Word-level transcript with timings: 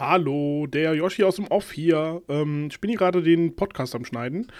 Hallo, 0.00 0.66
der 0.66 0.94
Yoshi 0.94 1.24
aus 1.24 1.36
dem 1.36 1.46
Off 1.48 1.72
hier. 1.72 2.22
Ähm, 2.26 2.68
ich 2.70 2.80
bin 2.80 2.88
hier 2.88 2.98
gerade 2.98 3.22
den 3.22 3.54
Podcast 3.54 3.94
am 3.94 4.06
Schneiden 4.06 4.50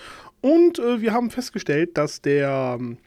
und 0.43 0.79
äh, 0.79 1.01
wir 1.01 1.15
haben 1.15 1.31
festgestellt, 1.31 1.97
dass 1.97 2.21
der 2.21 2.77
ähm, 2.79 2.99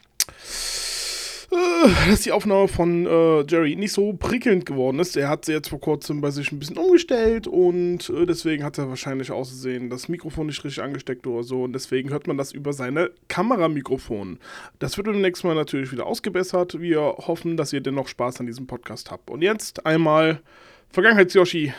äh, 1.52 2.10
dass 2.10 2.22
die 2.22 2.32
Aufnahme 2.32 2.68
von 2.68 3.06
äh, 3.06 3.42
Jerry 3.44 3.76
nicht 3.76 3.92
so 3.92 4.14
prickelnd 4.14 4.66
geworden 4.66 4.98
ist. 4.98 5.16
Er 5.16 5.30
hat 5.30 5.46
sie 5.46 5.52
jetzt 5.52 5.70
vor 5.70 5.80
kurzem 5.80 6.22
bei 6.22 6.32
sich 6.32 6.52
ein 6.52 6.58
bisschen 6.58 6.80
umgestellt 6.80 7.46
und 7.46 8.09
äh, 8.09 8.25
deswegen 8.25 8.63
hat 8.63 8.79
er 8.79 8.89
wahrscheinlich 8.89 9.29
auszusehen, 9.29 9.91
das 9.91 10.09
Mikrofon 10.09 10.47
nicht 10.47 10.63
richtig 10.63 10.81
angesteckt 10.81 11.27
oder 11.27 11.43
so 11.43 11.61
und 11.61 11.73
deswegen 11.73 12.09
hört 12.09 12.25
man 12.25 12.38
das 12.38 12.52
über 12.52 12.73
seine 12.73 13.11
Kameramikrofon. 13.27 14.39
Das 14.79 14.97
wird 14.97 15.05
beim 15.05 15.21
nächsten 15.21 15.45
Mal 15.45 15.55
natürlich 15.55 15.91
wieder 15.91 16.07
ausgebessert. 16.07 16.81
Wir 16.81 17.00
hoffen, 17.00 17.57
dass 17.57 17.73
ihr 17.73 17.81
dennoch 17.81 18.07
Spaß 18.07 18.39
an 18.39 18.47
diesem 18.47 18.65
Podcast 18.65 19.11
habt. 19.11 19.29
Und 19.29 19.43
jetzt 19.43 19.86
einmal 19.86 20.41
Vergangenheits-Yoshi, 20.89 21.73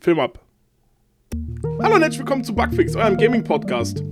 Film 0.00 0.20
ab. 0.20 0.38
Hallo 1.82 1.96
und 1.96 2.02
herzlich 2.02 2.20
willkommen 2.20 2.44
zu 2.44 2.54
Bugfix, 2.54 2.94
eurem 2.94 3.16
Gaming-Podcast. 3.16 4.02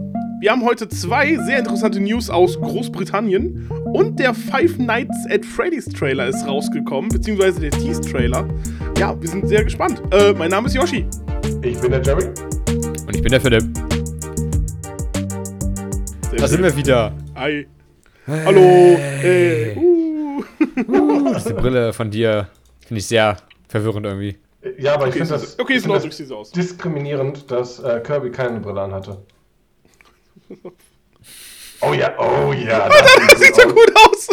Wir 0.41 0.51
haben 0.51 0.65
heute 0.65 0.89
zwei 0.89 1.37
sehr 1.47 1.61
interessante 1.61 2.01
News 2.01 2.29
aus 2.29 2.61
Großbritannien 2.61 3.71
und 3.95 4.19
der 4.19 4.35
Five 4.35 4.79
Nights 4.79 5.17
at 5.31 5.45
Freddy's 5.45 5.87
Trailer 5.87 6.27
ist 6.27 6.45
rausgekommen, 6.45 7.09
beziehungsweise 7.09 7.61
der 7.61 7.71
Tease-Trailer. 7.71 8.49
Ja, 8.99 9.21
wir 9.21 9.29
sind 9.29 9.47
sehr 9.47 9.63
gespannt. 9.63 10.03
Äh, 10.11 10.33
mein 10.33 10.51
Name 10.51 10.67
ist 10.67 10.75
Yoshi. 10.75 11.07
Ich 11.63 11.81
bin 11.81 11.93
der 11.93 12.03
Jerry. 12.03 12.27
Und 13.07 13.15
ich 13.15 13.23
bin 13.23 13.31
der 13.31 13.41
Philipp. 13.41 13.63
Sehr 16.31 16.39
Da 16.39 16.49
sind 16.49 16.59
schön. 16.59 16.65
wir 16.65 16.77
wieder. 16.77 17.13
Hi. 17.37 17.67
Hallo. 18.27 18.61
Äh, 19.23 19.77
uh. 19.77 20.43
Diese 21.37 21.55
Brille 21.55 21.93
von 21.93 22.11
dir 22.11 22.49
finde 22.81 22.99
ich 22.99 23.07
sehr 23.07 23.37
verwirrend 23.69 24.05
irgendwie. 24.05 24.37
Ja, 24.79 24.95
aber 24.95 25.07
Okay, 25.07 25.11
ich 25.11 25.15
finde 25.29 25.33
das, 25.35 25.59
okay, 25.59 25.81
find 25.81 25.95
das 25.95 26.17
sieht 26.17 26.33
aus. 26.33 26.51
diskriminierend, 26.51 27.51
dass 27.51 27.79
äh, 27.81 28.01
Kirby 28.05 28.31
keine 28.31 28.61
Brille 28.61 28.81
anhatte. 28.83 29.19
Oh 31.83 31.93
ja, 31.93 32.15
oh 32.19 32.53
ja. 32.55 32.89
Das 32.89 33.39
sieht 33.41 33.55
so 33.55 33.69
gut 33.69 33.93
aus. 33.97 34.29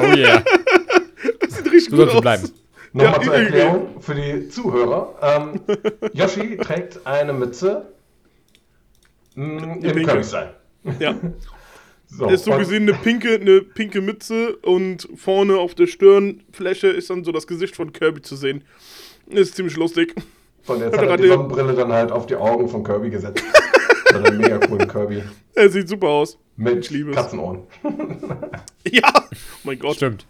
Oh 0.00 0.16
yeah. 0.16 0.42
Das 1.40 1.56
sieht 1.56 1.66
richtig 1.70 1.90
So 1.90 1.96
gut 1.98 2.08
aus. 2.14 2.20
bleiben. 2.22 2.50
Nochmal 2.94 3.12
Ja, 3.20 3.22
zur. 3.22 3.34
Erklärung 3.34 4.00
für 4.00 4.14
die 4.14 4.48
Zuhörer. 4.48 5.14
Ähm, 5.22 5.60
Yoshi 6.14 6.56
trägt 6.56 7.06
eine 7.06 7.32
Mütze 7.34 7.92
mh, 9.34 9.62
im 9.64 9.80
pinke. 9.80 10.02
Kirby-Style. 10.04 10.54
Ja. 10.98 11.14
So, 12.08 12.24
Das 12.24 12.34
ist 12.40 12.44
so 12.44 12.56
gesehen 12.56 12.82
eine 12.88 12.94
pinke, 12.94 13.34
eine 13.34 13.60
pinke 13.62 14.00
Mütze 14.00 14.56
und 14.56 15.08
vorne 15.14 15.58
auf 15.58 15.74
der 15.74 15.86
Stirnfläche 15.86 16.88
ist 16.88 17.10
dann 17.10 17.22
so 17.24 17.32
das 17.32 17.46
Gesicht 17.46 17.76
von 17.76 17.92
Kirby 17.92 18.22
zu 18.22 18.34
sehen. 18.36 18.64
Ist 19.32 19.56
ziemlich 19.56 19.76
lustig. 19.76 20.14
Von 20.62 20.78
der 20.78 20.88
Hat 20.88 20.96
Zeit 20.96 21.08
er 21.08 21.16
die 21.16 21.28
Sonnenbrille 21.28 21.74
dann 21.74 21.92
halt 21.92 22.12
auf 22.12 22.26
die 22.26 22.36
Augen 22.36 22.68
von 22.68 22.84
Kirby 22.84 23.10
gesetzt. 23.10 23.42
Einem 24.14 24.36
mega 24.38 24.58
coolen 24.58 24.86
Kirby. 24.86 25.22
Er 25.54 25.68
sieht 25.70 25.88
super 25.88 26.08
aus. 26.08 26.38
Mit. 26.56 26.88
Katzenohren. 27.14 27.62
Ja, 28.90 29.12
oh 29.14 29.36
mein 29.62 29.78
Gott. 29.78 29.96
Stimmt. 29.96 30.26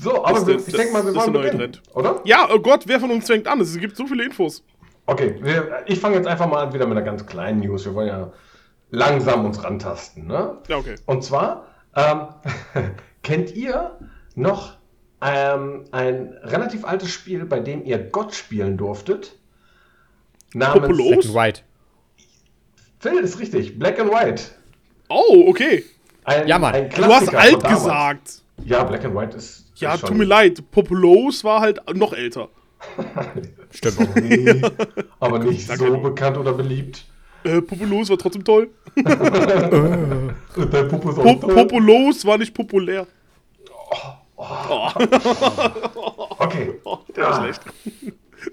So, 0.00 0.24
aber 0.24 0.44
wir, 0.44 0.56
ich 0.56 0.64
denke 0.64 0.92
mal, 0.92 1.04
wir 1.04 1.12
das 1.12 1.22
ist 1.24 1.32
wollen 1.32 1.44
beginnen, 1.44 1.72
Trend. 1.72 1.82
oder? 1.94 2.20
Ja, 2.24 2.48
oh 2.52 2.58
Gott, 2.58 2.82
wer 2.86 2.98
von 2.98 3.12
uns 3.12 3.26
fängt 3.26 3.46
an? 3.46 3.60
Es 3.60 3.78
gibt 3.78 3.96
so 3.96 4.06
viele 4.08 4.24
Infos. 4.24 4.64
Okay, 5.06 5.36
wir, 5.40 5.84
ich 5.86 6.00
fange 6.00 6.16
jetzt 6.16 6.26
einfach 6.26 6.48
mal 6.48 6.64
an 6.66 6.74
wieder 6.74 6.86
mit 6.86 6.96
einer 6.96 7.06
ganz 7.06 7.24
kleinen 7.26 7.60
News. 7.60 7.84
Wir 7.84 7.94
wollen 7.94 8.08
ja 8.08 8.32
langsam 8.90 9.44
uns 9.44 9.62
rantasten. 9.62 10.26
Ne? 10.26 10.58
Ja, 10.68 10.78
okay. 10.78 10.96
Und 11.06 11.22
zwar, 11.22 11.66
ähm, 11.94 12.26
kennt 13.22 13.54
ihr 13.54 13.98
noch 14.34 14.76
ähm, 15.24 15.84
ein 15.90 16.34
relativ 16.42 16.84
altes 16.84 17.10
Spiel, 17.10 17.44
bei 17.46 17.60
dem 17.60 17.84
ihr 17.84 17.98
Gott 17.98 18.34
spielen 18.34 18.76
durftet? 18.76 19.36
Namens 20.52 20.82
Popolo? 20.88 21.08
Black 21.08 21.24
and 21.24 21.34
White. 21.34 21.60
Phil 23.00 23.18
ist 23.18 23.38
richtig, 23.40 23.78
Black 23.78 23.98
and 23.98 24.10
White. 24.10 24.42
Oh, 25.08 25.44
okay. 25.48 25.84
Ein, 26.24 26.46
Ja, 26.46 26.58
Mann. 26.58 26.74
ein 26.74 26.90
Du 26.90 27.04
hast 27.04 27.34
alt 27.34 27.64
gesagt. 27.64 28.42
Ja, 28.64 28.84
Black 28.84 29.04
and 29.04 29.14
White 29.14 29.36
ist. 29.36 29.64
Ja, 29.76 29.96
tut 29.96 30.16
mir 30.16 30.24
leid. 30.24 30.62
Populos 30.70 31.42
war 31.42 31.60
halt 31.60 31.80
noch 31.96 32.12
älter. 32.12 32.48
Stimmt. 33.70 33.98
Aber 34.00 34.20
nicht, 34.20 34.64
aber 35.20 35.38
nicht 35.40 35.68
Danke. 35.70 35.86
so 35.86 35.98
bekannt 35.98 36.36
oder 36.36 36.52
beliebt. 36.52 37.04
Äh, 37.44 37.60
Populos 37.60 38.08
war 38.10 38.18
trotzdem 38.18 38.44
toll. 38.44 38.70
Auch 38.96 39.02
toll. 41.40 41.54
Populos 41.54 42.24
war 42.24 42.38
nicht 42.38 42.54
populär. 42.54 43.06
Okay. 43.90 44.23
Oh, 44.36 44.88
der 47.16 47.24
war 47.24 47.32
Ah. 47.32 47.40
schlecht. 47.42 47.62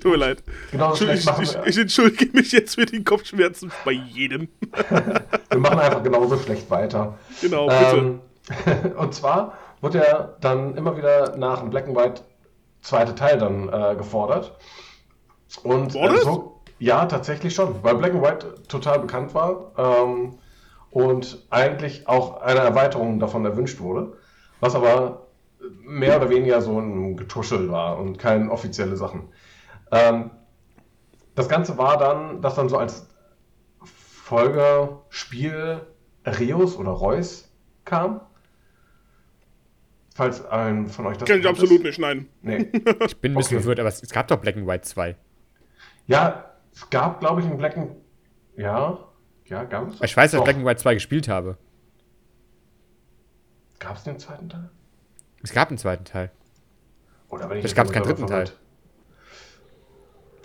Tut 0.02 0.12
mir 0.12 0.18
leid. 0.18 0.44
Genau 0.72 0.94
so 0.96 1.06
Ich, 1.08 1.28
ich, 1.42 1.58
ich 1.66 1.78
entschuldige 1.78 2.32
mich 2.38 2.52
jetzt 2.52 2.76
für 2.76 2.86
die 2.86 3.04
Kopfschmerzen 3.04 3.72
bei 3.84 3.92
jedem. 3.92 4.48
Wir 5.50 5.60
machen 5.60 5.80
einfach 5.80 6.02
genauso 6.04 6.38
schlecht 6.38 6.70
weiter. 6.70 7.18
Genau, 7.42 7.68
bitte. 7.68 7.98
Ähm, 7.98 8.22
und 8.98 9.14
zwar 9.14 9.54
wurde 9.82 9.98
ja 10.00 10.36
dann 10.40 10.76
immer 10.78 10.96
wieder 10.96 11.36
nach 11.36 11.60
dem 11.60 11.70
Black 11.72 11.88
and 11.88 11.98
White 11.98 12.22
zweite 12.82 13.16
Teil 13.16 13.38
dann 13.38 13.68
äh, 13.70 13.96
gefordert. 13.96 14.56
Und 15.64 15.94
das? 15.96 16.22
so, 16.24 16.62
ja, 16.80 17.06
tatsächlich 17.06 17.54
schon, 17.54 17.84
weil 17.84 17.96
Black 17.96 18.14
and 18.14 18.24
White 18.24 18.54
total 18.70 19.00
bekannt 19.00 19.34
war 19.34 19.72
ähm, 19.78 20.38
und 20.90 21.46
eigentlich 21.50 22.08
auch 22.08 22.42
eine 22.42 22.62
Erweiterung 22.62 23.20
davon 23.20 23.44
erwünscht 23.46 23.80
wurde, 23.82 24.14
was 24.62 24.74
aber 24.74 25.28
mehr 25.84 26.18
oder 26.18 26.30
weniger 26.30 26.62
so 26.62 26.80
ein 26.80 27.18
Getuschel 27.18 27.72
war 27.72 27.98
und 27.98 28.18
keine 28.18 28.50
offizielle 28.52 28.96
Sachen. 28.98 29.30
Ähm, 29.92 30.32
das 31.36 31.48
Ganze 31.50 31.78
war 31.78 31.98
dann, 31.98 32.42
dass 32.42 32.56
dann 32.56 32.70
so 32.70 32.78
als 32.78 33.08
Folgerspiel 33.84 35.82
Reus 36.26 36.76
oder 36.78 36.92
Reus 36.92 37.50
kam. 37.86 38.22
Falls 40.14 40.46
ein 40.46 40.88
von 40.88 41.06
euch 41.06 41.18
das 41.18 41.28
Kenn 41.28 41.40
ich 41.40 41.48
absolut 41.48 41.72
ist. 41.80 41.84
nicht, 41.84 42.00
nein. 42.00 42.28
Nee. 42.42 42.70
Ich 43.06 43.18
bin 43.18 43.32
ein 43.32 43.36
bisschen 43.38 43.58
Okay. 43.58 43.64
verwirrt, 43.64 43.80
aber 43.80 43.90
es, 43.90 44.04
es 44.04 44.12
gab 44.12 44.28
doch 44.28 44.38
Black 44.38 44.58
and 44.58 44.68
White 44.68 44.84
2. 44.84 45.16
Ja, 46.08 46.52
es 46.74 46.90
gab, 46.90 47.20
glaube 47.22 47.42
ich, 47.42 47.48
einen 47.48 47.58
Black 47.58 47.78
and... 47.78 47.92
Ja, 48.58 49.00
ja, 49.46 49.64
gab 49.64 49.88
es? 49.90 50.02
Ich 50.02 50.16
weiß, 50.16 50.32
dass 50.32 50.40
ich. 50.40 50.44
Black 50.44 50.58
and 50.58 50.66
White 50.66 50.82
2 50.82 50.94
gespielt 50.96 51.28
habe. 51.28 51.58
Gab 53.80 53.96
es 53.96 54.04
den 54.04 54.20
zweiten 54.20 54.50
Teil? 54.50 54.70
Es 55.44 55.54
gab 55.54 55.70
einen 55.70 55.78
zweiten 55.78 56.06
Teil. 56.06 56.32
Oder 57.30 57.50
wenn 57.50 57.58
ich 57.60 57.66
Es 57.66 57.76
gab 57.76 57.92
keinen 57.92 58.04
dritten 58.04 58.28
verwirrt. 58.28 58.58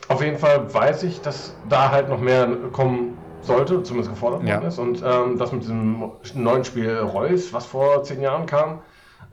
Auf 0.09 0.23
jeden 0.23 0.39
Fall 0.39 0.73
weiß 0.73 1.03
ich, 1.03 1.21
dass 1.21 1.55
da 1.69 1.91
halt 1.91 2.09
noch 2.09 2.21
mehr 2.21 2.47
kommen 2.73 3.19
sollte, 3.43 3.83
zumindest 3.83 4.11
gefordert 4.13 4.41
worden 4.41 4.49
Ja. 4.63 4.69
ist. 4.69 4.79
Und 4.79 5.03
ähm, 5.05 5.37
das 5.39 5.53
mit 5.53 5.63
diesem 5.63 6.13
neuen 6.35 6.65
Spiel 6.65 6.97
Reus, 6.99 7.53
was 7.53 7.67
vor 7.67 8.03
zehn 8.05 8.21
Jahren 8.21 8.47
kam, 8.47 8.81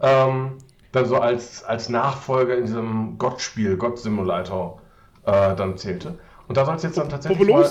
ähm, 0.02 0.58
dann 0.92 1.06
so 1.06 1.18
als, 1.18 1.64
als 1.64 1.90
Nachfolger 1.90 2.58
in 2.58 2.66
diesem 2.66 3.18
Gott-Spiel, 3.18 3.78
God-Simulator, 3.78 4.82
äh, 5.26 5.56
dann 5.56 5.78
zählte. 5.78 6.18
Und 6.48 6.58
da 6.58 6.66
soll 6.66 6.76
es 6.76 6.84
jetzt 6.84 6.98
dann 6.98 7.10
tatsächlich 7.10 7.48
mal 7.48 7.66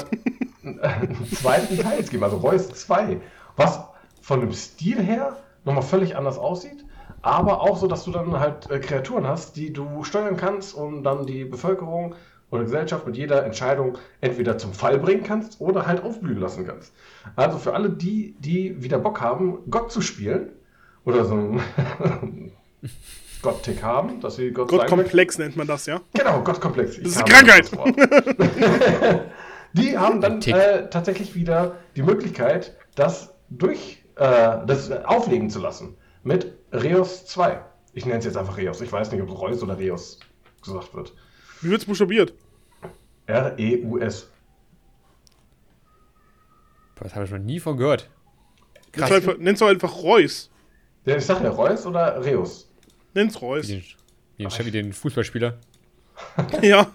einen 0.63 1.27
zweiten 1.35 1.79
Teil 1.79 2.03
geben, 2.05 2.25
also 2.25 2.37
Reus 2.39 2.69
2, 2.69 3.21
was 3.57 3.81
von 4.21 4.41
dem 4.41 4.53
Stil 4.53 5.03
her 5.03 5.37
nochmal 5.65 5.83
völlig 5.83 6.17
anders 6.17 6.39
aussieht, 6.39 6.85
aber 7.21 7.61
auch 7.61 7.77
so, 7.77 7.87
dass 7.87 8.05
du 8.05 8.11
dann 8.11 8.39
halt 8.39 8.71
äh, 8.71 8.79
Kreaturen 8.79 9.27
hast, 9.27 9.57
die 9.57 9.73
du 9.73 10.05
steuern 10.05 10.37
kannst 10.37 10.75
und 10.75 11.03
dann 11.05 11.27
die 11.27 11.45
Bevölkerung 11.45 12.15
oder 12.51 12.65
Gesellschaft 12.65 13.07
mit 13.07 13.17
jeder 13.17 13.45
Entscheidung 13.45 13.99
entweder 14.21 14.59
zum 14.59 14.75
Fall 14.75 14.99
bringen 14.99 15.25
kannst 15.25 15.61
oder 15.61 15.87
halt 15.87 16.05
aufblühen 16.05 16.39
lassen 16.39 16.67
kannst. 16.67 16.93
Also 17.35 17.59
für 17.59 17.75
alle 17.75 17.91
die, 17.91 18.37
die 18.39 18.83
wieder 18.83 18.99
Bock 18.99 19.21
haben, 19.21 19.59
Gott 19.71 19.91
zu 19.91 20.03
spielen 20.03 20.53
oder 21.05 21.25
so 21.25 21.35
einen 21.35 22.53
Gott-Tick 23.43 23.83
haben, 23.83 24.21
dass 24.21 24.37
sie 24.37 24.51
Gott. 24.51 24.69
Gottkomplex 24.69 25.39
nennt 25.39 25.57
man 25.57 25.67
das, 25.67 25.87
ja? 25.87 26.01
Genau, 26.15 26.43
Gottkomplex. 26.43 26.97
Das 27.03 27.13
ist 27.13 27.17
eine 27.17 27.33
Krankheit. 27.33 27.71
die 29.73 29.99
haben 29.99 30.21
dann 30.21 30.41
äh, 30.43 30.91
tatsächlich 30.91 31.35
wieder 31.35 31.77
die 31.97 32.03
Möglichkeit, 32.03 32.77
das 32.95 33.35
durch 33.49 34.05
äh, 34.17 34.59
das 34.67 34.91
auflegen 34.91 35.51
zu 35.51 35.59
lassen 35.59 35.97
mit 36.23 36.53
Reus 36.73 37.27
2. 37.27 37.61
Ich 37.95 38.07
nenne 38.07 38.19
es 38.19 38.25
jetzt 38.25 38.37
einfach 38.37 38.57
Reus. 38.57 38.81
Ich 38.81 38.91
weiß 38.91 39.13
nicht, 39.13 39.23
ob 39.23 39.31
Reus 39.39 39.63
oder 39.63 39.79
Reus 39.79 40.19
gesagt 40.63 40.95
wird. 40.95 41.13
Wie 41.61 41.71
wird's 41.71 41.85
buchstabiert? 41.85 42.33
R-E-U-S. 43.27 44.29
Das 46.97 47.15
habe 47.15 47.25
ich 47.25 47.31
noch 47.31 47.39
nie 47.39 47.61
von 47.61 47.77
gehört. 47.77 48.09
Nenn's 48.95 49.09
doch 49.09 49.17
einfach, 49.17 49.39
nenn's 49.39 49.59
doch 49.59 49.69
einfach 49.69 50.03
Reus. 50.03 50.51
Ja, 51.05 51.17
ich 51.17 51.27
sage 51.27 51.45
ja 51.45 51.51
Reus 51.51 51.85
oder 51.87 52.25
Reus. 52.25 52.71
Nenn's 53.15 53.35
Wie 53.41 53.45
Reus. 53.45 53.67
den, 53.67 53.83
wie 54.37 54.43
den, 54.45 54.51
Chevy, 54.51 54.71
den 54.71 54.93
Fußballspieler. 54.93 55.59
Ja. 56.63 56.91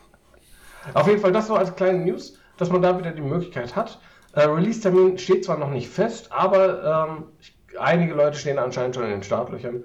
Auf 0.94 1.08
jeden 1.08 1.20
Fall 1.20 1.34
das 1.34 1.50
nur 1.50 1.60
als 1.60 1.76
kleine 1.76 2.06
News, 2.06 2.38
dass 2.56 2.70
man 2.70 2.82
da 2.82 2.98
wieder 2.98 3.12
die 3.12 3.22
Möglichkeit 3.22 3.76
hat. 3.76 4.00
Äh, 4.34 4.44
Release-Termin 4.44 5.18
steht 5.18 5.44
zwar 5.44 5.58
noch 5.58 5.70
nicht 5.70 5.90
fest, 5.90 6.32
aber 6.32 7.10
ähm, 7.10 7.24
ich, 7.42 7.57
einige 7.80 8.14
Leute 8.14 8.38
stehen 8.38 8.60
anscheinend 8.60 8.96
schon 8.96 9.06
in 9.06 9.12
den 9.12 9.24
Startlöchern, 9.24 9.84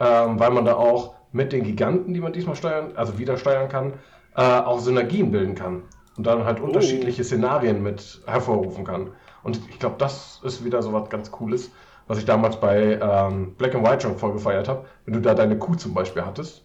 ähm, 0.00 0.38
weil 0.38 0.50
man 0.50 0.64
da 0.64 0.74
auch 0.74 1.14
mit 1.32 1.52
den 1.52 1.64
Giganten, 1.64 2.14
die 2.14 2.20
man 2.20 2.32
diesmal 2.32 2.56
steuern, 2.56 2.92
also 2.96 3.18
wieder 3.18 3.36
steuern 3.36 3.68
kann, 3.68 3.94
äh, 4.36 4.42
auch 4.42 4.80
Synergien 4.80 5.30
bilden 5.30 5.54
kann. 5.54 5.82
und 6.16 6.26
dann 6.26 6.44
halt 6.44 6.58
unterschiedliche 6.58 7.22
Szenarien 7.22 7.80
mit 7.80 8.22
hervorrufen 8.26 8.84
kann. 8.84 9.12
Und 9.44 9.60
ich 9.70 9.78
glaube, 9.78 9.94
das 9.98 10.40
ist 10.42 10.64
wieder 10.64 10.82
so 10.82 10.92
was 10.92 11.08
ganz 11.10 11.30
Cooles, 11.30 11.70
was 12.08 12.18
ich 12.18 12.24
damals 12.24 12.58
bei 12.58 12.98
ähm, 13.00 13.54
Black 13.54 13.76
and 13.76 13.86
White 13.86 14.00
schon 14.00 14.18
voll 14.18 14.32
gefeiert 14.32 14.68
habe. 14.68 14.84
Wenn 15.04 15.14
du 15.14 15.20
da 15.20 15.34
deine 15.34 15.56
Kuh 15.58 15.76
zum 15.76 15.94
Beispiel 15.94 16.24
hattest, 16.24 16.64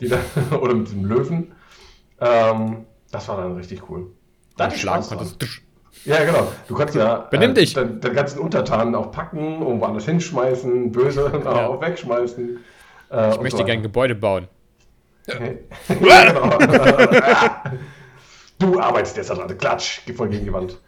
die 0.00 0.08
da, 0.08 0.18
oder 0.60 0.74
mit 0.74 0.90
dem 0.90 1.04
Löwen, 1.04 1.52
ähm, 2.18 2.86
das 3.10 3.28
war 3.28 3.36
dann 3.36 3.56
richtig 3.56 3.90
cool. 3.90 4.06
Da 4.56 4.64
hatte 4.64 4.76
ich 4.76 4.80
Schlagen 4.80 5.04
konntest. 5.06 5.38
Ja, 6.04 6.24
genau. 6.24 6.50
Du 6.68 6.74
kannst 6.74 6.94
ja 6.94 7.16
Benimm 7.30 7.54
dich. 7.54 7.74
Den, 7.74 8.00
den 8.00 8.12
ganzen 8.14 8.40
Untertanen 8.40 8.94
auch 8.94 9.12
packen, 9.12 9.60
irgendwo 9.62 9.84
anders 9.84 10.04
hinschmeißen, 10.06 10.90
böse 10.90 11.30
Ja. 11.44 11.66
auch 11.68 11.80
wegschmeißen. 11.80 12.58
Äh, 13.10 13.30
Ich 13.34 13.40
möchte 13.40 13.64
gerne 13.64 13.82
Gebäude 13.82 14.14
bauen. 14.14 14.48
ja, 15.28 15.36
genau. 16.32 16.58
du 18.58 18.80
arbeitest 18.80 19.16
jetzt 19.16 19.30
daran. 19.30 19.56
Klatsch, 19.58 20.00
geh 20.06 20.12
voll 20.12 20.28
gegen 20.28 20.44
die 20.44 20.52
Wand. 20.52 20.78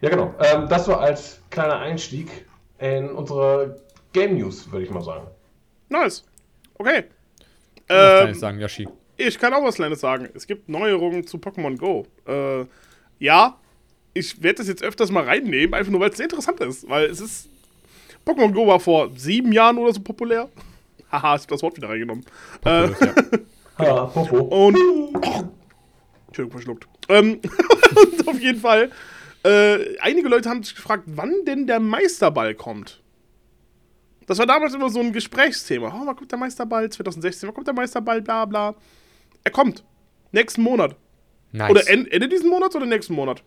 Ja, 0.00 0.08
genau. 0.10 0.34
Ähm, 0.40 0.68
das 0.68 0.84
so 0.86 0.94
als 0.94 1.40
kleiner 1.50 1.78
Einstieg 1.78 2.46
in 2.78 3.10
unsere 3.10 3.80
Game 4.12 4.36
News, 4.38 4.70
würde 4.70 4.84
ich 4.84 4.90
mal 4.90 5.02
sagen. 5.02 5.26
Nice. 5.88 6.24
Okay. 6.78 7.04
Was 7.88 7.96
kann 8.18 8.26
Ähm, 8.26 8.32
ich 8.32 8.38
sagen, 8.38 8.58
Yoshi? 8.60 8.88
Ich 9.16 9.38
kann 9.38 9.52
auch 9.52 9.62
was 9.64 9.74
Kleines 9.74 10.00
sagen. 10.00 10.28
Es 10.34 10.46
gibt 10.46 10.68
Neuerungen 10.68 11.26
zu 11.26 11.36
Pokémon 11.38 11.76
Go. 11.76 12.06
Äh, 12.26 12.64
ja, 13.18 13.58
ich 14.14 14.42
werde 14.42 14.58
das 14.58 14.68
jetzt 14.68 14.82
öfters 14.82 15.10
mal 15.10 15.24
reinnehmen, 15.24 15.74
einfach 15.74 15.90
nur 15.90 16.00
weil 16.00 16.10
es 16.10 16.16
sehr 16.16 16.26
interessant 16.26 16.60
ist. 16.60 16.88
Weil 16.88 17.06
es 17.06 17.20
ist. 17.20 17.48
Pokémon 18.26 18.52
Go 18.52 18.66
war 18.66 18.80
vor 18.80 19.10
sieben 19.16 19.50
Jahren 19.52 19.78
oder 19.78 19.94
so 19.94 20.00
populär. 20.00 20.48
Haha, 21.10 21.36
ich 21.36 21.42
hab 21.42 21.48
das 21.48 21.62
Wort 21.62 21.76
wieder 21.76 21.88
reingenommen. 21.88 22.24
Äh, 22.64 22.88
Populous, 22.88 23.00
ja. 23.00 23.14
Ha, 23.78 24.04
Popo. 24.14 24.38
und. 24.66 24.76
Entschuldigung, 26.26 26.50
verschluckt. 26.50 26.88
Ähm, 27.08 27.40
und 27.96 28.28
auf 28.28 28.40
jeden 28.40 28.60
Fall. 28.60 28.90
Äh, 29.42 29.96
einige 30.00 30.28
Leute 30.28 30.50
haben 30.50 30.62
sich 30.62 30.74
gefragt, 30.74 31.04
wann 31.06 31.32
denn 31.46 31.66
der 31.66 31.80
Meisterball 31.80 32.54
kommt. 32.54 33.00
Das 34.26 34.38
war 34.38 34.46
damals 34.46 34.74
immer 34.74 34.90
so 34.90 35.00
ein 35.00 35.12
Gesprächsthema. 35.12 35.88
Oh, 35.88 36.06
wann 36.06 36.14
kommt 36.14 36.30
der 36.30 36.38
Meisterball? 36.38 36.88
2016, 36.88 37.48
wann 37.48 37.54
kommt 37.54 37.66
der 37.66 37.74
Meisterball? 37.74 38.20
Bla 38.22 38.44
bla. 38.44 38.74
Er 39.42 39.50
kommt. 39.50 39.82
Nächsten 40.30 40.62
Monat. 40.62 40.94
Nice. 41.52 41.70
Oder 41.70 41.88
en 41.88 42.06
Ende 42.06 42.28
diesen 42.28 42.48
Monats 42.48 42.76
oder 42.76 42.86
nächsten 42.86 43.14
Monat? 43.14 43.42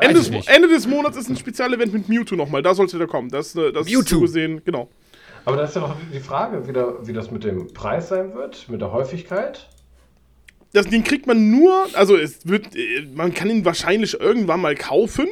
Ende 0.00 0.20
des. 0.20 0.46
Ende 0.46 0.68
des 0.68 0.86
Monats 0.86 1.16
ist 1.16 1.28
ein 1.28 1.36
Spezialevent 1.36 1.92
mit 1.92 2.08
Mewtwo 2.08 2.36
nochmal. 2.36 2.62
Da 2.62 2.74
sollte 2.74 2.98
der 2.98 3.06
kommen. 3.06 3.28
Das, 3.28 3.54
äh, 3.54 3.72
das 3.72 3.86
ist 3.86 3.92
Mewtwo. 3.92 4.20
gesehen, 4.20 4.62
genau. 4.64 4.88
Aber 5.44 5.56
da 5.56 5.64
ist 5.64 5.74
ja 5.74 5.82
noch 5.82 5.96
die 6.12 6.20
Frage, 6.20 6.66
wie, 6.66 6.72
da, 6.72 6.94
wie 7.02 7.12
das 7.12 7.30
mit 7.30 7.44
dem 7.44 7.72
Preis 7.72 8.08
sein 8.08 8.34
wird, 8.34 8.68
mit 8.68 8.80
der 8.80 8.92
Häufigkeit. 8.92 9.68
Das, 10.72 10.86
den 10.86 11.04
kriegt 11.04 11.26
man 11.26 11.50
nur, 11.50 11.86
also 11.92 12.16
es 12.16 12.48
wird, 12.48 12.74
äh, 12.74 13.06
man 13.14 13.32
kann 13.34 13.50
ihn 13.50 13.64
wahrscheinlich 13.64 14.18
irgendwann 14.18 14.60
mal 14.60 14.74
kaufen, 14.74 15.28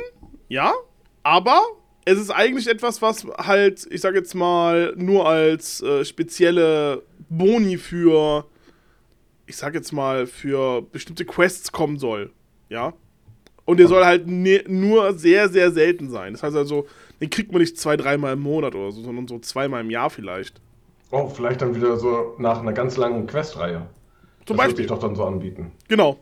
ja, 0.48 0.72
aber 1.22 1.60
es 2.04 2.18
ist 2.18 2.30
eigentlich 2.30 2.68
etwas, 2.68 3.02
was 3.02 3.26
halt, 3.38 3.86
ich 3.90 4.00
sag 4.00 4.14
jetzt 4.14 4.34
mal, 4.34 4.92
nur 4.96 5.28
als 5.28 5.82
äh, 5.82 6.04
spezielle 6.04 7.02
Boni 7.28 7.76
für, 7.78 8.46
ich 9.46 9.56
sag 9.56 9.74
jetzt 9.74 9.92
mal, 9.92 10.26
für 10.26 10.82
bestimmte 10.82 11.24
Quests 11.24 11.72
kommen 11.72 11.98
soll, 11.98 12.30
ja. 12.68 12.92
Und 13.64 13.78
der 13.78 13.88
soll 13.88 14.04
halt 14.04 14.26
ne, 14.26 14.62
nur 14.66 15.12
sehr, 15.14 15.48
sehr 15.48 15.70
selten 15.70 16.10
sein. 16.10 16.32
Das 16.32 16.42
heißt 16.42 16.56
also, 16.56 16.86
den 17.20 17.30
kriegt 17.30 17.52
man 17.52 17.60
nicht 17.60 17.78
zwei, 17.78 17.96
dreimal 17.96 18.32
im 18.32 18.40
Monat 18.40 18.74
oder 18.74 18.90
so, 18.90 19.02
sondern 19.02 19.28
so 19.28 19.38
zweimal 19.38 19.82
im 19.82 19.90
Jahr 19.90 20.10
vielleicht. 20.10 20.60
Oh, 21.10 21.28
vielleicht 21.28 21.62
dann 21.62 21.74
wieder 21.74 21.96
so 21.96 22.34
nach 22.38 22.60
einer 22.60 22.72
ganz 22.72 22.96
langen 22.96 23.26
Questreihe. 23.26 23.86
Zum 24.46 24.56
das 24.56 24.56
Beispiel. 24.56 24.72
würde 24.72 24.82
ich 24.82 24.88
doch 24.88 24.98
dann 24.98 25.14
so 25.14 25.24
anbieten. 25.24 25.72
Genau. 25.88 26.18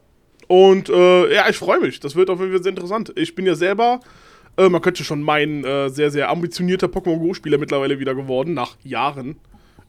Und 0.48 0.88
äh, 0.88 1.34
ja, 1.34 1.48
ich 1.48 1.56
freue 1.56 1.81
mich. 1.81 2.00
Das 2.00 2.16
wird 2.16 2.28
auf 2.28 2.40
jeden 2.40 2.52
Fall 2.52 2.62
sehr 2.62 2.70
interessant. 2.70 3.12
Ich 3.16 3.34
bin 3.34 3.46
ja 3.46 3.54
selber, 3.54 4.00
äh, 4.56 4.69
man 4.69 4.82
könnte 4.82 5.04
schon 5.04 5.22
meinen, 5.22 5.64
äh, 5.64 5.88
sehr, 5.88 6.10
sehr 6.10 6.28
ambitionierter 6.28 6.88
Pokémon 6.88 7.19
Go-Spieler 7.19 7.56
mittlerweile 7.56 7.98
wieder 7.98 8.14
geworden, 8.14 8.52
nach 8.52 8.76
Jahren. 8.82 9.36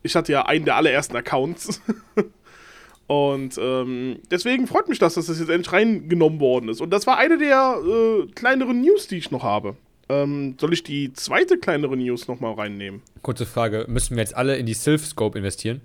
Ich 0.03 0.15
hatte 0.15 0.31
ja 0.31 0.45
einen 0.45 0.65
der 0.65 0.75
allerersten 0.75 1.15
Accounts. 1.15 1.81
Und 3.07 3.57
ähm, 3.57 4.19
deswegen 4.29 4.67
freut 4.67 4.87
mich 4.87 4.99
das, 4.99 5.15
dass 5.15 5.25
das 5.25 5.39
jetzt 5.39 5.49
endlich 5.49 5.73
reingenommen 5.73 6.39
worden 6.39 6.69
ist. 6.69 6.79
Und 6.79 6.91
das 6.91 7.07
war 7.07 7.17
eine 7.17 7.37
der 7.37 7.77
äh, 7.85 8.27
kleineren 8.33 8.81
News, 8.81 9.07
die 9.07 9.17
ich 9.17 9.31
noch 9.31 9.43
habe. 9.43 9.75
Ähm, 10.07 10.55
soll 10.59 10.73
ich 10.73 10.83
die 10.83 11.13
zweite 11.13 11.57
kleinere 11.57 11.97
News 11.97 12.27
nochmal 12.27 12.53
reinnehmen? 12.53 13.01
Kurze 13.21 13.45
Frage: 13.45 13.85
Müssen 13.87 14.15
wir 14.15 14.23
jetzt 14.23 14.35
alle 14.35 14.57
in 14.57 14.65
die 14.65 14.73
Sylph 14.73 15.05
Scope 15.05 15.37
investieren? 15.37 15.81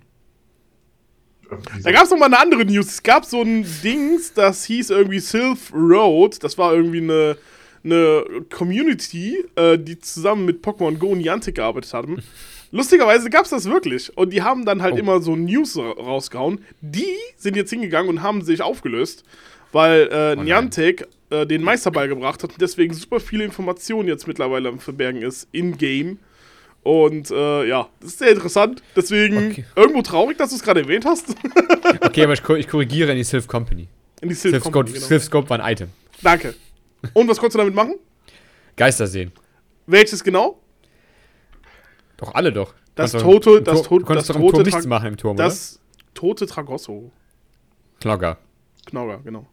Da 1.83 1.91
gab 1.91 2.03
es 2.03 2.09
noch 2.09 2.17
mal 2.17 2.25
eine 2.25 2.39
andere 2.39 2.65
News. 2.65 2.87
Es 2.87 3.03
gab 3.03 3.25
so 3.25 3.41
ein 3.41 3.65
Dings, 3.83 4.33
das 4.33 4.65
hieß 4.65 4.89
irgendwie 4.89 5.19
Sylph 5.19 5.71
Road. 5.73 6.43
Das 6.43 6.57
war 6.57 6.73
irgendwie 6.73 7.01
eine, 7.01 7.37
eine 7.83 8.25
Community, 8.49 9.45
äh, 9.55 9.77
die 9.77 9.99
zusammen 9.99 10.45
mit 10.45 10.63
Pokémon 10.63 10.97
Go 10.97 11.07
und 11.09 11.19
Niantic 11.19 11.55
gearbeitet 11.55 11.93
haben. 11.93 12.21
Lustigerweise 12.71 13.29
gab 13.29 13.45
es 13.45 13.51
das 13.51 13.65
wirklich. 13.65 14.15
Und 14.17 14.31
die 14.33 14.41
haben 14.41 14.65
dann 14.65 14.81
halt 14.81 14.95
Oh. 14.95 14.97
immer 14.97 15.21
so 15.21 15.35
News 15.35 15.77
ra- 15.77 15.91
rausgehauen. 15.91 16.63
Die 16.81 17.05
sind 17.37 17.55
jetzt 17.55 17.69
hingegangen 17.69 18.09
und 18.09 18.21
haben 18.21 18.41
sich 18.41 18.61
aufgelöst, 18.61 19.23
weil 19.71 20.09
äh, 20.11 20.35
nein. 20.35 20.45
Niantic 20.45 21.07
äh, 21.29 21.45
den 21.45 21.63
Meisterball 21.63 22.07
gebracht 22.07 22.43
hat 22.43 22.51
und 22.51 22.61
deswegen 22.61 22.93
super 22.93 23.19
viele 23.19 23.43
Informationen 23.45 24.07
jetzt 24.09 24.27
mittlerweile 24.27 24.69
am 24.69 24.79
Verbergen 24.79 25.21
ist 25.21 25.47
in-game. 25.51 26.19
Und 26.83 27.31
äh, 27.31 27.65
ja, 27.67 27.89
das 27.99 28.11
ist 28.11 28.19
sehr 28.19 28.31
interessant. 28.31 28.81
Deswegen 28.95 29.37
Okay. 29.51 29.65
irgendwo 29.75 30.01
traurig, 30.01 30.37
dass 30.37 30.51
du 30.51 30.55
es 30.55 30.63
gerade 30.63 30.81
erwähnt 30.81 31.05
hast. 31.05 31.27
Okay, 32.01 32.23
aber 32.23 32.33
ich, 32.33 32.43
ko- 32.43 32.55
ich 32.55 32.67
korrigiere 32.67 33.11
in 33.11 33.17
die 33.17 33.23
Sylph 33.23 33.47
Company. 33.47 33.87
In 34.21 34.29
die 34.29 34.35
Sylph 34.35 34.51
Sylph, 34.55 34.63
Company, 34.63 34.89
Scope, 34.89 34.93
genau. 34.99 35.07
Sylph 35.07 35.23
Scope 35.23 35.49
war 35.49 35.59
ein 35.61 35.71
Item. 35.73 35.89
Danke. 36.21 36.53
Und 37.13 37.27
was 37.29 37.37
konntest 37.37 37.55
du 37.55 37.59
damit 37.59 37.73
machen? 37.75 37.95
Geister 38.75 39.07
sehen. 39.07 39.31
Welches 39.85 40.23
genau? 40.23 40.59
Doch, 42.17 42.33
alle 42.33 42.51
doch. 42.51 42.73
Das 42.95 43.11
tote- 43.13 43.61
das 43.61 43.83
tote- 43.83 43.99
Du 44.01 44.05
konntest 44.05 44.29
das 44.29 44.35
doch 44.37 44.51
tote 44.51 44.63
nichts 44.63 44.85
machen 44.87 45.07
im 45.09 45.17
Turm, 45.17 45.37
Das 45.37 45.79
tote 46.13 46.47
Tragosso. 46.47 47.11
Knogger. 48.01 48.37
Knogger, 48.87 49.19
genau. 49.23 49.45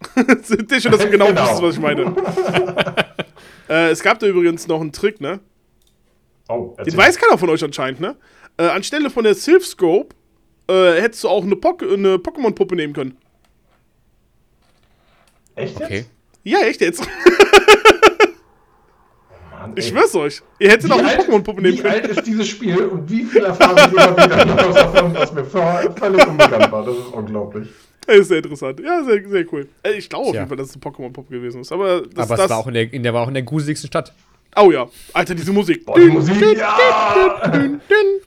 Sehr 0.42 0.80
schön, 0.80 0.92
dass 0.92 1.00
du 1.02 1.10
genau, 1.10 1.26
Genau. 1.26 1.42
wusstest, 1.42 1.62
was 1.62 1.74
ich 1.74 1.80
meine. 1.80 2.14
äh, 3.68 3.90
es 3.90 4.02
gab 4.02 4.18
da 4.18 4.26
übrigens 4.26 4.66
noch 4.68 4.80
einen 4.80 4.92
Trick, 4.92 5.20
ne? 5.20 5.40
Oh, 6.48 6.74
Den 6.84 6.96
weiß 6.96 7.16
keiner 7.18 7.38
von 7.38 7.48
euch 7.50 7.62
anscheinend, 7.62 8.00
ne? 8.00 8.16
Äh, 8.56 8.64
anstelle 8.68 9.10
von 9.10 9.24
der 9.24 9.34
Sylph 9.34 9.66
Scope 9.66 10.14
äh, 10.68 11.00
hättest 11.00 11.24
du 11.24 11.28
auch 11.28 11.42
eine, 11.44 11.56
Pok 11.56 11.82
eine 11.82 12.16
Pokémon-Puppe 12.16 12.76
nehmen 12.76 12.92
können. 12.92 13.16
Echt 15.54 15.78
jetzt? 15.78 15.84
Okay. 15.86 16.04
Ja, 16.44 16.60
echt 16.60 16.80
jetzt. 16.80 17.02
Mann, 19.70 19.78
Ich 19.78 19.84
ey. 19.86 19.90
schwör's 19.92 20.14
euch. 20.14 20.42
Ihr 20.58 20.70
hättet 20.70 20.88
Wie 20.88 20.92
auch 20.92 20.98
eine 20.98 21.08
alt- 21.08 21.20
Pokémon-Puppe 21.20 21.62
nehmen 21.62 21.78
Wie 21.78 21.80
können. 21.82 21.94
alt 21.94 22.06
ist 22.08 22.26
dieses 22.26 22.46
Spiel 22.48 22.76
und 22.78 23.10
wie 23.10 23.24
viel 23.24 23.42
Erfahrung 23.44 23.76
ich 23.78 23.92
immer 23.92 24.16
wieder 24.16 24.44
noch 24.44 24.74
davon, 24.74 25.14
was 25.14 25.32
mir 25.32 25.44
völlig 25.44 26.26
unbekannt 26.26 26.72
war. 26.72 26.84
Das 26.84 26.96
ist 26.96 27.06
unglaublich. 27.12 27.68
Das 28.06 28.16
ist 28.18 28.28
sehr 28.28 28.38
interessant. 28.38 28.80
Ja, 28.80 29.04
sehr, 29.04 29.28
sehr 29.28 29.44
cool. 29.52 29.68
Ich 29.96 30.08
glaube 30.08 30.28
auf 30.28 30.34
jeden 30.34 30.48
Fall, 30.48 30.56
dass 30.56 30.70
es 30.70 30.74
eine 30.74 30.82
Pokémon-Puppe 30.82 31.30
gewesen 31.32 31.60
ist. 31.60 31.70
Aber 31.72 32.02
das, 32.02 32.26
aber 32.30 32.36
das 32.36 32.44
es 32.46 32.50
war 32.50 32.58
auch 32.58 32.66
in 32.66 32.74
der, 32.74 32.92
in 32.92 33.02
der, 33.02 33.14
war 33.14 33.22
auch 33.22 33.28
in 33.28 33.34
der 33.34 33.42
gruseligsten 33.44 33.88
Stadt. 33.88 34.12
Oh 34.56 34.72
ja. 34.72 34.88
Alter, 35.12 35.34
diese 35.36 35.52
Musik. 35.52 35.86
Boah, 35.86 35.98
die 35.98 36.06
Musik, 36.08 36.40
ja! 36.58 37.48
Dün, 37.52 37.80
dün, 37.88 38.20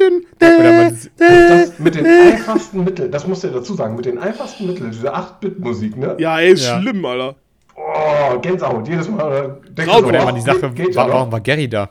dün, 0.00 0.26
dün. 0.38 1.06
Das 1.18 1.78
mit 1.78 1.94
den 1.96 2.06
einfachsten 2.06 2.82
Mitteln, 2.84 3.10
das 3.12 3.26
musst 3.26 3.42
du 3.44 3.48
ja 3.48 3.52
dazu 3.54 3.74
sagen, 3.74 3.94
mit 3.96 4.06
den 4.06 4.16
einfachsten 4.18 4.66
Mitteln, 4.68 4.90
diese 4.90 5.14
8-Bit-Musik, 5.14 5.96
ne? 5.98 6.16
Ja, 6.18 6.38
ey, 6.40 6.52
ist 6.52 6.64
Ja. 6.66 6.80
schlimm, 6.80 7.04
Alter. 7.04 7.36
Oh, 7.88 8.38
Gänsehaut, 8.40 8.88
jedes 8.88 9.08
Mal. 9.08 9.58
äh, 9.78 9.88
oder 9.88 10.18
Ja. 10.18 10.24
man 10.24 10.34
die 10.34 10.40
Sache, 10.40 10.70
geht 10.70 10.88
ja 10.94 11.02
wa 11.02 11.06
noch. 11.06 11.14
warum 11.14 11.32
war 11.32 11.40
Gary 11.40 11.68
da? 11.68 11.88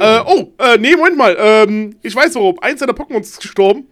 Äh, 0.00 0.20
oh, 0.24 0.52
äh, 0.58 0.78
nee, 0.78 0.94
Moment 0.96 1.16
mal. 1.18 1.36
Ähm, 1.38 1.96
ich 2.02 2.14
weiß 2.14 2.34
warum. 2.36 2.58
Eins 2.60 2.80
seiner 2.80 2.92
Pokémon 2.94 3.20
ist 3.20 3.40
gestorben. 3.40 3.86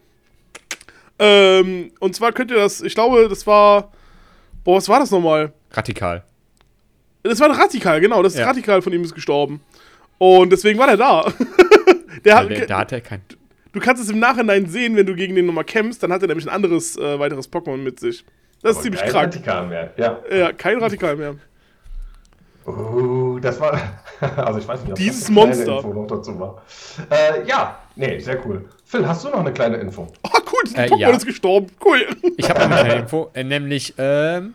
Ähm, 1.18 1.90
und 2.00 2.14
zwar 2.14 2.32
könnt 2.32 2.50
ihr 2.50 2.56
das, 2.56 2.80
ich 2.80 2.94
glaube, 2.94 3.28
das 3.28 3.46
war. 3.46 3.90
Boah, 4.64 4.76
was 4.76 4.88
war 4.88 5.00
das 5.00 5.10
nochmal? 5.10 5.52
Radikal. 5.72 6.24
Das 7.22 7.38
war 7.40 7.50
ein 7.50 7.56
Radikal, 7.56 8.00
genau. 8.00 8.22
Das 8.22 8.36
Ja. 8.36 8.46
Radikal 8.46 8.80
von 8.82 8.92
ihm 8.92 9.02
ist 9.02 9.14
gestorben. 9.14 9.60
Und 10.18 10.50
deswegen 10.52 10.78
war 10.78 10.86
der 10.86 10.96
da. 10.96 11.32
der 12.24 12.36
hat, 12.36 12.50
der, 12.50 12.66
da 12.66 12.78
hat 12.78 12.92
er 12.92 13.00
kein. 13.00 13.20
du 13.72 13.80
kannst 13.80 14.02
es 14.02 14.10
im 14.10 14.18
Nachhinein 14.18 14.66
sehen, 14.66 14.96
wenn 14.96 15.06
du 15.06 15.14
gegen 15.14 15.34
den 15.34 15.46
nochmal 15.46 15.64
kämpfst, 15.64 16.02
dann 16.02 16.12
hat 16.12 16.22
er 16.22 16.28
nämlich 16.28 16.46
ein 16.46 16.54
anderes, 16.54 16.96
äh, 16.96 17.18
weiteres 17.18 17.50
Pokémon 17.50 17.76
mit 17.78 18.00
sich. 18.00 18.24
Das 18.62 18.76
ist 18.76 18.82
ziemlich 18.82 19.00
kein 19.00 19.10
krank. 19.10 19.34
Radikal 19.34 19.66
mehr. 19.66 19.90
Ja. 19.96 20.18
Ja, 20.30 20.52
kein 20.52 20.78
Radikal 20.78 21.16
mehr. 21.16 21.34
Uh, 22.66 23.38
das 23.40 23.58
war. 23.60 23.78
Also 24.36 24.58
ich 24.58 24.68
weiß 24.68 24.80
nicht, 24.82 24.90
ob 24.90 24.98
Dieses 24.98 25.20
das 25.22 25.30
Monster. 25.30 25.76
Info 25.78 25.94
noch 25.94 26.06
dazu 26.06 26.38
war. 26.38 26.62
Äh, 27.08 27.46
ja, 27.48 27.78
nee, 27.96 28.18
sehr 28.18 28.44
cool. 28.46 28.66
Phil, 28.84 29.08
hast 29.08 29.24
du 29.24 29.30
noch 29.30 29.40
eine 29.40 29.50
kleine 29.50 29.78
Info? 29.78 30.06
Oh, 30.22 30.28
cool, 30.52 30.70
Äh, 30.74 30.88
Pokémon 30.88 30.98
ja. 30.98 31.08
ist 31.08 31.24
gestorben. 31.24 31.68
Cool. 31.82 32.06
Ich 32.36 32.50
habe 32.50 32.60
eine 32.60 32.74
kleine 32.74 32.94
Info, 33.00 33.30
äh, 33.32 33.44
nämlich 33.44 33.94
ähm, 33.96 34.52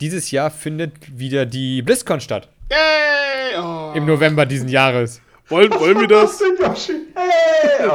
dieses 0.00 0.32
Jahr 0.32 0.50
findet 0.50 1.16
wieder 1.16 1.46
die 1.46 1.82
BlizzCon 1.82 2.20
statt. 2.20 2.48
Yay! 2.68 3.60
Oh. 3.62 3.92
Im 3.94 4.06
November 4.06 4.44
diesen 4.44 4.68
Jahres. 4.68 5.20
Wollen, 5.48 5.70
wollen 5.78 6.00
wir 6.00 6.08
das? 6.08 6.42
Hey! 7.14 7.86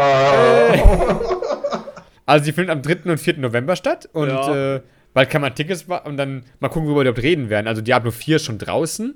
Oh. 0.82 1.82
Also, 2.26 2.46
die 2.46 2.54
findet 2.54 2.72
am 2.72 2.82
3. 2.82 3.12
und 3.12 3.18
4. 3.18 3.38
November 3.40 3.76
statt. 3.76 4.08
Und 4.14 4.30
Ja. 4.30 4.76
äh, 4.76 4.82
bald 5.16 5.32
kann 5.32 5.42
man 5.42 5.56
Tickets 5.56 5.86
und 6.04 6.18
dann 6.18 6.44
mal 6.60 6.70
gucken, 6.70 6.86
worüber 6.88 7.00
wir 7.04 7.10
überhaupt 7.10 7.24
reden 7.24 7.50
werden. 7.50 7.68
Also, 7.68 7.82
Diablo 7.82 8.12
4 8.12 8.36
ist 8.36 8.46
schon 8.46 8.60
draußen 8.60 9.16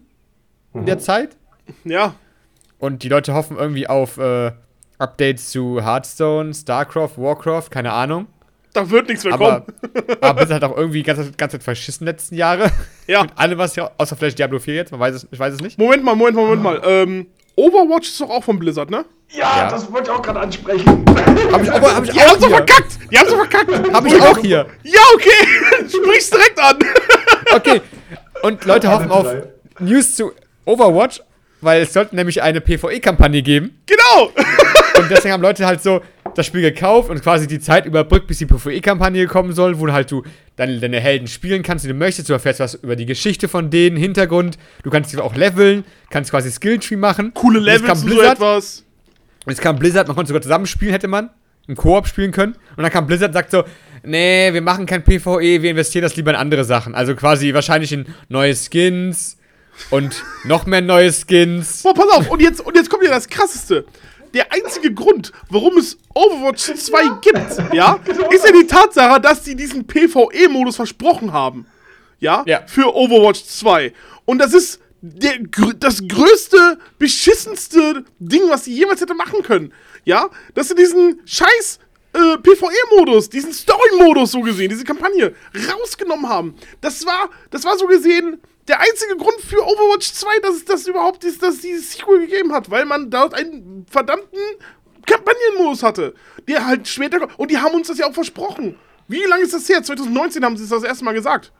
in 0.74 0.86
der 0.88 0.98
Zeit. 0.98 1.38
Ja, 1.84 2.16
Und 2.80 3.04
die 3.04 3.10
Leute 3.10 3.34
hoffen 3.36 3.58
irgendwie 3.58 3.86
auf 3.88 4.18
äh, 4.18 4.52
Updates 4.98 5.52
zu 5.52 5.82
Hearthstone, 5.84 6.54
StarCraft, 6.54 7.12
Warcraft, 7.18 7.70
keine 7.70 7.92
Ahnung. 7.94 8.26
da 8.74 8.90
wird 8.90 9.08
nichts 9.08 9.24
mehr 9.24 9.34
Aber, 9.34 9.62
kommen. 9.62 10.04
aber 10.22 10.34
Blizzard 10.40 10.64
hat 10.64 10.72
auch 10.72 10.78
irgendwie 10.78 11.04
ganz, 11.04 11.36
ganz 11.38 11.52
Zeit 11.54 11.64
verschissen 11.64 12.06
letzten 12.06 12.36
Jahre. 12.36 12.72
Ja. 13.08 13.22
Mit 13.24 13.32
allem, 13.38 13.58
was 13.60 13.76
ja, 13.76 13.92
außer 13.98 14.16
vielleicht 14.16 14.40
Diablo 14.40 14.60
4 14.60 14.74
jetzt, 14.74 14.92
man 14.92 15.00
weiß 15.00 15.16
es, 15.16 15.28
ich 15.32 15.40
weiß 15.40 15.54
es 15.54 15.62
nicht. 15.62 15.78
Moment 15.78 16.04
mal, 16.04 16.16
Moment 16.16 16.36
mal, 16.36 16.42
Moment 16.44 16.64
mal. 16.64 16.82
Ähm, 16.86 17.28
Overwatch 17.60 18.08
ist 18.08 18.22
doch 18.22 18.30
auch 18.30 18.44
von 18.44 18.58
Blizzard, 18.58 18.90
ne? 18.90 19.06
Ja, 19.30 19.58
Ja. 19.58 19.70
das 19.70 19.92
wollte 19.92 20.10
ich 20.10 20.18
auch 20.18 20.22
gerade 20.22 20.40
ansprechen. 20.40 21.06
Hab 21.52 21.62
ich, 21.62 21.72
aber, 21.72 21.96
hab 21.96 22.04
ich 22.04 22.12
Die 22.12 22.20
haben 22.22 22.40
so 22.40 22.50
verkackt! 22.50 23.00
Die 23.12 23.20
haben 23.20 23.30
so 23.30 23.36
verkackt! 23.36 23.94
Hab 23.94 24.06
ich 24.06 24.22
auch 24.22 24.38
hier. 24.38 24.66
Ja, 24.84 25.02
okay! 25.14 25.88
Sprich's 25.90 26.30
direkt 26.30 26.60
an! 26.60 26.78
Okay. 27.56 27.82
Und 28.44 28.64
Leute 28.66 28.90
hoffen 28.90 29.12
auf. 29.12 29.28
News 29.80 30.16
zu 30.16 30.32
Overwatch, 30.66 31.22
weil 31.62 31.82
es 31.82 31.94
sollte 31.94 32.16
nämlich 32.16 32.42
eine 32.42 32.62
PvE-Kampagne 32.62 33.42
geben. 33.42 33.80
Genau! 33.86 34.32
Und 34.98 35.10
deswegen 35.10 35.34
haben 35.34 35.42
Leute 35.42 35.66
halt 35.66 35.82
so 35.82 36.02
das 36.36 36.46
Spiel 36.46 36.62
gekauft 36.62 37.10
und 37.10 37.22
quasi 37.22 37.48
die 37.48 37.60
Zeit 37.60 37.86
überbrückt, 37.86 38.28
bis 38.28 38.38
die 38.38 38.46
PvE-Kampagne 38.46 39.28
kommen 39.28 39.54
soll, 39.54 39.80
wo 39.80 39.86
du 39.86 39.94
halt 39.94 40.12
du 40.12 40.24
deine, 40.56 40.80
deine 40.80 41.00
Helden 41.00 41.28
spielen 41.28 41.64
kannst, 41.64 41.86
wie 41.86 41.90
du 41.90 41.94
möchtest. 41.94 42.30
Du 42.30 42.34
erfährst 42.34 42.60
was 42.60 42.76
über 42.76 42.96
die 42.96 43.06
Geschichte 43.06 43.48
von 43.48 43.70
denen, 43.70 43.98
Hintergrund. 43.98 44.58
Du 44.84 44.90
kannst 44.90 45.12
sie 45.12 45.20
auch 45.20 45.36
leveln, 45.36 45.84
kannst 46.10 46.32
quasi 46.32 46.52
Skilltree 46.52 46.96
machen. 46.96 47.34
Coole 47.34 47.60
Levels 47.60 47.90
und 47.90 47.98
so 47.98 48.06
Blizzard, 48.06 48.36
etwas. 48.36 48.86
und 49.46 49.52
jetzt 49.52 49.62
kam 49.62 49.80
Blizzard, 49.80 50.08
man 50.08 50.16
konnte 50.16 50.30
sogar 50.30 50.42
zusammenspielen, 50.42 50.94
hätte 50.94 51.08
man. 51.08 51.30
Im 51.68 51.76
Koop 51.76 52.08
spielen 52.08 52.32
können. 52.32 52.56
Und 52.76 52.84
dann 52.84 52.92
kam 52.92 53.06
Blizzard 53.06 53.30
und 53.30 53.34
sagt 53.34 53.52
so, 53.52 53.64
nee, 54.04 54.52
wir 54.54 54.62
machen 54.62 54.86
kein 54.86 55.04
PvE, 55.04 55.62
wir 55.62 55.70
investieren 55.72 56.04
das 56.04 56.16
lieber 56.16 56.32
in 56.32 56.38
andere 56.38 56.64
Sachen. 56.64 56.96
Also 56.96 57.16
quasi 57.16 57.54
wahrscheinlich 57.54 57.92
in 57.92 58.06
neue 58.28 58.56
Skins 58.56 59.39
und 59.90 60.24
noch 60.44 60.66
mehr 60.66 60.82
neue 60.82 61.12
Skins. 61.12 61.84
Boah, 61.84 61.94
pass 61.94 62.10
auf, 62.10 62.30
und 62.30 62.42
jetzt, 62.42 62.62
und 62.62 62.76
jetzt 62.76 62.90
kommt 62.90 63.04
ja 63.04 63.10
das 63.10 63.28
Krasseste. 63.28 63.86
Der 64.34 64.52
einzige 64.54 64.94
Grund, 64.94 65.32
warum 65.50 65.78
es 65.78 65.98
Overwatch 66.14 66.74
2 66.76 67.20
gibt, 67.22 67.74
ja, 67.74 68.00
ist 68.30 68.46
ja 68.46 68.52
die 68.52 68.68
Tatsache, 68.68 69.20
dass 69.20 69.44
sie 69.44 69.56
diesen 69.56 69.88
PvE-Modus 69.88 70.76
versprochen 70.76 71.34
haben. 71.34 71.66
Ja? 72.20 72.44
Ja. 72.46 72.62
Für 72.68 72.96
Overwatch 72.96 73.44
2. 73.44 73.94
Und 74.26 74.38
das 74.40 74.54
ist 74.54 74.80
der, 75.02 75.40
das 75.80 76.08
größte, 76.08 76.78
beschissenste 77.00 78.06
Ding, 78.20 78.44
was 78.50 78.66
sie 78.66 78.74
jemals 78.74 79.02
hätte 79.02 79.16
machen 79.16 79.42
können. 79.42 79.74
Ja? 80.06 80.30
Dass 80.54 80.68
sie 80.68 80.76
diesen 80.76 81.22
scheiß 81.26 81.80
äh, 82.14 82.38
PvE-Modus, 82.38 83.30
diesen 83.30 83.54
Story-Modus 83.54 84.32
so 84.32 84.42
gesehen, 84.42 84.70
diese 84.70 84.84
Kampagne 84.84 85.34
rausgenommen 85.72 86.28
haben. 86.30 86.56
Das 86.82 87.06
war, 87.06 87.30
das 87.50 87.64
war 87.66 87.78
so 87.78 87.88
gesehen 87.88 88.40
der 88.70 88.80
einzige 88.80 89.18
Grund 89.18 89.42
für 89.42 89.62
Overwatch 89.62 90.14
2, 90.14 90.40
dass 90.42 90.56
es 90.56 90.66
das 90.66 90.88
überhaupt 90.88 91.24
ist, 91.24 91.42
dass 91.44 91.56
es 91.56 91.62
dieses 91.62 91.92
Sequel 91.92 92.28
gegeben 92.28 92.54
hat, 92.54 92.70
weil 92.70 92.86
man 92.86 93.10
dort 93.10 93.34
einen 93.34 93.86
verdammten 93.90 94.40
Kampagnenmodus 95.06 95.84
hatte, 95.84 96.14
der 96.48 96.66
halt 96.66 96.88
später 96.88 97.20
kommt. 97.20 97.38
Und 97.38 97.52
die 97.52 97.58
haben 97.58 97.74
uns 97.74 97.88
das 97.88 97.98
ja 97.98 98.08
auch 98.08 98.14
versprochen. 98.14 98.78
Wie 99.08 99.24
lange 99.24 99.44
ist 99.44 99.54
das 99.54 99.68
her? 99.68 99.82
2019 99.82 100.46
haben 100.46 100.56
sie 100.56 100.64
es 100.64 100.70
das 100.70 100.84
erste 100.84 101.04
Mal 101.04 101.14
gesagt. 101.14 101.52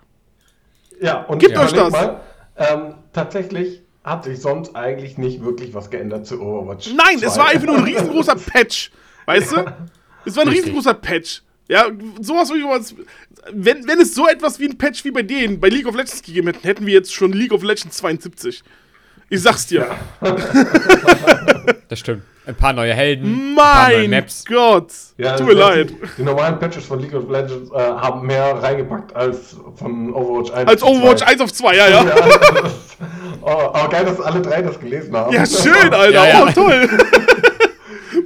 Ja, 1.02 1.24
und 1.24 1.40
Gebt 1.40 1.54
überleg 1.54 1.74
euch 1.74 1.80
das. 1.80 1.92
Mal, 1.92 2.22
ähm, 2.58 2.94
tatsächlich 3.12 3.82
hat 4.04 4.24
sich 4.26 4.40
sonst 4.40 4.76
eigentlich 4.76 5.18
nicht 5.18 5.44
wirklich 5.44 5.74
was 5.74 5.90
geändert 5.90 6.28
zu 6.28 6.40
Overwatch. 6.42 6.94
Nein, 6.94 7.20
es 7.22 7.34
2. 7.34 7.40
war 7.42 7.48
einfach 7.50 7.68
nur 7.68 7.78
ein 7.78 7.84
riesengroßer 7.84 8.36
Patch. 8.54 8.92
Weißt 9.26 9.52
du? 9.52 9.66
Es 10.26 10.36
war 10.36 10.44
ein 10.44 10.50
Richtig. 10.50 10.66
riesengroßer 10.66 10.94
Patch. 10.94 11.42
Ja, 11.70 11.86
sowas 12.20 12.50
wie 12.50 12.64
was. 12.64 12.96
Wenn, 13.54 13.88
wenn 13.88 14.02
es 14.02 14.16
so 14.16 14.28
etwas 14.28 14.60
wie 14.60 14.66
ein 14.68 14.78
Patch 14.78 15.06
wie 15.06 15.12
bei 15.12 15.22
denen, 15.22 15.60
bei 15.60 15.70
League 15.70 15.88
of 15.88 15.96
Legends 15.96 16.22
gegeben 16.22 16.48
hätten, 16.48 16.64
hätten 16.68 16.86
wir 16.86 16.94
jetzt 16.94 17.14
schon 17.14 17.32
League 17.32 17.54
of 17.54 17.62
Legends 17.64 17.98
72. 17.98 18.64
Ich 19.30 19.42
sag's 19.42 19.68
dir. 19.68 19.88
Das 21.90 22.00
stimmt. 22.00 22.22
Ein 22.46 22.54
paar 22.54 22.72
neue 22.72 22.94
Helden, 22.94 23.54
ein 23.54 23.56
paar 23.56 23.90
neue 23.90 24.02
Mein 24.02 24.10
Maps. 24.12 24.46
Gott. 24.48 24.92
Ja, 25.18 25.36
Tut 25.36 25.48
mir 25.48 25.54
leid. 25.54 25.92
Die 26.20 26.22
normalen 26.22 26.60
Patches 26.60 26.86
von 26.86 27.00
League 27.00 27.16
of 27.16 27.28
Legends 27.30 27.72
äh, 27.72 27.78
haben 27.78 28.28
mehr 28.28 28.62
reingepackt 28.62 29.16
als 29.16 29.56
von 29.76 30.14
Overwatch 30.14 30.52
1. 30.52 30.70
Als 30.70 30.84
Overwatch 30.84 31.24
2. 31.24 31.28
1 31.28 31.42
auf 31.42 31.52
2, 31.54 31.76
ja, 31.76 31.88
ja. 31.88 32.04
Ja, 32.04 32.16
das 32.16 32.74
ist, 32.74 32.98
oh, 33.42 33.48
aber 33.48 33.90
geil, 33.90 34.06
dass 34.06 34.22
alle 34.22 34.40
drei 34.40 34.62
das 34.62 34.80
gelesen 34.80 35.16
haben. 35.16 35.34
Ja, 35.34 35.44
schön, 35.48 35.92
Alter. 35.92 36.12
Ja, 36.12 36.28
ja. 36.28 36.46
Oh, 36.48 36.52
toll. 36.52 36.90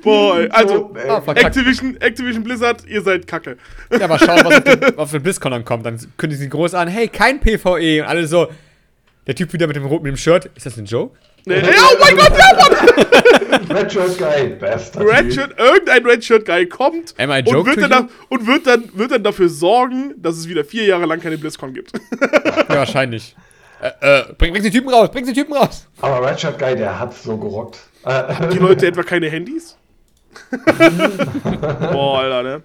Boah, 0.04 0.40
ey. 0.40 0.50
also. 0.50 0.94
Ah. 1.08 1.22
Activision, 1.34 1.98
Activision 2.00 2.44
Blizzard, 2.44 2.86
ihr 2.86 3.02
seid 3.02 3.26
kacke. 3.28 3.58
Ja, 3.98 4.08
mal 4.08 4.20
schauen, 4.20 4.42
was 4.44 4.58
auf 4.58 4.64
den, 4.64 4.98
auf 4.98 5.12
den 5.12 5.24
BlizzCon 5.24 5.52
dann 5.52 5.66
kommt. 5.66 5.86
Dann 5.86 5.98
kündigen 6.18 6.44
sie 6.44 6.50
groß 6.50 6.74
an, 6.74 6.88
hey, 6.88 7.08
kein 7.08 7.40
PvE. 7.40 8.02
Und 8.02 8.08
alle 8.08 8.28
so, 8.28 8.48
der 9.28 9.36
Typ 9.36 9.54
wieder 9.54 9.68
mit 9.68 9.76
dem 9.76 9.86
roten 9.86 10.04
mit 10.04 10.12
dem 10.14 10.18
Shirt. 10.18 10.50
Ist 10.56 10.66
das 10.66 10.78
ein 10.78 10.86
Joke? 10.86 11.16
Nee. 11.46 11.60
Ja, 11.60 11.72
oh 11.92 11.98
mein 12.00 12.16
Gott, 12.16 12.32
ja, 12.38 12.56
Mann. 12.56 13.70
Red 13.78 13.92
Shirt 13.92 14.18
Guy, 14.18 14.48
bester 14.60 15.02
Red 15.02 15.30
Typ. 15.30 15.34
Shirt, 15.34 15.60
irgendein 15.60 16.06
Red 16.06 16.24
Shirt 16.24 16.46
Guy 16.46 16.66
kommt 16.68 17.14
Am 17.18 17.32
I 17.32 17.40
und, 17.40 17.50
joke 17.50 17.76
wird 17.76 17.92
dann, 17.92 18.10
und 18.30 18.48
wird, 18.48 18.66
dann, 18.66 18.90
wird 18.94 19.12
dann 19.12 19.24
dafür 19.24 19.50
sorgen, 19.50 20.14
dass 20.18 20.38
es 20.38 20.48
wieder 20.48 20.64
vier 20.64 20.86
Jahre 20.86 21.06
lang 21.06 21.20
keine 21.20 21.38
BlizzCon 21.38 21.74
gibt. 21.74 21.92
Ja, 22.70 22.76
wahrscheinlich. 22.78 23.36
Äh, 23.82 24.20
äh, 24.22 24.24
bring, 24.38 24.54
bring 24.54 24.64
den 24.64 24.72
Typen 24.72 24.90
raus, 24.90 25.10
bring 25.12 25.26
den 25.26 25.34
Typen 25.34 25.54
raus. 25.54 25.88
Aber 26.00 26.26
Red 26.26 26.40
Shirt 26.40 26.58
Guy, 26.58 26.76
der 26.76 26.98
hat 26.98 27.14
so 27.14 27.36
gerockt. 27.38 27.78
Äh, 28.06 28.48
Die 28.54 28.60
Leute 28.60 28.88
etwa 28.88 29.04
keine 29.04 29.30
Handys? 29.30 29.78
Boah, 31.92 32.20
Alter, 32.20 32.44
ne? 32.44 32.64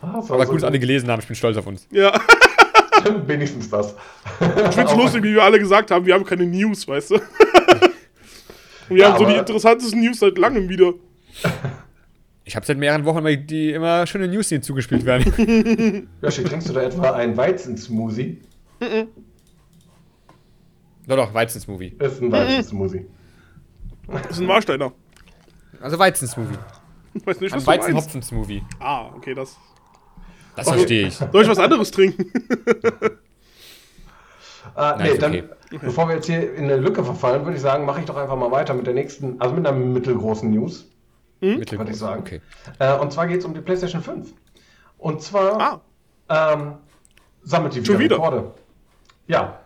war 0.00 0.14
Aber 0.14 0.22
so 0.22 0.34
gut, 0.52 0.56
dass 0.56 0.64
alle 0.64 0.78
gelesen 0.78 1.10
haben, 1.10 1.20
ich 1.20 1.26
bin 1.26 1.36
stolz 1.36 1.56
auf 1.56 1.66
uns. 1.66 1.86
Ja, 1.90 2.18
Wenigstens 3.26 3.70
das. 3.70 3.94
ich 4.40 4.74
find's 4.74 4.94
lustig, 4.96 5.22
wie 5.22 5.34
wir 5.34 5.42
alle 5.42 5.58
gesagt 5.58 5.90
haben, 5.90 6.04
wir 6.06 6.14
haben 6.14 6.24
keine 6.24 6.46
News, 6.46 6.86
weißt 6.86 7.10
du? 7.12 7.14
Und 7.14 7.22
wir 8.90 8.98
Ja, 8.98 9.12
haben 9.12 9.18
so 9.18 9.24
die 9.30 9.36
interessantesten 9.36 10.00
News 10.00 10.18
seit 10.18 10.36
langem 10.38 10.68
wieder. 10.68 10.92
Ich 12.44 12.56
habe 12.56 12.66
seit 12.66 12.76
mehreren 12.78 13.04
Wochen 13.04 13.18
immer, 13.18 13.36
die 13.36 13.70
immer 13.72 14.06
schöne 14.06 14.28
News, 14.28 14.48
die 14.48 14.60
zugespielt 14.60 15.04
werden. 15.06 16.08
Yoshi, 16.20 16.42
trinkst 16.44 16.68
du 16.68 16.72
da 16.72 16.82
etwa 16.82 17.12
einen 17.12 17.36
Weizensmoothie? 17.36 18.40
Doch, 21.06 21.16
doch, 21.16 21.32
Weizensmoothie. 21.34 21.94
Ist 21.98 22.20
ein 22.20 22.32
Weizensmoothie. 22.32 23.06
Das 24.08 24.30
ist 24.32 24.40
ein 24.40 24.48
Warsteiner. 24.48 24.92
Also 25.80 25.98
Weizensmoothie. 25.98 26.58
Weiß 27.24 27.40
nicht, 27.40 27.52
was 27.54 27.60
Ein 27.60 27.60
du 27.60 27.66
meinst. 27.66 27.66
Weizenhopfen-Smoothie. 27.66 28.62
Ah, 28.78 29.06
okay, 29.16 29.34
das. 29.34 29.56
Das 30.56 30.68
verstehe 30.68 31.06
ich. 31.08 31.14
Soll 31.16 31.42
ich 31.42 31.48
was 31.48 31.58
anderes 31.58 31.90
trinken? 31.90 32.30
Nein, 34.76 34.98
nee, 35.02 35.18
dann, 35.18 35.32
okay. 35.34 35.44
bevor 35.82 36.08
wir 36.08 36.16
jetzt 36.16 36.26
hier 36.26 36.54
in 36.54 36.64
eine 36.64 36.76
Lücke 36.76 37.02
verfallen, 37.04 37.44
würde 37.44 37.56
ich 37.56 37.62
sagen, 37.62 37.84
mache 37.84 38.00
ich 38.00 38.06
doch 38.06 38.16
einfach 38.16 38.36
mal 38.36 38.50
weiter 38.50 38.74
mit 38.74 38.86
der 38.86 38.94
nächsten, 38.94 39.40
also 39.40 39.54
mit 39.54 39.66
einer 39.66 39.76
mittelgroßen 39.76 40.50
News. 40.50 40.86
Mittelgroß. 41.40 41.78
Würde 41.78 41.90
ich 41.92 41.98
sagen. 41.98 42.20
Okay. 42.20 42.40
Äh, 42.78 42.94
und 42.98 43.12
zwar 43.12 43.26
geht 43.26 43.38
es 43.38 43.44
um 43.44 43.54
die 43.54 43.60
PlayStation 43.60 44.02
5. 44.02 44.32
Und 44.98 45.22
zwar 45.22 45.80
Ah, 46.28 46.52
ähm, 46.54 46.74
sammelt 47.42 47.74
die 47.74 47.84
Schon 47.84 47.98
wieder 47.98 48.16
wieder? 48.16 48.16
Rekorde. 48.16 48.54
Ja. 49.26 49.60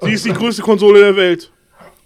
sie 0.00 0.12
ist 0.12 0.24
die 0.24 0.32
größte 0.34 0.62
Konsole 0.62 1.00
der 1.00 1.16
Welt. 1.16 1.51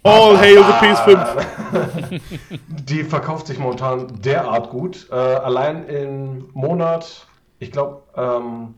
All 0.07 0.37
hail 0.37 0.63
the 0.63 0.71
PS5. 0.71 2.21
Die 2.67 3.03
verkauft 3.03 3.47
sich 3.47 3.59
momentan 3.59 4.21
derart 4.21 4.69
gut. 4.69 5.09
Äh, 5.11 5.15
allein 5.15 5.85
im 5.87 6.49
Monat, 6.53 7.27
ich 7.59 7.73
glaube, 7.73 8.03
ähm, 8.15 8.75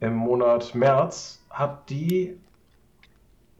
im 0.00 0.14
Monat 0.14 0.74
März 0.74 1.42
hat 1.50 1.90
die 1.90 2.38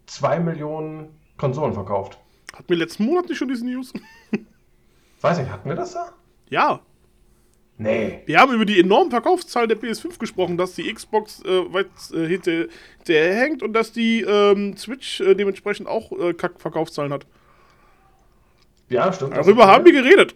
2 0.07 0.41
Millionen 0.41 1.21
Konsolen 1.37 1.75
verkauft. 1.75 2.19
Hatten 2.55 2.69
wir 2.69 2.77
letzten 2.79 3.05
Monat 3.05 3.29
nicht 3.29 3.37
schon 3.37 3.49
diese 3.49 3.67
News? 3.67 3.93
Weiß 5.21 5.39
nicht, 5.39 5.51
hatten 5.51 5.69
wir 5.69 5.77
das 5.77 5.93
da? 5.93 6.13
Ja. 6.49 6.81
Nee. 7.83 8.21
Wir 8.27 8.39
haben 8.39 8.53
über 8.53 8.67
die 8.67 8.79
enormen 8.79 9.11
Verkaufszahlen 9.11 9.67
der 9.71 9.79
PS5 9.79 10.19
gesprochen, 10.19 10.59
dass 10.59 10.75
die 10.75 10.93
Xbox 10.93 11.43
äh, 11.45 11.73
weit 11.73 11.87
äh, 12.13 12.27
hinter, 12.27 12.67
hinterher 12.99 13.35
hängt 13.35 13.63
und 13.63 13.73
dass 13.73 13.91
die 13.91 14.21
ähm, 14.21 14.77
Switch 14.77 15.23
äh, 15.23 15.35
dementsprechend 15.35 15.89
auch 15.89 16.13
äh, 16.13 16.35
Kack-Verkaufszahlen 16.35 17.11
hat. 17.11 17.25
Ja, 18.91 19.11
stimmt. 19.13 19.35
Darüber 19.35 19.67
haben 19.67 19.85
wir 19.87 19.93
geredet. 19.93 20.35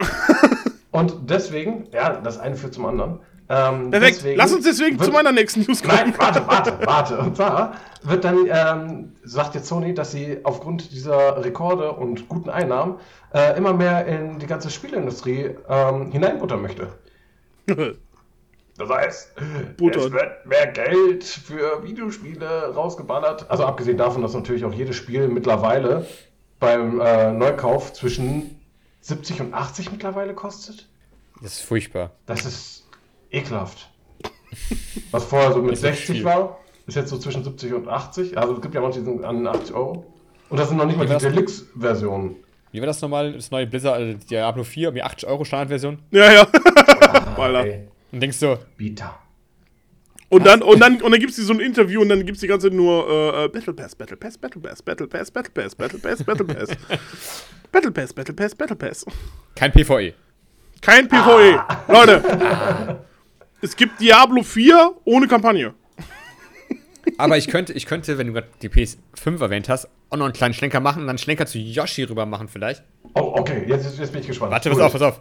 Und 0.92 1.28
deswegen, 1.28 1.88
ja, 1.92 2.20
das 2.20 2.38
eine 2.38 2.54
führt 2.54 2.72
zum 2.72 2.86
anderen. 2.86 3.18
Ähm, 3.48 3.90
Perfekt. 3.90 4.16
deswegen 4.16 4.38
Lass 4.38 4.54
uns 4.54 4.64
deswegen 4.64 4.96
wird- 4.98 5.06
zu 5.06 5.12
meiner 5.12 5.32
nächsten 5.32 5.62
News 5.62 5.82
kommen. 5.82 5.96
Nein, 5.96 6.14
warte, 6.16 6.42
warte, 6.46 6.78
warte. 6.86 7.18
Und 7.18 7.36
zwar 7.36 7.74
wird 8.04 8.24
dann, 8.24 8.46
ähm, 8.48 9.12
sagt 9.24 9.54
jetzt 9.56 9.66
Sony, 9.66 9.92
dass 9.92 10.12
sie 10.12 10.38
aufgrund 10.44 10.92
dieser 10.92 11.44
Rekorde 11.44 11.92
und 11.92 12.28
guten 12.28 12.48
Einnahmen 12.48 12.94
äh, 13.34 13.56
immer 13.58 13.72
mehr 13.74 14.06
in 14.06 14.38
die 14.38 14.46
ganze 14.46 14.70
Spieleindustrie 14.70 15.50
ähm, 15.68 16.10
hineinbuttern 16.12 16.62
möchte. 16.62 16.88
Das 18.76 18.88
heißt, 18.88 19.34
Buttern. 19.76 20.02
es 20.06 20.12
wird 20.12 20.46
mehr 20.46 20.66
Geld 20.66 21.22
für 21.22 21.82
Videospiele 21.84 22.74
rausgeballert. 22.74 23.48
Also 23.50 23.64
abgesehen 23.64 23.96
davon, 23.96 24.22
dass 24.22 24.34
natürlich 24.34 24.64
auch 24.64 24.72
jedes 24.72 24.96
Spiel 24.96 25.28
mittlerweile 25.28 26.06
beim 26.58 27.00
äh, 27.00 27.32
Neukauf 27.32 27.92
zwischen 27.92 28.60
70 29.00 29.40
und 29.42 29.54
80 29.54 29.92
mittlerweile 29.92 30.34
kostet. 30.34 30.88
Das 31.40 31.54
ist 31.54 31.60
furchtbar. 31.60 32.10
Das 32.26 32.44
ist 32.44 32.84
ekelhaft. 33.30 33.90
Was 35.10 35.24
vorher 35.24 35.52
so 35.52 35.60
mit 35.62 35.72
Das 35.72 35.78
ist 35.78 35.84
nicht 35.84 35.96
60 35.98 36.16
viel. 36.16 36.24
war, 36.24 36.58
ist 36.86 36.94
jetzt 36.96 37.10
so 37.10 37.18
zwischen 37.18 37.44
70 37.44 37.74
und 37.74 37.88
80. 37.88 38.38
Also 38.38 38.54
es 38.54 38.60
gibt 38.60 38.74
ja 38.74 38.80
manche, 38.80 39.00
die 39.00 39.04
sind 39.04 39.24
an 39.24 39.46
80 39.46 39.74
Euro. 39.74 40.04
Und 40.48 40.58
das 40.58 40.68
sind 40.68 40.78
noch 40.78 40.86
nicht 40.86 40.96
mal 40.96 41.06
die? 41.06 41.16
Deluxe-Versionen. 41.16 42.36
Wie 42.72 42.80
war 42.80 42.86
das 42.86 43.00
nochmal? 43.00 43.32
Das 43.34 43.50
neue 43.50 43.66
Blizzard, 43.66 43.94
also 43.94 44.18
Diablo 44.18 44.64
4, 44.64 44.88
um 44.88 44.94
die 44.94 45.02
80 45.02 45.28
Euro 45.28 45.44
Standardversion. 45.44 45.98
Ja, 46.10 46.32
ja. 46.32 46.46
Ah, 47.44 47.58
Alter. 47.58 47.70
ey, 47.70 47.88
Und 48.12 48.20
denkst 48.20 48.36
so, 48.38 48.58
Beta. 48.76 49.18
Und 50.30 50.46
dann, 50.46 50.62
und 50.62 50.80
dann, 50.80 51.00
und 51.00 51.12
dann 51.12 51.20
gibt's 51.20 51.36
die 51.36 51.42
so 51.42 51.52
ein 51.52 51.60
Interview 51.60 52.00
und 52.00 52.08
dann 52.08 52.24
gibt's 52.26 52.40
die 52.40 52.46
ganze 52.48 52.68
Zeit 52.68 52.76
nur 52.76 53.08
äh, 53.08 53.44
äh, 53.44 53.48
Battle 53.48 53.72
Pass, 53.72 53.94
Battle 53.94 54.16
Pass, 54.16 54.36
Battle 54.38 54.60
Pass, 54.60 54.82
Battle 54.82 55.06
Pass, 55.06 55.30
Battle 55.30 55.50
Pass, 55.52 55.74
Battle 55.76 55.98
Pass, 55.98 56.24
Battle 56.24 56.44
Pass. 56.44 56.68
Battle 57.72 57.92
Pass, 57.92 58.12
Battle 58.12 58.34
Pass, 58.34 58.54
Battle 58.54 58.76
Pass. 58.76 59.04
kein. 59.54 59.70
PvE. 59.72 60.14
Kein 60.80 61.08
PvE. 61.08 61.62
Leute. 61.88 62.98
Es 63.60 63.74
gibt 63.76 63.98
Diablo 63.98 64.42
4 64.42 64.92
ohne 65.06 65.26
Kampagne. 65.26 65.72
Aber 67.16 67.38
ich 67.38 67.48
könnte, 67.48 67.72
ich 67.72 67.86
könnte, 67.86 68.18
wenn 68.18 68.26
du 68.26 68.32
gerade 68.34 68.48
die 68.60 68.68
PS5 68.68 69.40
erwähnt 69.40 69.70
hast, 69.70 69.88
auch 70.10 70.18
noch 70.18 70.24
einen 70.26 70.34
kleinen 70.34 70.52
Schlenker 70.52 70.80
machen 70.80 71.00
und 71.00 71.06
dann 71.06 71.10
einen 71.10 71.18
Schlenker 71.18 71.46
zu 71.46 71.58
Yoshi 71.58 72.02
rüber 72.02 72.26
machen 72.26 72.48
vielleicht. 72.48 72.82
Oh, 73.14 73.32
okay, 73.36 73.64
jetzt, 73.66 73.98
jetzt 73.98 74.12
bin 74.12 74.20
ich 74.20 74.26
gespannt. 74.26 74.52
Warte, 74.52 74.68
pass 74.68 74.78
Cool. 74.78 74.84
auf, 74.84 74.92
pass 74.92 75.00
auf. 75.02 75.20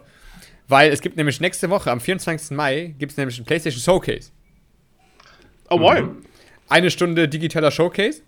Weil 0.68 0.92
es 0.92 1.00
gibt 1.00 1.16
nämlich 1.16 1.40
nächste 1.40 1.70
Woche, 1.70 1.90
am 1.90 2.00
24. 2.00 2.56
Mai, 2.56 2.94
gibt 2.98 3.12
es 3.12 3.18
nämlich 3.18 3.38
ein 3.38 3.44
PlayStation 3.44 3.82
Showcase. 3.82 4.30
Oh 5.70 5.78
boy. 5.78 6.04
Eine 6.68 6.90
Stunde 6.90 7.28
digitaler 7.28 7.70
Showcase. 7.70 8.22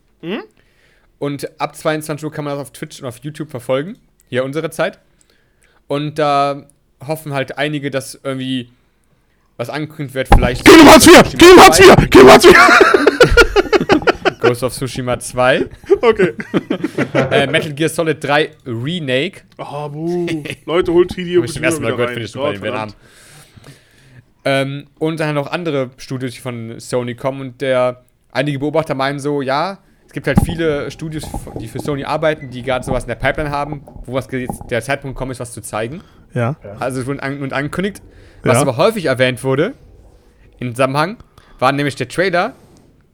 Und 1.19 1.61
ab 1.61 1.77
22 1.77 2.25
Uhr 2.25 2.33
kann 2.33 2.45
man 2.45 2.55
das 2.55 2.63
auf 2.63 2.73
Twitch 2.73 3.01
und 3.01 3.09
auf 3.09 3.19
YouTube 3.19 3.51
verfolgen. 3.51 3.99
Hier 4.29 4.45
unsere 4.45 4.71
Zeit. 4.71 4.99
Und 5.87 6.19
da 6.19 6.67
hoffen 7.07 7.33
halt 7.33 7.59
einige, 7.59 7.91
dass 7.91 8.19
irgendwie 8.23 8.71
was 9.57 9.71
angekündigt 9.71 10.15
wird, 10.15 10.29
vielleicht. 10.29 10.65
Kingdom 10.65 10.89
Hearts 10.89 11.07
4! 11.07 11.23
Kingdom 11.23 11.59
Hearts 11.59 11.79
4! 11.79 11.97
Kingdom 11.97 12.29
Hearts 12.29 12.47
4! 12.47 12.55
Ghost 14.49 14.63
of 14.63 14.73
Tsushima 14.73 15.19
2. 15.19 15.67
Okay. 16.03 16.33
äh, 17.31 17.47
Metal 17.47 17.73
Gear 17.73 17.89
Solid 17.89 18.23
3 18.23 18.51
Remake. 18.67 19.43
Ah, 19.59 19.89
buh. 19.89 20.27
Leute, 20.67 20.93
holt 20.93 21.13
Hideo 21.15 21.41
Hab 21.43 21.49
ich 21.49 21.55
zum 21.55 21.65
ersten 21.65 21.83
Mal 21.83 21.89
wieder 21.89 21.97
gehört, 21.97 22.11
finde 22.11 22.25
ich 22.27 22.33
super, 22.33 22.49
Oh, 22.49 22.53
den 22.53 22.63
wir 22.63 22.73
haben. 22.73 22.91
verdammt. 22.91 22.97
Ähm, 24.45 24.87
und 24.99 25.19
dann 25.21 25.35
noch 25.35 25.51
andere 25.51 25.91
Studios, 25.97 26.33
die 26.35 26.41
von 26.41 26.79
Sony 26.79 27.15
kommen 27.15 27.41
und 27.41 27.61
der 27.61 28.05
einige 28.31 28.59
Beobachter 28.61 28.95
meinen 28.95 29.19
so, 29.19 29.43
ja, 29.43 29.79
es 30.07 30.13
gibt 30.13 30.27
halt 30.29 30.39
viele 30.45 30.91
Studios, 30.91 31.25
die 31.61 31.67
für 31.67 31.81
Sony 31.81 32.05
arbeiten, 32.05 32.51
die 32.51 32.63
gerade 32.63 32.85
sowas 32.85 33.05
in 33.05 33.09
der 33.09 33.17
Pipeline 33.17 33.51
haben, 33.51 33.83
wo 34.05 34.15
was 34.15 34.29
jetzt 34.31 34.63
der 34.71 34.83
Zeitpunkt 34.83 35.17
gekommen 35.17 35.33
ist, 35.33 35.41
was 35.41 35.53
zu 35.53 35.61
zeigen. 35.63 36.01
Ja. 36.33 36.57
Also 36.79 37.01
es 37.01 37.07
wurde 37.07 37.23
an, 37.23 37.43
und 37.43 37.53
angekündigt. 37.53 38.03
Was 38.45 38.55
Ja. 38.57 38.61
aber 38.63 38.77
häufig 38.77 39.07
erwähnt 39.07 39.43
wurde, 39.43 39.75
im 40.61 40.71
Zusammenhang, 40.73 41.17
war 41.59 41.73
nämlich 41.73 41.97
der 41.97 42.09
Trailer 42.09 42.53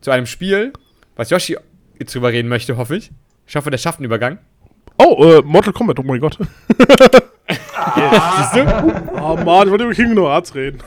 zu 0.01 0.11
einem 0.11 0.27
Spiel, 0.27 0.73
was 1.17 1.31
Yoshi 1.31 1.57
jetzt 1.99 2.15
drüber 2.15 2.31
reden 2.33 2.49
möchte, 2.49 2.77
hoffe 2.77 2.97
ich. 2.97 3.11
Ich 3.47 3.57
hoffe, 3.57 3.71
der 3.71 3.79
schafft 3.79 3.99
einen 3.99 4.07
Übergang. 4.07 4.39
Oh, 4.99 5.25
äh, 5.25 5.43
Mortal 5.43 5.73
Kombat, 5.73 5.99
oh 5.99 6.03
mein 6.03 6.21
Gott. 6.21 6.37
Siehst 6.39 6.51
du? 8.55 8.61
Oh 9.21 9.37
Mann, 9.37 9.67
ich 9.67 9.71
wollte 9.71 9.85
über 9.85 9.95
Kingdom 9.95 10.27
Hearts 10.27 10.55
reden. 10.55 10.79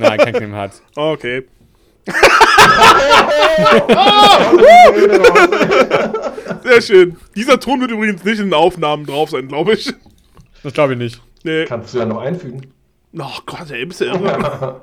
Nein, 0.00 0.18
kein 0.18 0.32
Kingdom 0.32 0.54
Hearts. 0.54 0.82
Okay. 0.94 1.44
Sehr 6.62 6.82
schön. 6.82 7.16
Dieser 7.34 7.58
Ton 7.58 7.80
wird 7.80 7.90
übrigens 7.90 8.22
nicht 8.24 8.38
in 8.38 8.46
den 8.46 8.54
Aufnahmen 8.54 9.06
drauf 9.06 9.30
sein, 9.30 9.48
glaube 9.48 9.74
ich. 9.74 9.92
Das 10.62 10.72
glaube 10.72 10.92
ich 10.94 10.98
nicht. 10.98 11.20
Nee. 11.44 11.64
Kannst 11.64 11.94
du 11.94 11.98
ja 11.98 12.06
noch 12.06 12.20
einfügen. 12.20 12.72
Oh 13.18 13.38
Gott, 13.46 13.70
ey, 13.70 13.86
bist 13.86 14.00
du 14.00 14.06
irre. 14.06 14.20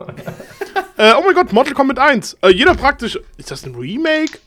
äh, 0.98 1.14
oh 1.18 1.24
mein 1.26 1.36
Gott, 1.36 1.54
Mortal 1.54 1.74
Kombat 1.74 2.00
1. 2.00 2.38
Äh, 2.42 2.50
jeder 2.50 2.74
praktisch. 2.74 3.20
Ist 3.38 3.52
das 3.52 3.66
ein 3.66 3.76
Remake? 3.76 4.40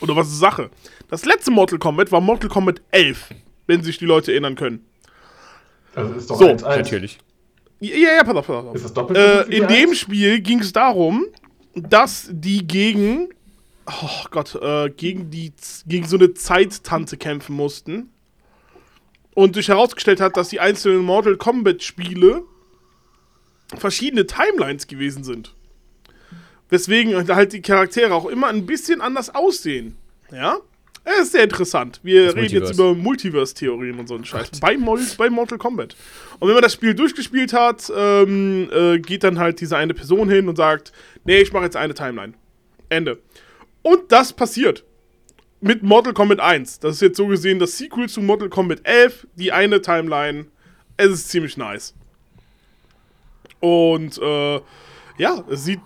Oder 0.00 0.16
was 0.16 0.28
ist 0.28 0.38
Sache? 0.38 0.70
Das 1.08 1.24
letzte 1.24 1.50
Mortal 1.50 1.78
Kombat 1.78 2.12
war 2.12 2.20
Mortal 2.20 2.48
Kombat 2.48 2.80
11, 2.90 3.34
wenn 3.66 3.82
sich 3.82 3.98
die 3.98 4.06
Leute 4.06 4.32
erinnern 4.32 4.54
können. 4.54 4.84
Also 5.94 6.14
ist 6.14 6.30
doch 6.30 6.38
So, 6.38 6.46
1-1. 6.46 6.76
Natürlich. 6.76 7.18
Ja, 7.80 7.96
ja, 7.96 8.08
ja 8.16 8.24
pass 8.24 8.36
auf, 8.36 8.46
pass 8.46 8.64
auf. 8.64 8.74
Ist 8.74 8.84
das 8.84 8.92
doppelt? 8.94 9.18
Äh, 9.18 9.42
in 9.56 9.66
dem? 9.66 9.94
Spiel 9.94 10.40
ging 10.40 10.60
es 10.60 10.72
darum, 10.72 11.26
dass 11.74 12.28
die 12.30 12.66
gegen, 12.66 13.28
oh 13.86 14.24
Gott, 14.30 14.54
äh, 14.56 14.90
gegen 14.90 15.30
die, 15.30 15.52
gegen 15.86 16.06
so 16.06 16.16
eine 16.16 16.34
Zeittante 16.34 17.16
kämpfen 17.16 17.54
mussten. 17.56 18.10
Und 19.34 19.54
sich 19.54 19.68
herausgestellt 19.68 20.20
hat, 20.20 20.36
dass 20.36 20.48
die 20.48 20.58
einzelnen 20.58 21.04
Mortal 21.04 21.36
Kombat 21.36 21.84
Spiele 21.84 22.42
verschiedene 23.76 24.26
Timelines 24.26 24.88
gewesen 24.88 25.22
sind. 25.22 25.54
Weswegen 26.70 27.28
halt 27.28 27.52
die 27.52 27.62
Charaktere 27.62 28.14
auch 28.14 28.26
immer 28.26 28.48
ein 28.48 28.66
bisschen 28.66 29.00
anders 29.00 29.34
aussehen. 29.34 29.96
Ja? 30.30 30.58
Es 31.04 31.20
ist 31.26 31.32
sehr 31.32 31.44
interessant. 31.44 32.00
Wir 32.02 32.26
Das 32.26 32.34
reden 32.34 32.44
jetzt 32.44 32.60
Multiverse. 32.60 32.82
über 32.82 32.94
Multiverse-Theorien 32.94 33.98
und 33.98 34.08
so 34.08 34.14
einen 34.14 34.26
Scheiß. 34.26 34.60
Bei, 34.60 34.76
Mol 34.76 35.00
bei 35.16 35.30
Mortal 35.30 35.56
Kombat. 35.56 35.96
Und 36.38 36.48
wenn 36.48 36.54
man 36.54 36.62
das 36.62 36.74
Spiel 36.74 36.94
durchgespielt 36.94 37.54
hat, 37.54 37.90
ähm, 37.96 38.68
äh, 38.70 38.98
geht 38.98 39.24
dann 39.24 39.38
halt 39.38 39.60
diese 39.60 39.76
eine 39.78 39.94
Person 39.94 40.28
hin 40.28 40.48
und 40.48 40.56
sagt, 40.56 40.92
nee, 41.24 41.38
ich 41.38 41.52
mache 41.52 41.64
jetzt 41.64 41.76
eine 41.76 41.94
Timeline. 41.94 42.34
Ende. 42.90 43.18
Und 43.82 44.12
das 44.12 44.34
passiert. 44.34 44.84
Mit 45.60 45.82
Mortal 45.82 46.12
Kombat 46.12 46.40
1. 46.40 46.80
Das 46.80 46.96
ist 46.96 47.00
jetzt 47.00 47.16
so 47.16 47.26
gesehen 47.26 47.58
das 47.58 47.78
Sequel 47.78 48.08
zu 48.08 48.20
Mortal 48.20 48.50
Kombat 48.50 48.80
11. 48.84 49.26
Die 49.36 49.50
eine 49.50 49.80
Timeline. 49.80 50.46
Es 50.98 51.10
ist 51.10 51.30
ziemlich 51.30 51.56
nice. 51.56 51.94
Und, 53.60 54.18
äh, 54.18 54.60
ja, 55.16 55.44
es 55.50 55.64
sieht. 55.64 55.80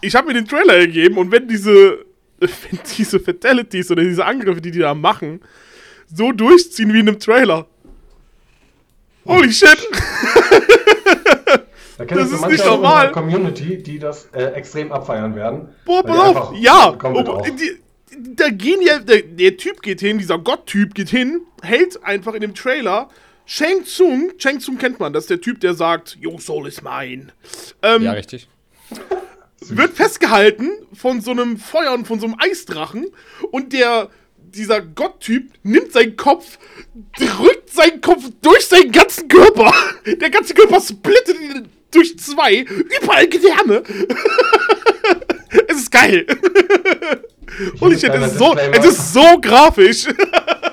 Ich 0.00 0.14
habe 0.14 0.28
mir 0.28 0.34
den 0.34 0.46
Trailer 0.46 0.78
gegeben 0.78 1.18
und 1.18 1.30
wenn 1.30 1.46
diese, 1.48 2.04
wenn 2.40 2.78
diese 2.96 3.20
Fatalities 3.20 3.90
oder 3.90 4.02
diese 4.02 4.24
Angriffe, 4.24 4.60
die 4.60 4.70
die 4.70 4.78
da 4.78 4.94
machen, 4.94 5.40
so 6.12 6.32
durchziehen 6.32 6.92
wie 6.92 7.00
in 7.00 7.08
einem 7.08 7.20
Trailer. 7.20 7.66
Holy 9.26 9.52
shit! 9.52 9.78
Da 11.98 12.06
kennst 12.06 12.22
das 12.22 12.28
du 12.30 12.34
ist 12.36 12.40
manche 12.40 12.56
nicht 12.56 12.64
normal. 12.64 13.12
Community, 13.12 13.82
die 13.82 13.98
das 13.98 14.24
äh, 14.32 14.44
extrem 14.54 14.90
abfeiern 14.90 15.34
werden. 15.36 15.68
Boah, 15.84 16.02
pass 16.02 16.18
auf! 16.18 16.54
Ja! 16.56 16.96
Oh, 17.04 17.42
die, 17.46 17.76
da 18.34 18.48
gehen 18.48 18.80
ja, 18.82 18.98
der, 18.98 19.22
der 19.22 19.56
Typ 19.58 19.82
geht 19.82 20.00
hin, 20.00 20.18
dieser 20.18 20.38
Gott-Typ 20.38 20.94
geht 20.94 21.10
hin, 21.10 21.42
hält 21.62 22.02
einfach 22.02 22.32
in 22.34 22.40
dem 22.40 22.54
Trailer 22.54 23.08
Shang 23.44 23.84
Tsung, 23.84 24.30
Shang 24.38 24.60
Tsung 24.60 24.78
kennt 24.78 24.98
man, 25.00 25.12
das 25.12 25.24
ist 25.24 25.30
der 25.30 25.40
Typ, 25.40 25.60
der 25.60 25.74
sagt, 25.74 26.16
Your 26.24 26.40
soul 26.40 26.66
is 26.66 26.82
mine. 26.82 27.28
Ähm, 27.82 28.02
Ja, 28.02 28.12
richtig. 28.12 28.48
Wird 29.60 29.94
festgehalten 29.94 30.70
von 30.92 31.20
so 31.20 31.30
einem 31.30 31.58
Feuer 31.58 31.92
und 31.92 32.06
von 32.06 32.20
so 32.20 32.26
einem 32.26 32.36
Eisdrachen 32.38 33.06
und 33.50 33.72
der 33.72 34.08
dieser 34.36 34.80
Gotttyp 34.80 35.52
nimmt 35.62 35.92
seinen 35.92 36.16
Kopf, 36.16 36.58
drückt 37.16 37.70
seinen 37.70 38.00
Kopf 38.00 38.24
durch 38.42 38.66
seinen 38.66 38.90
ganzen 38.90 39.28
Körper. 39.28 39.72
Der 40.04 40.30
ganze 40.30 40.54
Körper 40.54 40.80
splittet 40.80 41.40
ihn 41.40 41.68
durch 41.92 42.18
zwei, 42.18 42.64
überall 43.00 43.28
Gedärme. 43.28 43.82
es 45.68 45.76
ist 45.76 45.92
geil. 45.92 46.26
Holy 47.80 47.98
shit, 47.98 48.12
es 48.12 48.32
ist 48.32 48.38
so, 48.38 48.56
es 48.56 48.84
ist 48.84 49.12
so 49.12 49.38
grafisch. 49.40 50.06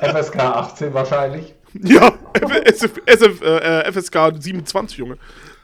FSK 0.01 0.39
18 0.39 0.93
wahrscheinlich. 0.93 1.53
ja, 1.83 2.17
SF, 2.65 2.91
SF, 3.05 3.41
äh, 3.41 3.91
FSK 3.91 4.33
27, 4.39 4.97
Junge. 4.97 5.17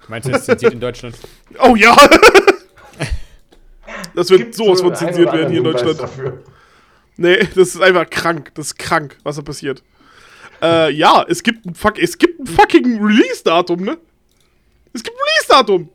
Meinst 0.08 0.28
du, 0.28 0.32
das 0.32 0.46
zensiert 0.46 0.74
in 0.74 0.80
Deutschland? 0.80 1.16
Oh 1.60 1.76
ja. 1.76 1.96
Das 4.16 4.30
wird 4.30 4.42
Gibt's 4.42 4.58
sowas 4.58 4.80
so 4.80 4.86
von 4.86 4.96
zensiert 4.96 5.32
werden 5.32 5.50
hier 5.50 5.60
in 5.60 5.64
Deutschland. 5.64 6.00
Dafür. 6.00 6.44
Nee, 7.18 7.38
das 7.56 7.70
ist 7.70 7.82
einfach 7.82 8.10
krank. 8.10 8.52
Das 8.56 8.68
ist 8.68 8.78
krank, 8.78 9.18
was 9.24 9.36
da 9.36 9.42
passiert. 9.42 9.84
Äh, 10.62 10.92
ja, 10.94 11.26
es 11.28 11.44
gibt 11.44 11.66
ein, 11.66 11.76
fuck, 11.76 12.00
es 12.00 12.18
gibt 12.18 12.40
ein 12.40 12.48
fucking 12.48 13.04
Release-Datum, 13.04 13.82
ne? 13.82 13.98
Es 14.94 15.04
gibt 15.04 15.16
ein 15.18 15.22
Release-Datum. 15.22 15.90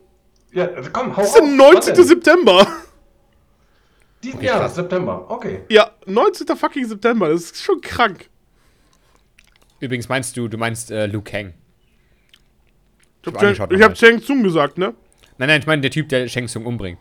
Ja, 0.51 0.65
also 0.67 0.89
komm, 0.91 1.15
hau 1.15 1.21
Das 1.21 1.29
ist 1.29 1.35
der 1.35 1.43
raus. 1.43 1.57
19. 1.57 1.75
Was 1.75 1.85
denn? 1.85 2.05
September. 2.05 2.67
Diesen 4.23 4.41
Jahres, 4.41 4.75
September. 4.75 5.25
Okay. 5.29 5.61
Ja, 5.69 5.91
19. 6.05 6.47
fucking 6.55 6.85
September. 6.85 7.29
Das 7.29 7.43
ist 7.43 7.63
schon 7.63 7.79
krank. 7.81 8.29
Übrigens 9.79 10.09
meinst 10.09 10.35
du, 10.35 10.47
du 10.47 10.57
meinst 10.57 10.91
äh, 10.91 11.05
Liu 11.05 11.21
Kang. 11.21 11.53
Ich 13.21 13.27
hab, 13.27 13.41
angeschaut 13.41 13.69
Chang, 13.69 13.77
ich 13.79 13.83
hab. 13.83 13.93
Chang 13.95 14.21
Tsung 14.21 14.43
gesagt, 14.43 14.77
ne? 14.77 14.93
Nein, 15.37 15.47
nein, 15.49 15.61
ich 15.61 15.67
meine 15.67 15.81
der 15.81 15.91
Typ, 15.91 16.09
der 16.09 16.27
Shang 16.27 16.47
Tsung 16.47 16.65
umbringt. 16.65 16.99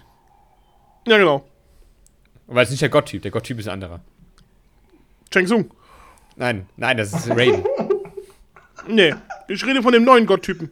Ja, 1.09 1.17
genau. 1.19 1.45
Weil 2.47 2.63
es 2.63 2.69
ist 2.69 2.73
nicht 2.73 2.83
der 2.83 2.89
Gotttyp, 2.89 3.23
der 3.23 3.31
Gotttyp 3.31 3.59
ist 3.59 3.69
ein 3.69 3.75
anderer. 3.75 4.01
Chang 5.31 5.47
Tsung. 5.47 5.71
Nein, 6.37 6.67
nein, 6.77 6.97
das 6.97 7.13
ist 7.13 7.31
Raiden. 7.31 7.65
Nee, 8.91 9.15
ich 9.49 9.67
rede 9.67 9.83
von 9.83 9.93
dem 9.93 10.05
neuen 10.05 10.25
Gotttypen. 10.25 10.71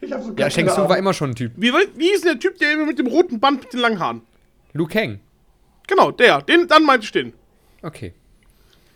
So 0.00 0.34
ja, 0.36 0.50
Shang 0.50 0.66
Tsung 0.66 0.88
war 0.88 0.98
immer 0.98 1.14
schon 1.14 1.30
ein 1.30 1.34
Typ. 1.36 1.52
Wie, 1.54 1.70
wie 1.94 2.10
ist 2.10 2.24
denn 2.24 2.32
der 2.32 2.40
Typ, 2.40 2.58
der 2.58 2.72
immer 2.72 2.86
mit 2.86 2.98
dem 2.98 3.06
roten 3.06 3.38
Band 3.38 3.60
mit 3.62 3.72
den 3.72 3.78
langen 3.78 4.00
Haaren? 4.00 4.22
Liu 4.72 4.86
Kang. 4.86 5.20
Genau, 5.86 6.10
der. 6.10 6.42
Den, 6.42 6.66
dann 6.66 6.84
meinte 6.84 7.04
ich 7.04 7.12
den. 7.12 7.32
Okay. 7.82 8.14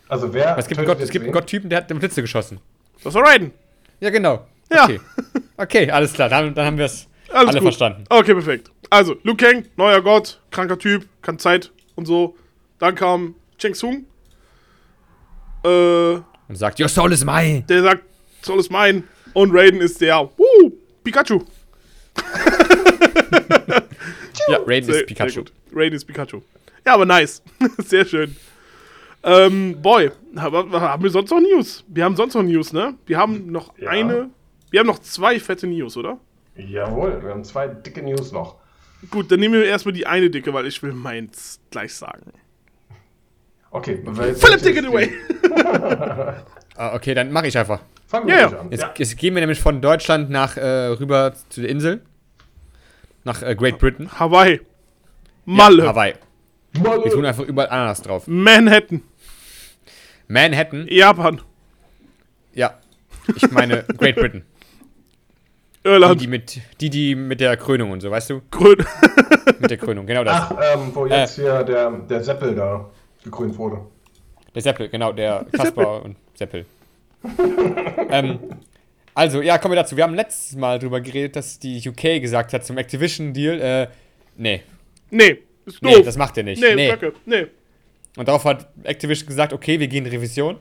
Also 0.09 0.33
wer. 0.33 0.51
Aber 0.51 0.59
es 0.59 0.67
gibt 0.67 0.79
einen, 0.79 0.87
Gott, 0.87 0.99
es 0.99 1.11
gibt 1.11 1.23
einen? 1.23 1.31
Gotttypen, 1.31 1.69
der 1.69 1.77
hat 1.77 1.89
mit 1.89 1.99
Blitze 1.99 2.21
geschossen. 2.21 2.59
Das 3.03 3.13
war 3.13 3.23
Raiden. 3.25 3.51
Ja, 4.01 4.09
genau. 4.09 4.45
Ja. 4.69 4.83
Okay. 4.83 4.99
Okay, 5.55 5.91
alles 5.91 6.11
klar, 6.11 6.27
dann, 6.27 6.53
dann 6.53 6.65
haben 6.65 6.77
wir 6.77 6.85
es. 6.85 7.07
Alles 7.29 7.49
Alle 7.49 7.59
gut. 7.59 7.67
verstanden. 7.67 8.03
Okay, 8.09 8.33
perfekt. 8.33 8.71
Also, 8.89 9.15
Liu 9.23 9.35
Kang, 9.35 9.65
neuer 9.75 10.01
Gott, 10.01 10.39
kranker 10.51 10.77
Typ, 10.79 11.07
kann 11.21 11.37
Zeit 11.39 11.71
und 11.95 12.05
so. 12.05 12.35
Dann 12.79 12.95
kam 12.95 13.35
Cheng 13.57 13.73
Sung. 13.73 14.05
Äh, 15.63 16.13
Und 16.47 16.55
sagt, 16.55 16.79
Your 16.79 16.87
soul 16.87 17.11
is 17.11 17.25
mine. 17.25 17.63
der 17.67 17.83
sagt, 17.83 18.03
soll 18.41 18.59
es 18.59 18.69
mein. 18.69 19.03
Und 19.33 19.51
Raiden 19.53 19.81
ist 19.81 19.99
der, 20.01 20.29
wuh, 20.37 20.71
Pikachu. 21.03 21.41
Ja, 24.49 24.59
Raiden 24.65 24.85
Sehr- 24.89 25.01
ist 25.01 25.07
Pikachu. 25.07 25.43
Raiden 25.73 25.95
ist 25.97 26.05
Pikachu. 26.05 26.41
Ja, 26.85 26.93
aber 26.93 27.05
nice. 27.05 27.41
sehr 27.79 28.05
schön. 28.05 28.33
Ähm, 29.23 29.81
Boy, 29.81 30.09
haben 30.37 31.03
wir 31.03 31.09
sonst 31.09 31.31
noch 31.31 31.41
News? 31.41 31.83
Wir 31.87 32.05
haben 32.05 32.15
sonst 32.15 32.33
noch 32.33 32.43
News, 32.43 32.71
ne? 32.71 32.93
Wir 33.05 33.17
haben 33.17 33.51
noch 33.51 33.77
Ja. 33.77 33.89
eine, 33.89 34.29
wir 34.71 34.79
haben 34.79 34.87
noch 34.87 34.99
zwei 34.99 35.37
fette 35.39 35.67
News, 35.67 35.97
oder? 35.97 36.17
Jawohl, 36.55 37.21
wir 37.23 37.31
haben 37.31 37.43
zwei 37.43 37.67
dicke 37.67 38.01
News 38.01 38.31
noch. 38.31 38.55
Gut, 39.11 39.31
dann 39.31 39.39
nehmen 39.39 39.53
wir 39.55 39.65
erstmal 39.65 39.93
die 39.93 40.07
eine 40.07 40.29
dicke, 40.29 40.53
weil 40.53 40.65
ich 40.67 40.81
will 40.83 40.91
meins 40.93 41.59
gleich 41.71 41.93
sagen. 41.93 42.33
Okay, 43.71 44.01
Philipp, 44.35 44.61
take 44.61 44.79
it 44.79 44.85
away. 44.85 45.11
Ah, 46.79 46.93
okay, 46.93 47.15
dann 47.15 47.31
mache 47.31 47.47
ich 47.47 47.57
einfach. 47.57 47.79
Fangen 48.07 48.27
wir 48.27 48.35
ja. 48.35 48.45
ruhig 48.45 48.59
an. 48.59 48.69
Jetzt, 48.71 48.81
Ja. 48.81 48.93
jetzt 48.95 49.17
gehen 49.17 49.33
wir 49.33 49.39
nämlich 49.41 49.59
von 49.59 49.81
Deutschland 49.81 50.29
nach 50.29 50.57
äh, 50.57 50.61
rüber 50.89 51.33
zu 51.49 51.61
der 51.61 51.71
Insel. 51.71 52.01
Nach 53.23 53.41
äh, 53.41 53.55
Great 53.55 53.79
Britain. 53.79 54.11
Hawaii. 54.19 54.61
Malle. 55.45 55.83
Ja, 55.85 55.89
Hawaii. 55.89 56.13
Mal- 56.83 57.03
Wir 57.03 57.11
tun 57.11 57.25
einfach 57.25 57.43
überall 57.45 57.69
Ananas 57.69 58.03
drauf. 58.03 58.27
Manhattan. 58.27 59.01
Manhattan. 60.27 60.85
Japan. 60.87 61.41
Ja. 62.53 62.77
Ich 63.35 63.49
meine 63.49 63.83
Great 63.97 64.15
Britain. 64.15 64.43
Die, 65.87 65.91
Irland. 65.93 66.21
die 66.21 66.27
mit, 66.27 66.61
die, 66.81 66.89
die 66.89 67.15
mit 67.15 67.39
der 67.39 67.55
Krönung 67.57 67.91
und 67.91 68.01
so, 68.01 68.11
weißt 68.11 68.29
du? 68.31 68.41
Grün. 68.51 68.77
Mit 69.59 69.71
der 69.71 69.77
Krönung, 69.77 70.05
genau 70.05 70.23
das. 70.23 70.35
Ach, 70.35 70.51
ähm, 70.73 70.91
wo 70.93 71.07
jetzt 71.07 71.35
hier 71.35 71.63
der, 71.63 71.89
der 71.89 72.23
Seppel 72.23 72.53
da 72.53 72.87
gekrönt 73.23 73.57
wurde. 73.57 73.79
Der 74.53 74.61
Seppel, 74.61 74.87
genau, 74.89 75.11
der 75.13 75.47
Kasper 75.51 76.03
und 76.03 76.15
Seppel. 76.35 76.65
ähm, 78.11 78.39
also, 79.15 79.41
ja, 79.41 79.57
kommen 79.57 79.71
wir 79.71 79.81
dazu. 79.81 79.95
Wir 79.97 80.03
haben 80.03 80.13
letztes 80.13 80.55
Mal 80.55 80.77
drüber 80.77 81.01
geredet, 81.01 81.35
dass 81.37 81.57
die 81.57 81.81
UK 81.87 82.21
gesagt 82.21 82.53
hat 82.53 82.65
zum 82.65 82.77
Activision-Deal, 82.77 83.59
äh, 83.61 83.87
nee, 84.35 84.61
Nee, 85.09 85.39
ist 85.65 85.81
nee, 85.81 85.93
doof. 85.93 86.05
das 86.05 86.17
macht 86.17 86.37
ihr 86.37 86.43
nicht. 86.43 86.61
nee, 86.61 86.75
Nee. 86.75 86.89
Danke. 86.89 87.13
Nee. 87.25 87.47
Und 88.15 88.27
darauf 88.27 88.45
hat 88.45 88.67
Activision 88.83 89.27
gesagt, 89.27 89.53
okay, 89.53 89.79
wir 89.79 89.87
gehen 89.87 90.05
in 90.05 90.11
Revision. 90.11 90.57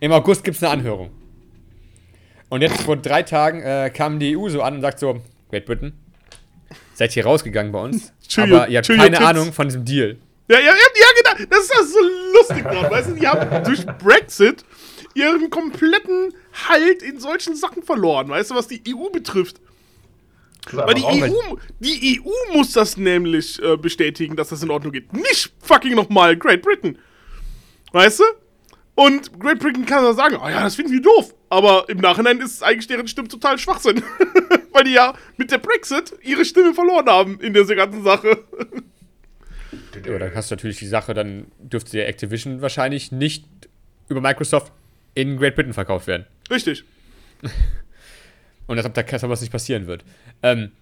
Im 0.00 0.12
August 0.12 0.42
gibt 0.42 0.56
es 0.56 0.62
eine 0.62 0.72
Anhörung. 0.72 1.10
Und 2.50 2.62
jetzt 2.62 2.82
vor 2.82 2.96
drei 2.96 3.22
Tagen 3.22 3.62
äh, 3.62 3.90
kam 3.92 4.18
die 4.18 4.36
EU 4.36 4.48
so 4.48 4.62
an 4.62 4.76
und 4.76 4.80
sagt 4.82 4.98
so, 5.00 5.20
Great 5.50 5.66
Britain, 5.66 5.92
seid 6.94 7.16
ihr 7.16 7.24
rausgegangen 7.24 7.72
bei 7.72 7.80
uns, 7.80 8.12
aber 8.36 8.62
your- 8.62 8.68
ihr 8.68 8.78
habt 8.78 8.88
keine 8.88 9.10
tits." 9.16 9.20
Ahnung 9.20 9.52
von 9.52 9.68
diesem 9.68 9.84
Deal. 9.84 10.18
Ja, 10.48 10.58
ja, 10.58 10.66
ja, 10.66 10.72
ja, 10.72 11.34
genau. 11.36 11.46
Das 11.50 11.60
ist 11.64 11.72
ja 11.74 11.82
so 11.84 11.98
lustig 12.38 12.64
gerade, 12.64 12.90
weißt 12.90 13.10
du? 13.10 13.14
Die 13.14 13.26
haben 13.26 13.64
durch 13.64 13.86
Brexit 13.98 14.64
ihren 15.14 15.48
kompletten 15.48 16.34
Halt 16.68 17.02
in 17.02 17.18
solchen 17.18 17.56
Sachen 17.56 17.82
verloren, 17.82 18.28
weißt 18.28 18.50
du, 18.50 18.54
was 18.54 18.68
die 18.68 18.82
EU 18.94 19.08
betrifft. 19.10 19.60
Das 20.66 20.74
Weil 20.86 20.94
die 20.94 21.04
EU, 21.04 21.56
die 21.80 22.20
EU 22.24 22.56
muss 22.56 22.72
das 22.72 22.96
nämlich 22.96 23.60
äh, 23.62 23.76
bestätigen, 23.76 24.34
dass 24.36 24.48
das 24.48 24.62
in 24.62 24.70
Ordnung 24.70 24.92
geht. 24.92 25.12
Nicht 25.12 25.52
fucking 25.60 25.94
nochmal 25.94 26.36
Great 26.36 26.62
Britain. 26.62 26.98
Weißt 27.92 28.20
du? 28.20 28.24
Und 28.94 29.38
Great 29.40 29.58
Britain 29.58 29.84
kann 29.86 30.04
dann 30.04 30.16
sagen, 30.16 30.36
oh 30.42 30.48
ja, 30.48 30.62
das 30.62 30.74
finden 30.74 30.92
wir 30.92 31.02
doof. 31.02 31.34
Aber 31.54 31.88
im 31.88 31.98
Nachhinein 31.98 32.40
ist 32.40 32.64
eigentlich 32.64 32.88
deren 32.88 33.06
Stimme 33.06 33.28
total 33.28 33.58
Schwachsinn. 33.58 34.02
Weil 34.72 34.84
die 34.84 34.92
ja 34.92 35.14
mit 35.36 35.52
der 35.52 35.58
Brexit 35.58 36.12
ihre 36.22 36.44
Stimme 36.44 36.74
verloren 36.74 37.06
haben 37.06 37.40
in 37.40 37.54
dieser 37.54 37.76
ganzen 37.76 38.02
Sache. 38.02 38.42
Ja, 40.04 40.18
dann 40.18 40.34
hast 40.34 40.50
du 40.50 40.56
natürlich 40.56 40.80
die 40.80 40.88
Sache, 40.88 41.14
dann 41.14 41.46
dürfte 41.60 41.92
der 41.92 42.08
Activision 42.08 42.60
wahrscheinlich 42.60 43.12
nicht 43.12 43.46
über 44.08 44.20
Microsoft 44.20 44.72
in 45.14 45.36
Great 45.36 45.54
Britain 45.54 45.72
verkauft 45.72 46.08
werden. 46.08 46.26
Richtig. 46.50 46.82
Und 48.66 48.76
als 48.76 48.86
ob 48.86 48.94
da 48.94 49.02
das 49.02 49.40
nicht 49.40 49.52
passieren 49.52 49.86
wird. 49.86 50.04
Ähm, 50.42 50.72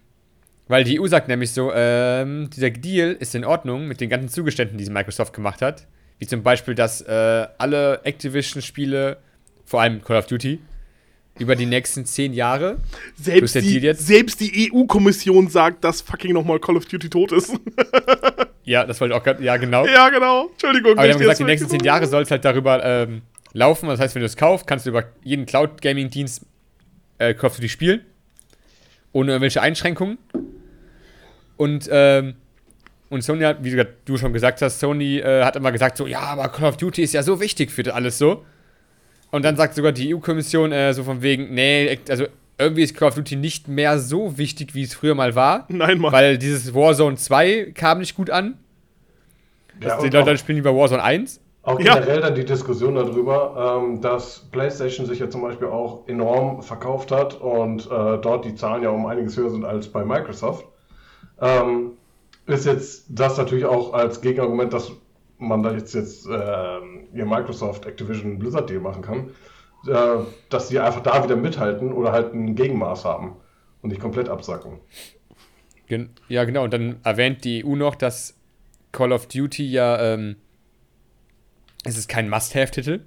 weil 0.68 0.84
die 0.84 0.98
EU 0.98 1.06
sagt 1.06 1.28
nämlich 1.28 1.50
so, 1.50 1.70
ähm, 1.74 2.48
dieser 2.48 2.70
Deal 2.70 3.12
ist 3.12 3.34
in 3.34 3.44
Ordnung 3.44 3.88
mit 3.88 4.00
den 4.00 4.08
ganzen 4.08 4.30
Zugeständen, 4.30 4.78
die 4.78 4.88
Microsoft 4.88 5.34
gemacht 5.34 5.60
hat. 5.60 5.86
Wie 6.18 6.26
zum 6.26 6.42
Beispiel, 6.42 6.74
dass 6.74 7.02
äh, 7.02 7.46
alle 7.58 8.00
Activision-Spiele, 8.04 9.18
vor 9.72 9.80
allem 9.80 10.02
Call 10.02 10.18
of 10.18 10.26
Duty, 10.26 10.58
über 11.38 11.56
die 11.56 11.64
nächsten 11.64 12.04
zehn 12.04 12.34
Jahre, 12.34 12.76
Selbst 13.18 13.54
die, 13.54 13.94
selbst 13.94 14.38
die 14.38 14.70
EU-Kommission 14.70 15.48
sagt, 15.48 15.82
dass 15.82 16.02
fucking 16.02 16.34
nochmal 16.34 16.60
Call 16.60 16.76
of 16.76 16.84
Duty 16.84 17.08
tot 17.08 17.32
ist. 17.32 17.54
ja, 18.64 18.84
das 18.84 19.00
wollte 19.00 19.14
ich 19.14 19.18
auch 19.18 19.24
gerade, 19.24 19.42
ja 19.42 19.56
genau. 19.56 19.86
ja, 19.86 20.10
genau. 20.10 20.50
Entschuldigung. 20.50 20.92
Aber 20.92 21.06
die 21.06 21.14
haben 21.14 21.20
gesagt, 21.20 21.38
die 21.38 21.44
nächsten 21.44 21.70
zehn 21.70 21.82
Jahre 21.82 22.06
soll 22.06 22.24
es 22.24 22.30
halt 22.30 22.44
darüber 22.44 22.84
ähm, 22.84 23.22
laufen. 23.54 23.88
Das 23.88 23.98
heißt, 23.98 24.14
wenn 24.14 24.20
du 24.20 24.26
es 24.26 24.36
kaufst, 24.36 24.66
kannst 24.66 24.84
du 24.84 24.90
über 24.90 25.04
jeden 25.24 25.46
Cloud-Gaming-Dienst 25.46 26.42
äh, 27.16 27.32
Call 27.32 27.48
of 27.48 27.56
Duty 27.56 27.70
spielen. 27.70 28.02
Ohne 29.12 29.32
irgendwelche 29.32 29.62
Einschränkungen. 29.62 30.18
Und, 31.56 31.88
ähm, 31.90 32.34
und 33.08 33.24
Sony 33.24 33.44
hat, 33.44 33.64
wie 33.64 33.70
du, 33.70 33.88
du 34.04 34.18
schon 34.18 34.34
gesagt 34.34 34.60
hast, 34.60 34.80
Sony 34.80 35.20
äh, 35.20 35.44
hat 35.44 35.56
immer 35.56 35.72
gesagt 35.72 35.96
so, 35.96 36.06
ja, 36.06 36.20
aber 36.20 36.50
Call 36.50 36.68
of 36.68 36.76
Duty 36.76 37.02
ist 37.02 37.14
ja 37.14 37.22
so 37.22 37.40
wichtig 37.40 37.70
für 37.70 37.82
das 37.82 37.94
alles 37.94 38.18
so. 38.18 38.44
Und 39.32 39.44
dann 39.44 39.56
sagt 39.56 39.74
sogar 39.74 39.92
die 39.92 40.14
EU-Kommission 40.14 40.72
äh, 40.72 40.92
so 40.94 41.02
von 41.02 41.22
wegen, 41.22 41.52
nee, 41.54 41.98
also 42.08 42.26
irgendwie 42.58 42.82
ist 42.82 42.94
Call 42.96 43.08
of 43.08 43.14
Duty 43.14 43.34
nicht 43.36 43.66
mehr 43.66 43.98
so 43.98 44.38
wichtig, 44.38 44.74
wie 44.74 44.82
es 44.82 44.94
früher 44.94 45.14
mal 45.14 45.34
war. 45.34 45.64
Nein, 45.68 45.98
Mann. 45.98 46.12
Weil 46.12 46.38
dieses 46.38 46.74
Warzone 46.74 47.16
2 47.16 47.72
kam 47.74 47.98
nicht 47.98 48.14
gut 48.14 48.30
an. 48.30 48.58
Ja, 49.80 49.98
die 49.98 50.06
und 50.06 50.12
Leute 50.12 50.36
spielen 50.38 50.56
lieber 50.56 50.76
Warzone 50.76 51.02
1. 51.02 51.40
auch 51.62 51.80
Ja. 51.80 51.94
generell 51.94 52.20
dann 52.20 52.34
die 52.34 52.44
Diskussion 52.44 52.94
darüber, 52.94 53.80
ähm, 53.82 54.00
dass 54.02 54.48
PlayStation 54.52 55.06
sich 55.06 55.18
ja 55.18 55.30
zum 55.30 55.40
Beispiel 55.42 55.68
auch 55.68 56.06
enorm 56.08 56.62
verkauft 56.62 57.10
hat 57.10 57.34
und 57.40 57.86
äh, 57.86 58.18
dort 58.20 58.44
die 58.44 58.54
Zahlen 58.54 58.82
ja 58.82 58.90
um 58.90 59.06
einiges 59.06 59.36
höher 59.36 59.50
sind 59.50 59.64
als 59.64 59.88
bei 59.88 60.04
Microsoft. 60.04 60.66
Ähm, 61.40 61.92
ist 62.46 62.66
jetzt 62.66 63.06
das 63.08 63.38
natürlich 63.38 63.64
auch 63.64 63.94
als 63.94 64.20
Gegenargument, 64.20 64.72
dass 64.72 64.92
man 65.42 65.62
da 65.62 65.72
jetzt, 65.72 65.94
jetzt 65.94 66.26
ähm, 66.26 67.08
ihr 67.12 67.26
Microsoft 67.26 67.86
Activision 67.86 68.38
Blizzard 68.38 68.70
Deal 68.70 68.80
machen 68.80 69.02
kann, 69.02 69.30
äh, 69.88 70.24
dass 70.48 70.68
sie 70.68 70.78
einfach 70.78 71.02
da 71.02 71.22
wieder 71.24 71.36
mithalten 71.36 71.92
oder 71.92 72.12
halt 72.12 72.34
ein 72.34 72.54
Gegenmaß 72.54 73.04
haben 73.04 73.36
und 73.82 73.90
nicht 73.90 74.00
komplett 74.00 74.28
absacken. 74.28 74.78
Gen 75.86 76.10
ja, 76.28 76.44
genau. 76.44 76.64
Und 76.64 76.72
dann 76.72 76.96
erwähnt 77.04 77.44
die 77.44 77.64
EU 77.64 77.76
noch, 77.76 77.94
dass 77.94 78.38
Call 78.92 79.12
of 79.12 79.26
Duty 79.26 79.68
ja, 79.68 80.14
ähm, 80.14 80.36
es 81.84 81.98
ist 81.98 82.08
kein 82.08 82.28
Must-Have-Titel 82.28 83.00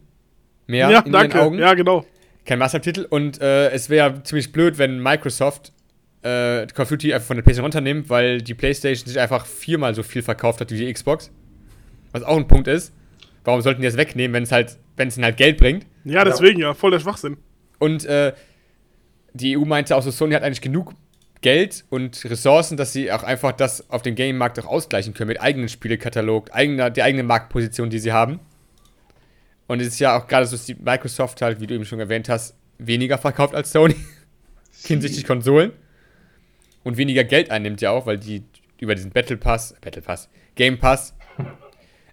mehr 0.67 0.89
ja, 0.89 0.99
in 0.99 1.11
danke. 1.11 1.37
ihren 1.37 1.47
Augen. 1.47 1.59
Ja, 1.59 1.73
genau. 1.73 2.05
Kein 2.45 2.59
Must-Have-Titel. 2.59 3.07
Und 3.09 3.41
äh, 3.41 3.69
es 3.69 3.89
wäre 3.89 4.23
ziemlich 4.23 4.51
blöd, 4.51 4.77
wenn 4.77 5.01
Microsoft 5.01 5.71
äh, 6.21 6.65
Call 6.67 6.83
of 6.83 6.89
Duty 6.89 7.13
einfach 7.13 7.27
von 7.27 7.37
der 7.37 7.43
PlayStation 7.43 7.65
runternimmt, 7.65 8.09
weil 8.09 8.41
die 8.41 8.53
PlayStation 8.53 9.07
sich 9.07 9.19
einfach 9.19 9.45
viermal 9.45 9.95
so 9.95 10.03
viel 10.03 10.21
verkauft 10.23 10.59
hat 10.59 10.71
wie 10.71 10.77
die 10.77 10.91
Xbox. 10.91 11.31
Was 12.15 12.23
auch 12.23 12.37
ein 12.37 12.47
Punkt 12.47 12.69
ist. 12.69 12.93
Warum 13.43 13.59
sollten 13.59 13.81
die 13.81 13.87
das 13.87 13.97
wegnehmen, 13.97 14.33
wenn 14.33 14.43
es 14.43 14.53
halt, 14.53 14.77
wenn 14.95 15.09
es 15.09 15.17
ihnen 15.17 15.25
halt 15.25 15.35
Geld 15.35 15.57
bringt? 15.57 15.85
Ja, 16.05 16.23
deswegen 16.23 16.61
ja, 16.61 16.73
voll 16.73 16.91
der 16.91 17.01
Schwachsinn. 17.01 17.35
Und 17.77 18.05
äh, 18.05 18.31
die 19.33 19.57
EU 19.57 19.65
meinte 19.65 19.97
auch 19.97 20.01
so, 20.01 20.11
Sony 20.11 20.33
hat 20.33 20.41
eigentlich 20.41 20.61
genug 20.61 20.93
Geld 21.41 21.83
und 21.89 22.23
Ressourcen, 22.23 22.77
dass 22.77 22.93
sie 22.93 23.11
auch 23.11 23.23
einfach 23.23 23.51
das 23.51 23.89
auf 23.89 24.01
dem 24.01 24.15
Game-Markt 24.15 24.57
auch 24.61 24.65
ausgleichen 24.65 25.13
können 25.13 25.27
mit 25.27 25.41
eigenen 25.41 25.67
Spielekatalog, 25.67 26.53
eigener, 26.53 26.89
die 26.89 27.03
eigene 27.03 27.23
Marktposition, 27.23 27.89
die 27.89 27.99
sie 27.99 28.13
haben. 28.13 28.39
Und 29.67 29.81
es 29.81 29.87
ist 29.87 29.99
ja 29.99 30.17
auch 30.17 30.27
gerade 30.27 30.45
so, 30.45 30.55
dass 30.55 30.65
die 30.65 30.75
Microsoft 30.75 31.41
halt, 31.41 31.59
wie 31.59 31.67
du 31.67 31.75
eben 31.75 31.83
schon 31.83 31.99
erwähnt 31.99 32.29
hast, 32.29 32.55
weniger 32.77 33.17
verkauft 33.17 33.53
als 33.53 33.73
Sony 33.73 33.97
hinsichtlich 34.85 35.25
Konsolen 35.25 35.73
und 36.85 36.95
weniger 36.95 37.25
Geld 37.25 37.51
einnimmt 37.51 37.81
ja 37.81 37.91
auch, 37.91 38.05
weil 38.05 38.19
die 38.19 38.45
über 38.79 38.95
diesen 38.95 39.11
Battle 39.11 39.35
Pass, 39.35 39.75
Battle 39.81 40.01
Pass, 40.01 40.29
Game 40.55 40.79
Pass 40.79 41.13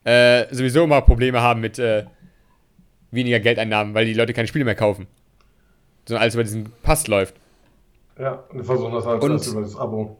äh, 0.04 0.46
sowieso 0.54 0.84
immer 0.84 1.00
Probleme 1.02 1.40
haben 1.40 1.60
mit 1.60 1.78
äh, 1.78 2.04
weniger 3.10 3.40
Geldeinnahmen, 3.40 3.94
weil 3.94 4.06
die 4.06 4.14
Leute 4.14 4.32
keine 4.32 4.48
Spiele 4.48 4.64
mehr 4.64 4.74
kaufen. 4.74 5.06
Sondern 6.06 6.22
alles 6.22 6.34
über 6.34 6.42
diesen 6.44 6.72
Pass 6.82 7.06
läuft. 7.06 7.34
Ja, 8.18 8.42
wir 8.52 8.64
versuchen 8.64 8.92
das 8.92 9.06
halt 9.06 9.22
Und- 9.22 9.46
über 9.46 9.60
das 9.62 9.76
Abo. 9.76 10.18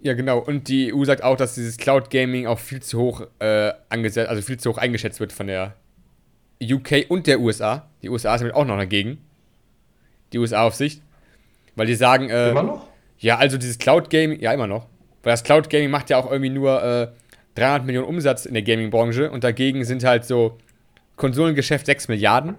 Ja, 0.00 0.12
genau. 0.12 0.38
Und 0.38 0.68
die 0.68 0.92
EU 0.92 1.02
sagt 1.04 1.22
auch, 1.24 1.34
dass 1.36 1.54
dieses 1.54 1.78
Cloud 1.78 2.10
Gaming 2.10 2.46
auch 2.46 2.58
viel 2.58 2.82
zu 2.82 2.98
hoch 3.00 3.22
äh, 3.38 3.72
angesetzt, 3.88 4.28
also 4.28 4.42
viel 4.42 4.58
zu 4.58 4.70
hoch 4.70 4.76
eingeschätzt 4.78 5.18
wird 5.18 5.32
von 5.32 5.46
der 5.46 5.76
UK 6.62 7.06
und 7.08 7.26
der 7.26 7.40
USA. 7.40 7.88
Die 8.02 8.10
USA 8.10 8.34
ist 8.34 8.42
damit 8.42 8.54
auch 8.54 8.66
noch 8.66 8.76
dagegen. 8.76 9.18
Die 10.34 10.38
USA 10.38 10.64
auf 10.66 10.74
Sicht. 10.74 11.00
Weil 11.74 11.86
die 11.86 11.94
sagen, 11.94 12.28
äh, 12.28 12.50
Immer 12.50 12.62
noch? 12.64 12.86
ja, 13.18 13.38
also 13.38 13.56
dieses 13.56 13.78
Cloud 13.78 14.10
Gaming, 14.10 14.40
ja, 14.40 14.52
immer 14.52 14.66
noch. 14.66 14.86
Weil 15.22 15.32
das 15.32 15.42
Cloud 15.42 15.70
Gaming 15.70 15.90
macht 15.90 16.10
ja 16.10 16.18
auch 16.18 16.30
irgendwie 16.30 16.50
nur 16.50 16.82
äh, 16.82 17.08
300 17.54 17.86
Millionen 17.86 18.08
Umsatz 18.08 18.46
in 18.46 18.54
der 18.54 18.62
Gaming-Branche 18.62 19.30
und 19.30 19.44
dagegen 19.44 19.84
sind 19.84 20.04
halt 20.04 20.24
so 20.24 20.58
Konsolengeschäft 21.16 21.86
6 21.86 22.08
Milliarden. 22.08 22.56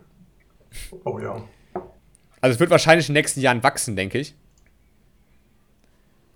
Oh 1.04 1.20
ja. 1.20 1.44
Also 2.42 2.54
es 2.56 2.60
wird 2.60 2.70
wahrscheinlich 2.70 3.10
in 3.10 3.14
den 3.14 3.20
nächsten 3.20 3.42
Jahren 3.42 3.64
wachsen, 3.64 3.96
denke 3.96 4.20
ich. 4.20 4.36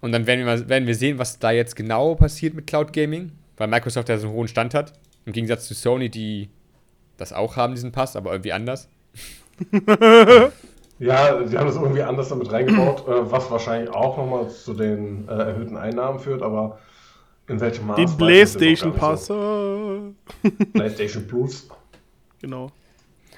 Und 0.01 0.11
dann 0.11 0.27
werden 0.27 0.45
wir, 0.45 0.69
werden 0.69 0.87
wir 0.87 0.95
sehen, 0.95 1.19
was 1.19 1.39
da 1.39 1.51
jetzt 1.51 1.75
genau 1.75 2.15
passiert 2.15 2.53
mit 2.53 2.67
Cloud 2.67 2.93
Gaming, 2.93 3.31
weil 3.57 3.67
Microsoft 3.67 4.09
ja 4.09 4.17
so 4.17 4.27
einen 4.27 4.35
hohen 4.35 4.47
Stand 4.47 4.73
hat. 4.73 4.93
Im 5.25 5.33
Gegensatz 5.33 5.67
zu 5.67 5.73
Sony, 5.73 6.09
die 6.09 6.49
das 7.17 7.33
auch 7.33 7.57
haben, 7.57 7.75
diesen 7.75 7.91
Pass, 7.91 8.15
aber 8.15 8.31
irgendwie 8.31 8.53
anders. 8.53 8.89
Ja, 10.99 11.47
sie 11.47 11.57
haben 11.57 11.67
das 11.67 11.77
irgendwie 11.77 12.03
anders 12.03 12.27
damit 12.27 12.51
reingebaut, 12.51 13.07
äh, 13.07 13.31
was 13.31 13.49
wahrscheinlich 13.49 13.89
auch 13.89 14.17
nochmal 14.17 14.49
zu 14.49 14.73
den 14.73 15.29
äh, 15.29 15.31
erhöhten 15.31 15.77
Einnahmen 15.77 16.19
führt, 16.19 16.41
aber 16.41 16.79
in 17.49 17.59
welchem 17.59 17.87
Maß? 17.87 17.97
Den 17.97 18.17
PlayStation 18.17 18.93
Pass. 18.93 19.25
So. 19.25 20.13
PlayStation 20.73 21.27
Plus. 21.27 21.67
Genau. 22.41 22.71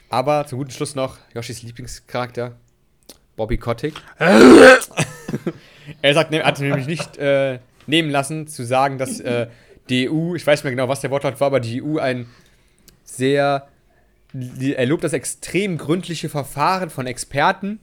Aber 0.10 0.46
zum 0.46 0.60
guten 0.60 0.72
Schluss 0.72 0.94
noch 0.94 1.18
Yoshis 1.34 1.64
Lieblingscharakter, 1.64 2.58
Bobby 3.36 3.58
Kotick. 3.58 3.94
er 4.18 6.14
sagt, 6.14 6.32
ne- 6.32 6.44
hat 6.44 6.60
nämlich 6.60 6.86
nicht 6.86 7.18
äh, 7.18 7.60
nehmen 7.88 8.10
lassen, 8.10 8.48
zu 8.48 8.66
sagen, 8.66 8.98
dass 8.98 9.20
äh, 9.22 9.48
die 9.90 10.10
EU, 10.10 10.36
ich 10.36 10.46
weiß 10.46 10.60
nicht 10.60 10.64
mehr 10.66 10.72
genau, 10.72 10.90
was 10.90 11.00
der 11.00 11.12
Wortlaut 11.12 11.40
war, 11.40 11.48
aber 11.48 11.60
die 11.62 11.82
EU 11.82 11.98
ein 11.98 12.28
sehr, 13.04 13.68
er 14.34 14.86
lobt 14.86 15.04
das 15.04 15.14
extrem 15.14 15.78
gründliche 15.78 16.30
Verfahren 16.30 16.90
von 16.90 17.08
Experten, 17.08 17.80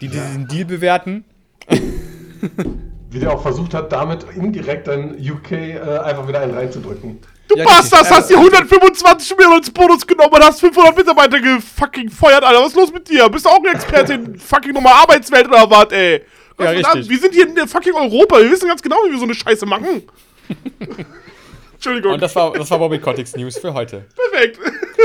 die 0.00 0.08
diesen 0.08 0.46
Deal 0.46 0.64
bewerten. 0.64 1.24
Wie 3.10 3.18
der 3.18 3.32
auch 3.32 3.42
versucht 3.42 3.74
hat, 3.74 3.90
damit 3.92 4.24
indirekt 4.36 4.86
dann 4.86 5.16
UK 5.18 5.50
äh, 5.52 5.80
einfach 5.80 6.26
wieder 6.28 6.40
einen 6.40 6.54
reinzudrücken. 6.54 7.20
Du 7.48 7.56
Ja, 7.56 7.64
Bastard, 7.64 8.02
richtig. 8.02 8.16
hast 8.16 8.30
dir 8.30 8.36
125 8.36 9.36
Millionen 9.36 9.56
als 9.56 9.70
Bonus 9.70 10.06
genommen 10.06 10.32
und 10.32 10.44
hast 10.44 10.60
500 10.60 10.96
Mitarbeiter 10.96 11.40
gefucking 11.40 12.08
feuert, 12.08 12.44
Alter. 12.44 12.60
Was 12.60 12.68
ist 12.68 12.76
los 12.76 12.92
mit 12.92 13.08
dir? 13.08 13.28
Bist 13.28 13.44
du 13.44 13.48
auch 13.48 13.58
ein 13.58 13.74
Experte 13.74 14.12
in 14.14 14.38
fucking 14.38 14.72
Nummer 14.72 14.94
Arbeitswelt 14.94 15.48
oder 15.48 15.68
was, 15.68 15.90
ey? 15.90 16.22
Gott 16.56 16.66
Ja, 16.66 16.70
richtig. 16.72 17.08
Wir 17.08 17.18
sind 17.18 17.34
hier 17.34 17.48
in 17.48 17.54
der 17.56 17.66
fucking 17.66 17.94
Europa. 17.94 18.38
Wir 18.38 18.50
wissen 18.50 18.68
ganz 18.68 18.80
genau, 18.80 18.98
wie 19.06 19.10
wir 19.10 19.18
so 19.18 19.24
eine 19.24 19.34
Scheiße 19.34 19.66
machen. 19.66 20.02
Entschuldigung. 21.74 22.12
Und 22.12 22.22
das 22.22 22.36
war, 22.36 22.52
das 22.52 22.70
war 22.70 22.78
Bobby 22.78 22.98
Koticks 22.98 23.34
News 23.36 23.58
für 23.58 23.72
heute. 23.72 24.04
perfekt. 24.30 24.58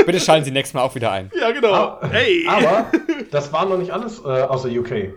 Bitte 0.04 0.20
schalten 0.20 0.44
Sie 0.44 0.50
nächstes 0.50 0.74
Mal 0.74 0.82
auch 0.82 0.94
wieder 0.94 1.10
ein. 1.10 1.30
ja, 1.40 1.50
genau. 1.50 1.72
Ah, 1.72 2.00
hey. 2.12 2.46
Aber 2.48 2.86
das 3.30 3.52
war 3.52 3.64
noch 3.66 3.78
nicht 3.78 3.90
alles 3.90 4.18
äh, 4.20 4.42
außer 4.42 4.68
UK. 4.68 5.14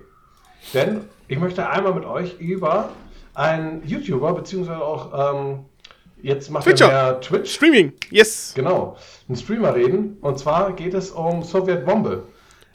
Denn 0.74 1.02
ich 1.30 1.40
möchte 1.40 1.70
einmal 1.70 1.94
mit 1.94 2.04
euch 2.06 2.38
über 2.40 2.90
einen 3.34 3.82
YouTuber, 3.88 4.34
beziehungsweise 4.34 4.82
auch 4.84 5.36
ähm, 5.36 5.60
jetzt 6.22 6.50
macht 6.52 6.66
Twitcher. 6.66 6.92
er 6.92 7.12
mehr 7.14 7.22
Twitch, 7.22 7.54
Streaming. 7.56 7.94
Yes. 8.10 8.52
genau, 8.56 8.98
einen 9.30 9.38
Streamer 9.38 9.74
reden. 9.76 10.18
Und 10.20 10.38
zwar 10.40 10.74
geht 10.74 10.94
es 10.94 11.12
um 11.12 11.44
Sowjet 11.44 11.86
Bombe. 11.86 12.24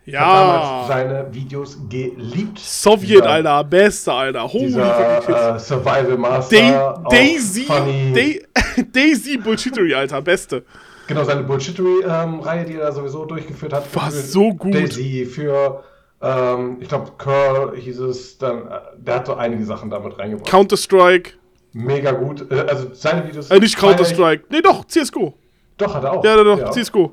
Ja. 0.07 0.21
damals 0.21 0.88
seine 0.88 1.35
Videos 1.35 1.79
geliebt. 1.88 2.59
Sowjet, 2.59 3.09
Dieser- 3.11 3.27
Alter. 3.31 3.64
Beste, 3.64 4.12
Alter. 4.12 4.53
Holy. 4.53 4.67
Dieser 4.67 5.57
äh, 5.57 5.59
Survival 5.59 6.19
Master. 6.19 7.03
Daisy, 7.11 7.67
Daisy 8.93 9.38
Bullshittery, 9.38 9.95
Alter. 9.95 10.21
Beste. 10.21 10.62
Genau, 11.07 11.25
seine 11.25 11.43
Bullshittery-Reihe, 11.43 12.64
die 12.64 12.77
er 12.77 12.93
sowieso 12.93 13.25
durchgeführt 13.25 13.73
hat. 13.73 13.95
War 13.95 14.11
Für 14.11 14.17
so 14.17 14.51
gut. 14.55 14.75
Daisy, 14.75 15.25
für, 15.27 15.83
ähm, 16.20 16.79
ich 16.81 16.88
glaube, 16.88 17.12
Curl 17.18 17.77
hieß 17.77 17.98
es, 18.00 18.38
dann, 18.38 18.66
äh, 18.66 18.81
der 18.96 19.16
hat 19.16 19.27
so 19.27 19.35
einige 19.35 19.64
Sachen 19.64 19.90
damit 19.90 20.18
reingebracht. 20.18 20.48
Counter-Strike. 20.48 21.33
Mega 21.72 22.12
gut. 22.12 22.50
Äh, 22.50 22.61
also 22.61 22.88
seine 22.94 23.27
Videos. 23.27 23.50
Äh, 23.50 23.59
nicht 23.59 23.77
Counter-Strike. 23.77 24.44
Nee, 24.50 24.62
doch, 24.62 24.85
CSGO. 24.87 25.35
Doch, 25.77 25.94
hat 25.94 26.05
er 26.05 26.12
auch. 26.12 26.24
Ja, 26.24 26.42
doch, 26.42 26.59
doch, 26.59 26.70
CSGO. 26.70 27.12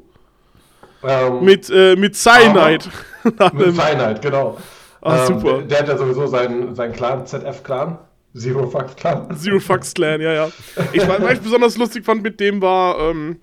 Ähm, 1.04 1.44
Mit, 1.44 1.70
äh, 1.70 1.96
mit 1.96 2.16
Cyanide. 2.16 2.86
mit 3.54 3.76
Feinheit, 3.76 4.22
genau. 4.22 4.58
Ah, 5.02 5.26
super. 5.26 5.58
Der, 5.60 5.62
der 5.64 5.80
hat 5.80 5.88
ja 5.88 5.98
sowieso 5.98 6.28
seinen, 6.28 6.76
seinen 6.76 6.94
Clan, 6.94 7.26
ZF-Clan, 7.26 7.98
Zero 8.38 8.68
Fucks 8.68 8.96
Clan. 8.96 9.36
Zero 9.36 9.60
Fucks 9.60 9.94
Clan, 9.94 10.22
ja, 10.22 10.34
ja. 10.34 10.50
Ich, 10.94 11.08
was 11.08 11.22
was 11.22 11.34
ich 11.34 11.42
besonders 11.42 11.78
lustig 11.78 12.06
fand 12.06 12.22
mit 12.22 12.40
dem 12.40 12.62
war, 12.62 13.00
ähm, 13.00 13.42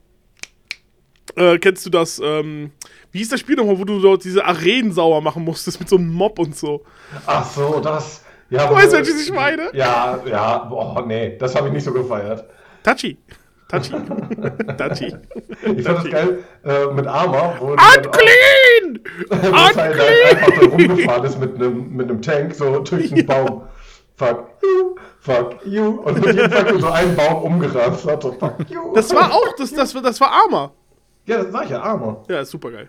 äh, 1.35 1.59
kennst 1.59 1.85
du 1.85 1.91
das, 1.91 2.21
ähm, 2.23 2.71
wie 3.13 3.19
hieß 3.19 3.31
das 3.31 3.41
Spiel 3.41 3.57
nochmal, 3.57 3.79
wo 3.79 3.85
du 3.85 4.01
dort 4.01 4.25
diese 4.25 4.45
Arenen 4.45 4.93
sauer 4.93 5.21
machen 5.21 5.45
musstest 5.45 5.81
mit 5.81 5.89
so 5.89 5.97
einem 5.97 6.13
Mob 6.13 6.39
und 6.39 6.57
so? 6.57 6.83
Ach 7.27 7.45
so, 7.45 7.81
das. 7.81 8.23
Ja, 8.51 8.67
Du 8.67 8.75
weißt, 8.75 8.93
du- 8.93 8.97
welches 8.99 9.23
ich 9.27 9.33
meine? 9.33 9.71
Ja, 9.75 10.19
ja, 10.27 10.59
boah, 10.59 11.05
nee, 11.07 11.37
das 11.39 11.55
habe 11.55 11.69
ich 11.69 11.75
nicht 11.75 11.85
so 11.85 11.93
gefeiert. 11.93 12.45
Touchy. 12.83 13.19
Touchy. 13.69 13.91
Touchy. 14.79 15.15
Ich 15.77 15.85
fand 15.85 15.99
das 15.99 16.11
geil 16.11 16.39
äh, 16.65 16.87
mit 16.95 17.07
Armor, 17.07 17.57
wo 17.61 17.67
Unclean! 17.73 19.01
wo 19.29 19.35
Unclean! 19.37 20.27
einfach 20.31 20.63
rumgefahren 20.73 21.25
ist 21.25 21.39
mit 21.39 21.55
einem 21.57 21.95
mit 21.95 22.25
Tank, 22.25 22.55
so 22.55 22.79
durch 22.81 23.11
den 23.11 23.27
Baum. 23.27 23.63
Fuck 24.17 24.49
you, 24.63 24.97
fuck 25.21 25.67
you. 25.67 26.01
Und 26.03 26.25
mit 26.25 26.35
jedem 26.35 26.69
you 26.75 26.81
so 26.81 26.89
einen 26.89 27.15
Baum 27.15 27.43
umgerannt 27.43 28.05
hat. 28.07 28.23
So, 28.23 28.33
fuck 28.33 28.55
you. 28.69 28.93
Das 28.95 29.15
war 29.15 29.33
auch, 29.33 29.55
das, 29.59 29.73
das, 29.73 29.93
das 29.93 30.21
war 30.21 30.33
Armer. 30.33 30.73
Ja, 31.29 31.43
das 31.43 31.53
sag 31.53 31.65
ich 31.65 31.71
ja, 31.71 31.83
Armor. 31.83 32.25
Ja, 32.29 32.41
ist 32.41 32.51
super 32.51 32.71
geil. 32.71 32.89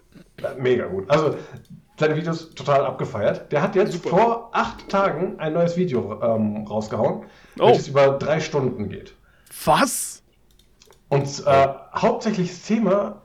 Mega 0.58 0.86
gut. 0.86 1.10
Also, 1.10 1.36
seine 2.00 2.16
Videos 2.16 2.52
total 2.56 2.86
abgefeiert. 2.86 3.52
Der 3.52 3.62
hat 3.62 3.76
jetzt 3.76 3.92
Super. 3.92 4.10
vor 4.10 4.50
acht 4.54 4.88
Tagen 4.88 5.38
ein 5.40 5.52
neues 5.54 5.76
Video 5.76 6.22
ähm, 6.24 6.66
rausgehauen, 6.66 7.26
Oh. 7.60 7.68
welches 7.68 7.90
über 7.90 8.12
drei 8.18 8.40
Stunden 8.40 8.88
geht. 8.88 9.14
Was? 9.66 10.24
Und 11.10 11.44
äh, 11.46 11.68
hauptsächliches 11.94 12.64
Thema 12.66 13.22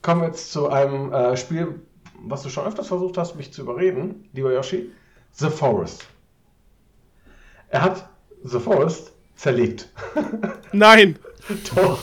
kommen 0.00 0.22
wir 0.22 0.28
jetzt 0.28 0.50
zu 0.52 0.70
einem 0.70 1.12
äh, 1.12 1.36
Spiel, 1.36 1.80
was 2.24 2.42
du 2.42 2.48
schon 2.48 2.64
öfters 2.66 2.88
versucht 2.88 3.18
hast, 3.18 3.36
mich 3.36 3.52
zu 3.52 3.60
überreden, 3.60 4.30
lieber 4.32 4.52
Yoshi. 4.54 4.90
The 5.32 5.50
Forest. 5.50 6.06
Er 7.68 7.82
hat 7.82 8.08
The 8.42 8.58
Forest 8.58 9.12
zerlegt. 9.34 9.90
Nein. 10.72 11.18
Doch. 11.74 11.98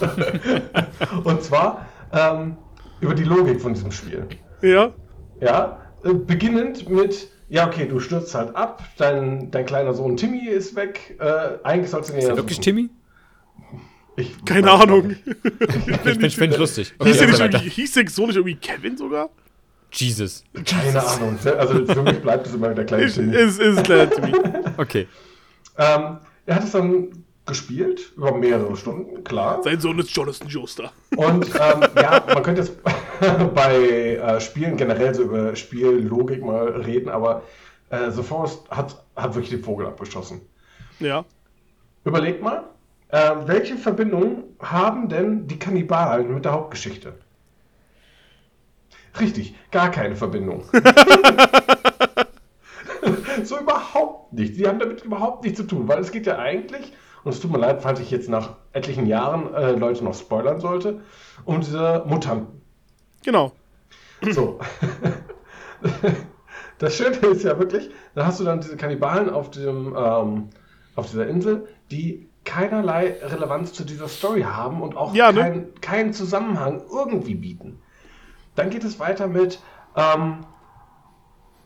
Und 1.23 1.41
zwar 1.41 1.87
ähm, 2.13 2.57
über 3.01 3.13
die 3.13 3.23
Logik 3.23 3.61
von 3.61 3.73
diesem 3.73 3.91
Spiel. 3.91 4.25
Ja? 4.61 4.93
Ja, 5.41 5.81
äh, 6.03 6.13
beginnend 6.13 6.89
mit, 6.89 7.29
ja, 7.49 7.67
okay, 7.67 7.85
du 7.87 7.99
stürzt 7.99 8.33
halt 8.35 8.55
ab, 8.55 8.83
dein, 8.97 9.51
dein 9.51 9.65
kleiner 9.65 9.93
Sohn 9.93 10.15
Timmy 10.15 10.47
ist 10.47 10.75
weg, 10.75 11.17
äh, 11.19 11.57
eigentlich 11.63 11.89
sollst 11.89 12.09
du 12.09 12.13
ihn 12.13 12.19
Ist 12.19 12.23
ja 12.23 12.29
der 12.29 12.37
wirklich 12.37 12.57
suchen. 12.57 12.63
Timmy? 12.63 12.89
Ich 14.15 14.45
Keine 14.45 14.71
Ahnung. 14.71 15.15
Ich 15.25 15.97
finde 15.97 16.29
find 16.29 16.53
ich 16.53 16.59
lustig. 16.59 16.93
Hieß, 17.01 17.17
der 17.17 17.27
nicht 17.27 17.39
irgendwie, 17.39 17.69
hieß 17.69 17.93
der 17.93 18.07
so 18.09 18.27
nicht 18.27 18.35
irgendwie 18.35 18.55
Kevin 18.55 18.95
sogar? 18.95 19.29
Jesus. 19.91 20.43
Keine 20.65 21.03
Ahnung. 21.03 21.37
Also 21.57 21.85
für 21.85 22.03
mich 22.03 22.19
bleibt 22.21 22.47
es 22.47 22.53
immer 22.53 22.69
der 22.73 22.85
kleine 22.85 23.07
Timmy. 23.11 23.35
ist, 23.35 23.59
ist 23.59 23.83
klar, 23.83 24.09
Timmy. 24.09 24.33
Okay. 24.77 25.07
Ähm, 25.77 26.17
er 26.45 26.55
hat 26.55 26.63
es 26.63 26.71
dann 26.71 27.22
gespielt, 27.45 28.13
über 28.15 28.33
mehrere 28.33 28.75
Stunden, 28.77 29.23
klar. 29.23 29.61
Sein 29.63 29.79
Sohn 29.79 29.99
ist 29.99 30.11
Jonathan 30.11 30.47
Joester. 30.47 30.91
Und 31.15 31.47
ähm, 31.47 31.83
ja, 31.95 32.23
man 32.33 32.43
könnte 32.43 32.61
jetzt 32.61 32.77
bei 33.53 34.15
äh, 34.15 34.39
Spielen 34.39 34.77
generell 34.77 35.13
so 35.13 35.23
über 35.23 35.55
Spiellogik 35.55 36.43
mal 36.43 36.67
reden, 36.67 37.09
aber 37.09 37.43
äh, 37.89 38.11
The 38.11 38.23
Forest 38.23 38.69
hat, 38.69 39.03
hat 39.15 39.35
wirklich 39.35 39.49
den 39.51 39.63
Vogel 39.63 39.87
abgeschossen. 39.87 40.41
Ja. 40.99 41.25
Überlegt 42.05 42.41
mal, 42.41 42.63
äh, 43.09 43.31
welche 43.45 43.77
Verbindung 43.77 44.43
haben 44.59 45.09
denn 45.09 45.47
die 45.47 45.59
Kannibalen 45.59 46.33
mit 46.33 46.45
der 46.45 46.53
Hauptgeschichte? 46.53 47.13
Richtig, 49.19 49.53
gar 49.69 49.91
keine 49.91 50.15
Verbindung. 50.15 50.63
so 53.43 53.59
überhaupt 53.59 54.33
nicht. 54.33 54.55
Sie 54.55 54.67
haben 54.67 54.79
damit 54.79 55.03
überhaupt 55.03 55.43
nichts 55.43 55.59
zu 55.59 55.67
tun, 55.67 55.87
weil 55.87 55.99
es 55.99 56.11
geht 56.11 56.25
ja 56.25 56.39
eigentlich, 56.39 56.93
und 57.23 57.31
es 57.31 57.39
tut 57.39 57.51
mir 57.51 57.59
leid, 57.59 57.81
falls 57.81 57.99
ich 57.99 58.11
jetzt 58.11 58.29
nach 58.29 58.55
etlichen 58.71 59.05
Jahren 59.05 59.53
äh, 59.53 59.71
Leute 59.71 60.03
noch 60.03 60.15
spoilern 60.15 60.59
sollte, 60.59 61.01
um 61.45 61.61
diese 61.61 62.03
Mutanten. 62.05 62.61
Genau. 63.23 63.51
So. 64.31 64.59
Das 66.79 66.97
Schöne 66.97 67.15
ist 67.15 67.43
ja 67.43 67.57
wirklich, 67.57 67.89
da 68.13 68.25
hast 68.25 68.41
du 68.41 68.43
dann 68.43 68.59
diese 68.59 68.75
Kannibalen 68.75 69.29
auf, 69.29 69.51
dem, 69.51 69.95
ähm, 69.97 70.49
auf 70.95 71.09
dieser 71.09 71.27
Insel, 71.27 71.67
die 71.91 72.27
keinerlei 72.43 73.15
Relevanz 73.21 73.71
zu 73.71 73.85
dieser 73.85 74.09
Story 74.09 74.41
haben 74.41 74.81
und 74.81 74.97
auch 74.97 75.15
Ja, 75.15 75.31
ne? 75.31 75.39
kein, 75.39 75.73
keinen 75.79 76.13
Zusammenhang 76.13 76.81
irgendwie 76.91 77.35
bieten. 77.35 77.79
Dann 78.55 78.69
geht 78.69 78.83
es 78.83 78.99
weiter 78.99 79.27
mit, 79.27 79.59
ähm, 79.95 80.39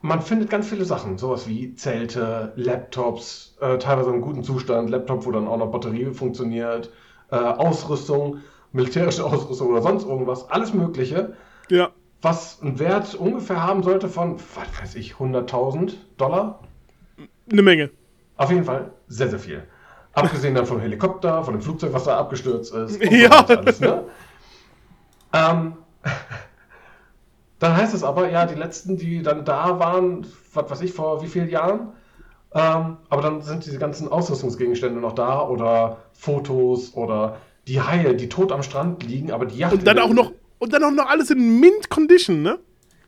man 0.02 0.22
findet 0.22 0.50
ganz 0.50 0.68
viele 0.70 0.86
Sachen, 0.86 1.18
sowas 1.18 1.48
wie 1.48 1.74
Zelte, 1.76 2.54
Laptops, 2.56 3.58
äh, 3.62 3.78
teilweise 3.78 4.10
im 4.12 4.22
guten 4.22 4.44
Zustand, 4.44 4.90
Laptop, 4.90 5.26
wo 5.26 5.32
dann 5.32 5.48
auch 5.48 5.58
noch 5.58 5.72
Batterie 5.72 6.06
funktioniert, 6.14 6.92
äh, 7.32 7.36
Ausrüstung, 7.36 8.38
militärische 8.72 9.26
Ausrüstung 9.32 9.70
oder 9.70 9.82
sonst 9.82 10.06
irgendwas, 10.06 10.50
alles 10.50 10.74
Mögliche 10.74 11.34
Ja. 11.70 11.90
was 12.22 12.62
einen 12.62 12.80
Wert 12.80 13.16
ungefähr 13.16 13.64
haben 13.64 13.84
sollte 13.84 14.08
von, 14.10 14.38
was 14.56 14.82
weiß 14.82 14.96
ich, 14.96 15.14
100.000 15.16 15.94
Dollar. 16.18 16.60
Eine 17.52 17.62
Menge. 17.62 17.90
Auf 18.36 18.52
jeden 18.52 18.66
Fall 18.66 18.92
sehr, 19.08 19.30
sehr 19.30 19.40
viel. 19.40 19.64
Abgesehen 20.14 20.56
dann 20.56 20.66
vom 20.66 20.80
Helikopter, 20.80 21.44
von 21.44 21.54
dem 21.54 21.62
Flugzeug, 21.62 21.94
was 21.94 22.04
da 22.06 22.18
abgestürzt 22.18 22.74
ist. 22.74 23.02
Und 23.02 23.12
Ja. 23.12 23.46
alles, 23.46 23.80
ne? 23.80 24.04
ähm, 25.34 25.74
dann 27.60 27.76
heißt 27.76 27.94
es 27.94 28.04
aber, 28.04 28.30
ja, 28.30 28.46
die 28.46 28.56
letzten, 28.56 28.98
die 28.98 29.22
dann 29.24 29.46
da 29.46 29.80
waren, 29.80 30.26
was 30.54 30.70
weiß 30.70 30.82
ich, 30.82 30.94
vor 30.94 31.22
wie 31.24 31.28
vielen 31.28 31.50
Jahren, 31.50 31.94
Ähm, 32.54 32.98
aber 33.10 33.22
dann 33.22 33.42
sind 33.42 33.66
diese 33.66 33.78
ganzen 33.78 34.08
Ausrüstungsgegenstände 34.10 35.00
noch 35.02 35.14
da 35.14 35.48
oder 35.48 35.98
Fotos 36.14 36.96
oder 36.96 37.38
die 37.68 37.82
Haie, 37.82 38.16
die 38.16 38.30
tot 38.30 38.52
am 38.52 38.64
Strand 38.64 39.04
liegen, 39.04 39.32
aber 39.32 39.46
die 39.46 39.58
Yacht. 39.58 39.74
Und 39.74 39.86
dann 39.86 40.00
auch 40.00 40.14
noch, 40.14 40.32
und 40.60 40.74
dann 40.74 40.84
auch 40.84 40.92
noch 40.92 41.08
alles 41.10 41.30
in 41.30 41.60
Mint 41.60 41.90
Condition, 41.90 42.42
ne? 42.42 42.60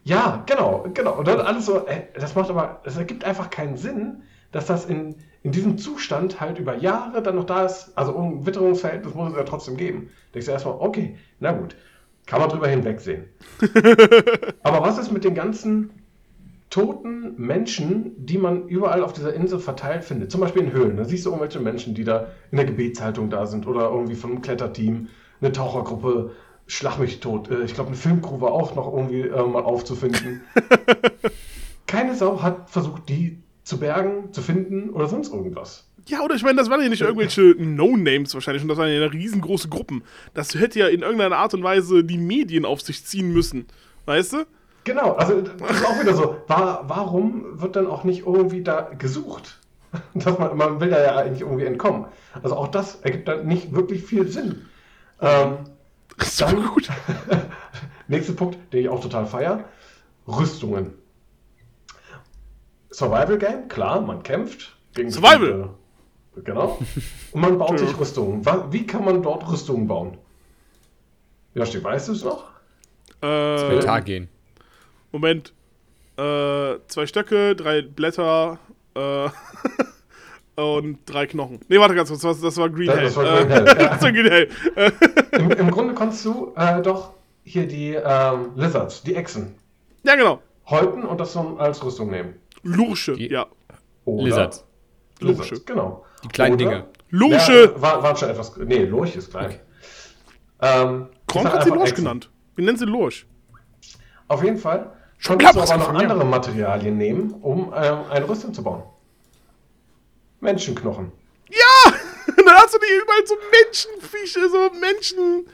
Ja, 0.04 0.44
genau, 0.46 0.86
genau. 0.94 1.18
Und 1.18 1.28
dann 1.28 1.40
alles 1.42 1.66
so, 1.66 1.86
äh, 1.88 2.04
das 2.16 2.36
macht 2.36 2.50
aber, 2.50 2.82
es 2.84 2.98
ergibt 2.98 3.24
einfach 3.24 3.50
keinen 3.50 3.78
Sinn, 3.78 4.24
dass 4.52 4.66
das 4.66 4.86
in, 4.86 5.16
in 5.44 5.52
diesem 5.52 5.78
Zustand 5.78 6.40
halt 6.42 6.60
über 6.60 6.76
Jahre 6.78 7.22
dann 7.22 7.36
noch 7.36 7.46
da 7.46 7.66
ist. 7.66 7.92
Also 7.98 8.12
um 8.14 8.46
Witterungsverhältnis 8.46 9.14
muss 9.14 9.32
es 9.32 9.38
ja 9.38 9.44
trotzdem 9.44 9.78
geben. 9.78 10.10
Da 10.32 10.34
denkst 10.34 10.48
du 10.48 10.52
erstmal, 10.52 10.76
okay, 10.80 11.18
na 11.40 11.52
gut, 11.54 11.76
kann 12.30 12.42
man 12.42 12.50
drüber 12.50 12.68
hinwegsehen. 12.68 13.26
aber 14.64 14.82
was 14.86 15.00
ist 15.00 15.12
mit 15.12 15.24
den 15.24 15.34
ganzen 15.34 15.90
toten 16.70 17.34
Menschen, 17.38 18.14
die 18.24 18.38
man 18.38 18.68
überall 18.68 19.04
auf 19.04 19.14
dieser 19.14 19.34
Insel 19.34 19.58
verteilt 19.58 20.04
findet? 20.04 20.32
Zum 20.32 20.40
Beispiel 20.40 20.62
in 20.62 20.72
Höhlen. 20.72 20.98
Da 20.98 21.06
siehst 21.06 21.26
du 21.26 21.30
irgendwelche 21.32 21.60
Menschen, 21.60 21.96
die 21.96 22.04
da 22.04 22.28
in 22.52 22.58
der 22.58 22.68
Gebetshaltung 22.68 23.32
da 23.32 23.48
sind 23.48 23.66
oder 23.66 23.90
irgendwie 23.90 24.14
von 24.14 24.30
einem 24.30 24.42
Kletterteam, 24.44 25.08
eine 25.42 25.52
Tauchergruppe, 25.52 26.32
Schlag 26.68 27.00
mich 27.00 27.20
tot. 27.20 27.50
Äh, 27.50 27.64
Ich 27.64 27.74
glaube, 27.74 27.88
eine 27.88 27.98
Filmcrew 27.98 28.42
war 28.42 28.52
auch 28.52 28.76
noch 28.76 28.94
irgendwie 28.94 29.22
äh, 29.22 29.44
mal 29.44 29.64
aufzufinden. 29.64 30.44
Keine 31.88 32.14
Sau 32.14 32.44
hat 32.44 32.70
versucht, 32.70 33.10
die 33.10 33.42
zu 33.64 33.80
bergen, 33.80 34.32
zu 34.34 34.44
finden 34.44 34.92
oder 34.92 35.08
sonst 35.08 35.34
irgendwas. 35.34 35.89
Ja, 36.08 36.22
oder 36.22 36.36
ich 36.36 36.44
meine, 36.44 36.58
das 36.58 36.70
waren 36.70 36.82
ja 36.82 36.90
nicht 36.90 37.02
irgendwelche 37.02 37.56
No-Names 37.58 38.34
wahrscheinlich, 38.34 38.64
und 38.64 38.70
das 38.70 38.78
waren 38.78 38.92
ja 38.92 39.06
riesengroße 39.06 39.70
Gruppen. 39.70 40.04
Das 40.34 40.56
hätte 40.56 40.80
ja 40.80 40.88
in 40.88 41.02
irgendeiner 41.02 41.38
Art 41.38 41.54
und 41.54 41.64
Weise 41.64 42.04
die 42.04 42.18
Medien 42.18 42.66
auf 42.66 42.82
sich 42.82 43.06
ziehen 43.06 43.32
müssen. 43.34 43.68
Weißt 44.06 44.34
du? 44.34 44.46
Genau, 44.86 45.14
also 45.14 45.42
das 45.42 45.72
ist 45.72 45.86
auch 45.86 46.00
wieder 46.02 46.14
so. 46.14 46.38
War, 46.48 46.88
warum 46.88 47.62
wird 47.62 47.76
dann 47.76 47.86
auch 47.88 48.04
nicht 48.04 48.26
irgendwie 48.26 48.64
da 48.64 48.82
gesucht? 48.98 49.60
Dass 50.14 50.38
man, 50.40 50.56
man 50.58 50.80
will 50.80 50.90
da 50.90 51.02
ja 51.02 51.16
eigentlich 51.18 51.42
irgendwie 51.42 51.66
entkommen. 51.66 52.06
Also 52.42 52.56
auch 52.56 52.68
das 52.70 52.96
ergibt 53.02 53.28
dann 53.28 53.46
nicht 53.48 53.74
wirklich 53.74 54.04
viel 54.04 54.28
Sinn. 54.28 54.66
Ähm, 55.22 55.58
Super 56.22 56.52
Dann- 56.54 56.68
gut. 56.68 56.90
Nächster 58.08 58.34
Punkt, 58.34 58.58
den 58.74 58.82
ich 58.82 58.90
auch 58.90 59.02
total 59.02 59.26
feier. 59.26 59.66
Rüstungen. 60.28 60.94
Survival 62.92 63.38
Game, 63.38 63.68
klar, 63.68 64.02
man 64.02 64.24
kämpft. 64.24 64.76
Gegen 64.96 65.12
Survival! 65.12 65.70
Genau. 66.44 66.80
Und 67.32 67.42
man 67.42 67.58
baut 67.58 67.80
sich. 67.80 67.98
Rüstungen. 68.00 68.46
Wie 68.72 68.86
kann 68.86 69.06
man 69.06 69.22
dort 69.22 69.50
Rüstungen 69.52 69.88
bauen? 69.88 70.18
Joshi, 71.54 71.84
weißt 71.84 72.10
du 72.10 72.12
es 72.14 72.24
noch? 72.24 72.46
Äh, 73.22 73.80
Tag 73.80 74.06
gehen. 74.06 74.30
Moment. 75.12 75.54
Äh, 76.18 76.78
zwei 76.88 77.06
Stöcke, 77.08 77.56
drei 77.56 77.82
Blätter 77.82 78.60
äh, 78.96 79.30
und 80.62 81.00
drei 81.06 81.26
Knochen. 81.28 81.60
Nee, 81.70 81.80
warte 81.80 81.96
ganz 81.96 82.10
kurz, 82.10 82.22
das, 82.22 82.42
das 82.42 82.58
war 82.58 82.70
Green 82.70 82.88
Das- 82.88 82.98
Hell. 82.98 83.04
das 83.06 83.16
war 83.16 83.26
Äh, 83.26 83.46
Green 83.46 83.50
Hell, 83.52 83.66
ja. 83.68 83.74
das 83.90 84.02
war 84.02 84.12
Green 84.12 84.28
Hell. 84.30 84.50
Im, 85.32 85.52
Im 85.52 85.72
Grunde 85.72 85.94
konntest 85.94 86.26
du 86.26 86.54
äh, 86.56 86.82
doch 86.82 87.14
hier 87.44 87.68
die 87.68 87.94
ähm, 87.96 88.52
Lizards, 88.56 89.02
die 89.02 89.16
Echsen, 89.16 89.56
ja, 90.04 90.16
genau. 90.16 90.42
häuten 90.70 91.04
und 91.04 91.20
das 91.20 91.34
so 91.34 91.58
als 91.58 91.84
Rüstung 91.84 92.12
nehmen. 92.12 92.36
Lursche, 92.64 93.14
Die- 93.14 93.30
ja. 93.32 93.48
Oder 94.06 94.24
Lizards. 94.26 94.66
Lursche. 95.20 95.60
genau. 95.66 96.06
Die 96.24 96.28
kleinen 96.30 96.56
Oder- 96.56 96.66
Dinge. 96.66 96.86
Lursche. 97.10 97.72
Ja, 97.76 97.82
war, 97.82 98.04
waren 98.04 98.16
schon 98.16 98.30
etwas. 98.30 98.56
Nee, 98.58 98.86
Lurch 98.86 99.16
ist 99.16 99.32
klein. 99.32 99.46
Okay. 99.46 99.60
Ähm, 100.62 101.08
Kronk 101.28 101.46
sag 101.48 101.54
hat 101.56 101.64
sie 101.64 101.70
Lurch 101.70 101.96
genannt. 101.96 102.30
Wir 102.56 102.66
nennen 102.66 102.78
sie 102.78 102.86
Lurch. 102.86 103.26
Auf 104.28 104.44
jeden 104.44 104.58
Fall 104.58 104.92
Schon 105.18 105.38
konntest 105.38 105.70
du 105.70 105.74
aber 105.74 105.94
noch 105.94 106.00
andere 106.00 106.24
Materialien 106.26 106.98
nehmen, 106.98 107.32
um 107.42 107.74
ähm, 107.76 108.00
eine 108.10 108.28
Rüstung 108.30 108.54
zu 108.54 108.64
bauen. 108.64 108.84
Menschenknochen. 110.40 111.12
Ja! 111.50 111.92
Dann 112.38 112.56
hast 112.56 112.74
du 112.74 112.78
die 112.80 113.02
überall 113.02 113.26
so 113.26 113.36
Menschenfische, 113.52 114.50
so 114.50 114.70
Menschen. 114.80 115.48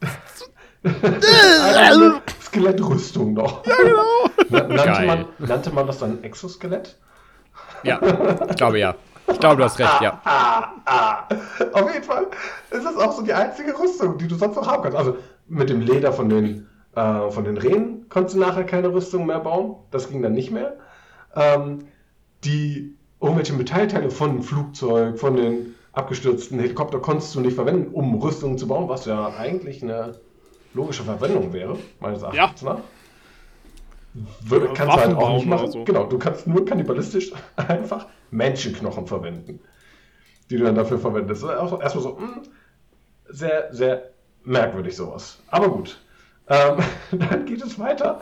Also 0.86 2.04
eine 2.04 2.22
Skelettrüstung 2.42 3.34
doch. 3.34 3.64
Ja, 3.66 3.74
Genau. 3.76 4.66
nannte, 4.68 5.06
man, 5.06 5.24
nannte 5.38 5.70
man 5.70 5.86
das 5.86 5.98
dann 5.98 6.22
Exoskelett? 6.22 6.98
Ja, 7.84 8.00
ich 8.48 8.56
glaube 8.56 8.78
ja. 8.78 8.94
Ich 9.30 9.40
glaube, 9.40 9.56
du 9.56 9.64
hast 9.64 9.78
recht, 9.78 10.02
ja. 10.02 10.20
Auf 11.72 11.92
jeden 11.92 12.04
Fall 12.04 12.26
ist 12.70 12.84
das 12.84 12.96
auch 12.96 13.12
so 13.12 13.22
die 13.22 13.32
einzige 13.32 13.78
Rüstung, 13.78 14.18
die 14.18 14.28
du 14.28 14.34
sonst 14.34 14.56
noch 14.56 14.66
haben 14.66 14.82
kannst. 14.82 14.98
Also 14.98 15.16
mit 15.48 15.70
dem 15.70 15.80
Leder 15.80 16.12
von 16.12 16.28
den, 16.28 16.66
äh, 16.94 17.30
von 17.30 17.44
den 17.44 17.56
Rehen 17.56 18.06
konntest 18.08 18.36
du 18.36 18.40
nachher 18.40 18.64
keine 18.64 18.92
Rüstung 18.92 19.26
mehr 19.26 19.40
bauen. 19.40 19.76
Das 19.90 20.10
ging 20.10 20.22
dann 20.22 20.34
nicht 20.34 20.50
mehr. 20.50 20.76
Ähm, 21.34 21.86
die 22.44 22.96
irgendwelche 23.20 23.54
Metallteile 23.54 24.10
von 24.10 24.34
dem 24.34 24.42
Flugzeug, 24.42 25.18
von 25.18 25.36
den 25.36 25.74
abgestürzten 25.92 26.58
Helikopter 26.58 26.98
konntest 26.98 27.34
du 27.34 27.40
nicht 27.40 27.54
verwenden, 27.54 27.94
um 27.94 28.14
Rüstungen 28.16 28.58
zu 28.58 28.66
bauen, 28.68 28.88
was 28.88 29.06
ja 29.06 29.34
eigentlich 29.38 29.82
eine 29.82 30.12
logische 30.74 31.04
Verwendung 31.04 31.52
wäre, 31.52 31.78
meines 32.00 32.22
Erachtens 32.22 32.62
nach. 32.62 32.78
Ja, 34.14 34.58
kannst 34.74 34.80
du 34.96 35.00
halt 35.00 35.16
auch 35.16 35.34
nicht 35.34 35.46
machen. 35.46 35.70
so. 35.70 35.84
Genau, 35.84 36.04
du 36.04 36.18
kannst 36.18 36.46
nur 36.46 36.64
kannibalistisch 36.64 37.32
einfach 37.56 38.06
Menschenknochen 38.30 39.06
verwenden, 39.06 39.60
die 40.50 40.56
du 40.56 40.64
dann 40.64 40.74
dafür 40.76 40.98
verwendest. 40.98 41.42
Das 41.42 41.50
ist 41.50 41.56
auch 41.58 41.68
so- 41.70 41.80
erstmal 41.80 42.02
so, 42.04 42.10
mh, 42.18 42.42
sehr, 43.28 43.72
sehr 43.72 44.10
merkwürdig 44.44 44.94
sowas. 44.96 45.38
Aber 45.48 45.68
gut. 45.68 46.00
Ähm, 46.48 46.76
dann 47.12 47.46
geht 47.46 47.62
es 47.62 47.78
weiter, 47.78 48.20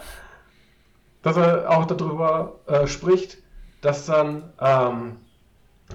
dass 1.23 1.37
er 1.37 1.69
auch 1.71 1.85
darüber 1.87 2.61
äh, 2.67 2.87
spricht, 2.87 3.39
dass 3.81 4.07
dann 4.07 4.53
ähm, 4.61 5.17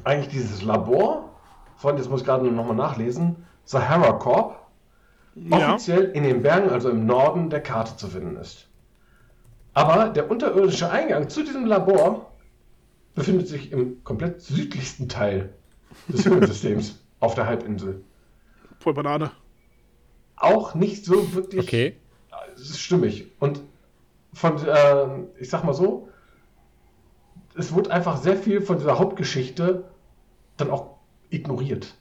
eigentlich 0.04 0.30
dieses 0.30 0.62
Labor, 0.62 1.30
von 1.78 1.98
jetzt 1.98 2.10
muss 2.10 2.22
ich 2.22 2.26
gerade 2.26 2.46
nochmal 2.52 2.76
nachlesen, 2.76 3.46
Sahara 3.64 4.12
Corp, 4.14 4.58
Ja. 5.36 5.70
offiziell 5.74 6.12
in 6.12 6.24
den 6.24 6.42
Bergen, 6.44 6.70
also 6.70 6.90
im 6.90 7.06
Norden 7.06 7.50
der 7.50 7.62
Karte 7.62 7.96
zu 7.98 8.08
finden 8.08 8.36
ist. 8.38 8.68
Aber 9.78 10.10
der 10.10 10.32
unterirdische 10.32 10.90
Eingang 10.90 11.30
zu 11.30 11.44
diesem 11.44 11.68
Labor 11.68 12.32
befindet 13.14 13.48
sich 13.48 13.72
im 13.72 14.04
komplett 14.04 14.42
südlichsten 14.42 15.08
Teil 15.08 15.54
des 16.08 16.26
Höhlensystems 16.26 16.98
auf 17.20 17.36
der 17.36 17.46
Halbinsel. 17.46 18.04
Voll 18.80 18.96
Banane. 18.96 19.30
Auch 20.36 20.74
nicht 20.74 21.06
so 21.06 21.32
wirklich 21.36 21.62
Okay. 21.62 21.96
es 22.56 22.72
ist 22.72 22.80
stimmig. 22.80 23.28
Und 23.40 23.62
von, 24.34 24.58
äh, 24.66 25.06
ich 25.40 25.52
sag 25.52 25.64
mal 25.64 25.76
so, 25.76 26.10
es 27.56 27.72
wurde 27.72 27.92
einfach 27.92 28.18
sehr 28.18 28.36
viel 28.36 28.62
von 28.62 28.80
dieser 28.80 28.98
Hauptgeschichte 28.98 29.84
dann 30.58 30.72
auch 30.72 30.98
ignoriert. 31.30 31.94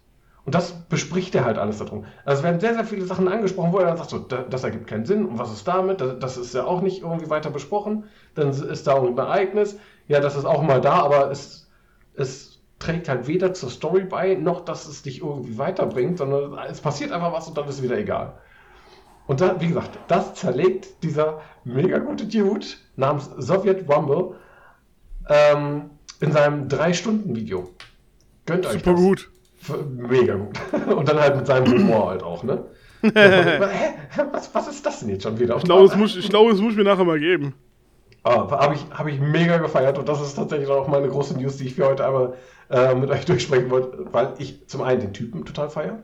Und 0.47 0.55
das 0.55 0.73
bespricht 0.73 1.35
er 1.35 1.45
halt 1.45 1.59
alles 1.59 1.79
darum. 1.79 2.05
Also 2.25 2.39
es 2.41 2.45
werden 2.45 2.61
sehr, 2.61 2.75
sehr 2.75 2.85
viele 2.85 3.05
Sachen 3.05 3.27
angesprochen, 3.27 3.73
wo 3.73 3.79
er 3.79 3.87
dann 3.87 3.97
sagt, 3.97 4.11
so, 4.11 4.19
da- 4.19 4.45
das 4.49 4.63
ergibt 4.63 4.87
keinen 4.87 5.05
Sinn. 5.05 5.27
Und 5.27 5.39
was 5.41 5.53
ist 5.53 5.67
damit? 5.67 6.01
Das, 6.01 6.37
ist 6.37 6.55
ja 6.55 6.65
auch 6.65 6.83
nicht 6.83 7.03
irgendwie 7.03 7.29
weiter 7.29 7.51
besprochen. 7.51 8.05
Dann 8.37 8.51
ist 8.51 8.87
da 8.87 8.95
irgendein 8.95 9.27
Ereignis. 9.27 9.77
Ja, 10.07 10.21
das 10.21 10.37
ist 10.37 10.45
auch 10.45 10.63
mal 10.63 10.81
da, 10.81 11.03
aber 11.03 11.33
es, 11.33 11.69
es 12.15 12.61
trägt 12.79 13.09
halt 13.09 13.27
weder 13.27 13.55
zur 13.55 13.71
Story 13.71 14.05
bei, 14.05 14.35
noch 14.35 14.61
dass 14.65 14.87
es 14.87 15.03
dich 15.03 15.21
irgendwie 15.21 15.59
weiterbringt, 15.59 16.19
sondern 16.19 16.57
es 16.71 16.81
passiert 16.81 17.11
einfach 17.11 17.33
was 17.33 17.49
und 17.49 17.59
dann 17.59 17.67
ist 17.69 17.77
es 17.77 17.83
wieder 17.83 17.99
egal. 17.99 18.35
Und 19.27 19.41
da, 19.41 19.61
wie 19.61 19.67
gesagt, 19.67 19.99
das 20.07 20.35
zerlegt 20.35 21.03
dieser 21.03 21.41
mega 21.65 21.99
gute 21.99 22.25
Dude 22.27 22.67
namens 22.95 23.29
Soviet 23.39 23.89
Rumble 23.89 24.37
ähm, 25.29 25.91
in 26.21 26.31
seinem 26.31 26.69
3-Stunden-Video. 26.69 27.69
Gönnt 28.45 28.65
euch 28.67 28.75
Super 28.75 28.93
das. 28.93 29.01
gut. 29.01 29.31
Mega 29.97 30.35
gut. 30.35 30.59
Und 30.97 31.09
dann 31.09 31.21
halt 31.21 31.37
mit 31.37 31.47
seinem 31.47 31.73
Humor 31.73 32.11
halt 32.11 32.23
auch, 32.23 32.43
ne? 32.43 32.65
Hä? 33.03 33.95
Was, 34.33 34.55
was 34.55 34.69
ist 34.69 34.85
das 34.85 35.01
denn 35.01 35.11
jetzt 35.11 35.23
schon 35.23 35.39
wieder? 35.39 35.57
Ich 35.57 35.65
glaube, 35.65 35.89
das 35.89 35.97
muss, 35.97 36.17
ich 36.17 36.29
glaube, 36.29 36.51
das 36.51 36.61
muss 36.61 36.73
ich 36.73 36.79
mir 36.79 36.85
nachher 36.85 37.05
mal 37.05 37.19
geben. 37.21 37.55
Ah, 38.25 38.51
habe 38.51 38.75
ich, 38.75 38.85
hab 38.91 39.07
ich 39.07 39.21
mega 39.21 39.59
gefeiert 39.59 39.99
und 39.99 40.09
das 40.09 40.21
ist 40.21 40.35
tatsächlich 40.35 40.69
auch 40.69 40.89
meine 40.89 41.09
große 41.09 41.39
News, 41.39 41.59
die 41.59 41.67
ich 41.67 41.75
für 41.75 41.87
heute 41.87 42.05
einmal 42.05 42.35
äh, 42.71 42.95
mit 42.95 43.11
euch 43.11 43.25
durchsprechen 43.25 43.71
wollte, 43.71 44.07
weil 44.11 44.35
ich 44.39 44.67
zum 44.67 44.83
einen 44.83 45.01
den 45.01 45.13
Typen 45.13 45.45
total 45.45 45.71
feiere. 45.71 46.03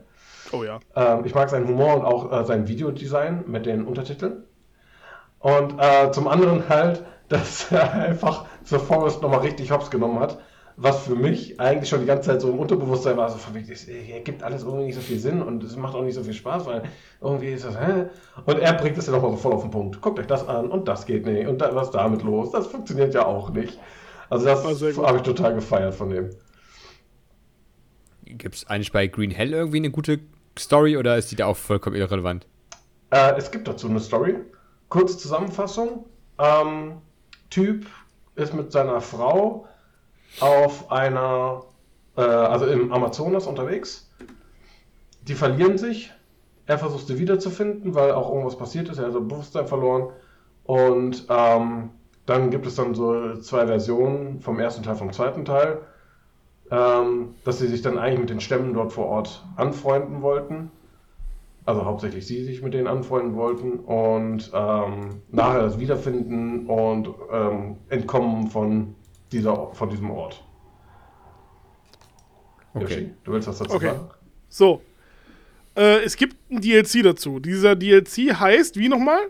Oh 0.53 0.63
ja. 0.63 0.79
Ähm, 0.95 1.25
ich 1.25 1.35
mag 1.35 1.49
seinen 1.49 1.67
Humor 1.67 1.95
und 1.97 2.05
auch 2.05 2.31
äh, 2.31 2.45
sein 2.45 2.67
Videodesign 2.67 3.43
mit 3.47 3.65
den 3.65 3.85
Untertiteln. 3.85 4.43
Und 5.39 5.77
äh, 5.79 6.11
zum 6.11 6.29
anderen 6.29 6.69
halt, 6.69 7.03
dass 7.27 7.71
er 7.71 7.91
einfach 7.91 8.45
The 8.63 8.77
Forest 8.79 9.21
nochmal 9.21 9.39
richtig 9.39 9.71
hops 9.71 9.89
genommen 9.89 10.19
hat, 10.19 10.39
was 10.75 11.05
für 11.05 11.15
mich 11.15 11.59
eigentlich 11.59 11.89
schon 11.89 12.01
die 12.01 12.05
ganze 12.05 12.29
Zeit 12.29 12.41
so 12.41 12.49
im 12.49 12.59
Unterbewusstsein 12.59 13.15
war, 13.17 13.29
so 13.29 13.37
von 13.37 13.53
wegen, 13.53 13.71
es 13.71 13.87
ergibt 13.87 14.43
alles 14.43 14.63
irgendwie 14.63 14.85
nicht 14.85 14.95
so 14.95 15.01
viel 15.01 15.19
Sinn 15.19 15.41
und 15.41 15.63
es 15.63 15.75
macht 15.75 15.95
auch 15.95 16.03
nicht 16.03 16.15
so 16.15 16.23
viel 16.23 16.33
Spaß, 16.33 16.65
weil 16.65 16.83
irgendwie 17.21 17.49
ist 17.49 17.65
das, 17.65 17.79
hä? 17.79 18.05
Und 18.45 18.59
er 18.59 18.73
bringt 18.73 18.97
es 18.97 19.05
ja 19.05 19.13
nochmal 19.13 19.31
so 19.31 19.37
voll 19.37 19.53
auf 19.53 19.61
den 19.61 19.71
Punkt. 19.71 20.01
Guckt 20.01 20.19
euch 20.19 20.27
das 20.27 20.47
an 20.47 20.69
und 20.69 20.87
das 20.87 21.05
geht 21.05 21.25
nicht 21.25 21.47
und 21.47 21.59
da, 21.59 21.75
was 21.75 21.91
damit 21.91 22.23
los? 22.23 22.51
Das 22.51 22.67
funktioniert 22.67 23.13
ja 23.13 23.25
auch 23.25 23.51
nicht. 23.51 23.79
Also 24.29 24.45
das 24.45 24.63
habe 24.63 25.17
ich 25.17 25.23
total 25.23 25.53
gefeiert 25.53 25.93
von 25.93 26.09
dem. 26.09 26.31
Gibt 28.25 28.55
es 28.55 28.67
eigentlich 28.67 28.91
bei 28.91 29.05
Green 29.07 29.31
Hell 29.31 29.53
irgendwie 29.53 29.77
eine 29.77 29.91
gute 29.91 30.19
Story 30.57 30.97
oder 30.97 31.17
ist 31.17 31.31
die 31.31 31.35
da 31.35 31.45
auch 31.45 31.57
vollkommen 31.57 31.95
irrelevant? 31.95 32.47
Äh, 33.11 33.35
es 33.37 33.51
gibt 33.51 33.67
dazu 33.67 33.87
eine 33.87 33.99
Story. 33.99 34.37
Kurze 34.89 35.17
Zusammenfassung. 35.17 36.05
Ähm, 36.39 36.93
typ 37.51 37.85
ist 38.35 38.53
mit 38.55 38.71
seiner 38.71 39.01
Frau 39.01 39.67
auf 40.39 40.91
einer, 40.91 41.63
äh, 42.17 42.21
also 42.21 42.65
im 42.65 42.91
Amazonas 42.91 43.47
unterwegs. 43.47 44.09
Die 45.27 45.35
verlieren 45.35 45.77
sich. 45.77 46.11
Er 46.65 46.77
versucht 46.77 47.07
sie 47.07 47.19
wiederzufinden, 47.19 47.93
weil 47.95 48.11
auch 48.11 48.29
irgendwas 48.29 48.57
passiert 48.57 48.89
ist. 48.89 48.97
Er 48.97 49.05
hat 49.05 49.13
sein 49.13 49.27
Bewusstsein 49.27 49.67
verloren. 49.67 50.09
Und 50.63 51.25
ähm, 51.29 51.89
dann 52.25 52.49
gibt 52.51 52.65
es 52.65 52.75
dann 52.75 52.95
so 52.95 53.35
zwei 53.37 53.67
Versionen 53.67 54.39
vom 54.39 54.59
ersten 54.59 54.83
Teil, 54.83 54.95
vom 54.95 55.11
zweiten 55.11 55.43
Teil, 55.43 55.79
ähm, 56.71 57.35
dass 57.43 57.59
sie 57.59 57.67
sich 57.67 57.81
dann 57.81 57.97
eigentlich 57.97 58.19
mit 58.19 58.29
den 58.29 58.39
Stämmen 58.39 58.73
dort 58.73 58.93
vor 58.93 59.07
Ort 59.07 59.45
anfreunden 59.57 60.21
wollten. 60.21 60.71
Also 61.65 61.85
hauptsächlich 61.85 62.27
sie 62.27 62.43
sich 62.43 62.61
mit 62.61 62.73
denen 62.73 62.87
anfreunden 62.87 63.35
wollten 63.35 63.79
und 63.79 64.51
ähm, 64.53 65.21
nachher 65.31 65.61
das 65.61 65.79
Wiederfinden 65.79 66.67
und 66.67 67.09
ähm, 67.31 67.77
Entkommen 67.89 68.47
von, 68.47 68.95
dieser, 69.33 69.73
von 69.73 69.89
diesem 69.89 70.09
Ort. 70.11 70.43
Okay. 72.73 72.83
Yoshi, 72.83 73.13
du 73.23 73.31
willst 73.33 73.47
was 73.47 73.57
dazu 73.59 73.75
Okay. 73.75 73.87
sagen? 73.87 74.09
So. 74.49 74.81
Äh, 75.75 76.03
es 76.03 76.15
gibt 76.15 76.35
ein 76.51 76.61
DLC 76.61 77.03
dazu. 77.03 77.39
Dieser 77.39 77.75
DLC 77.75 78.33
heißt, 78.33 78.77
wie 78.77 78.89
nochmal? 78.89 79.29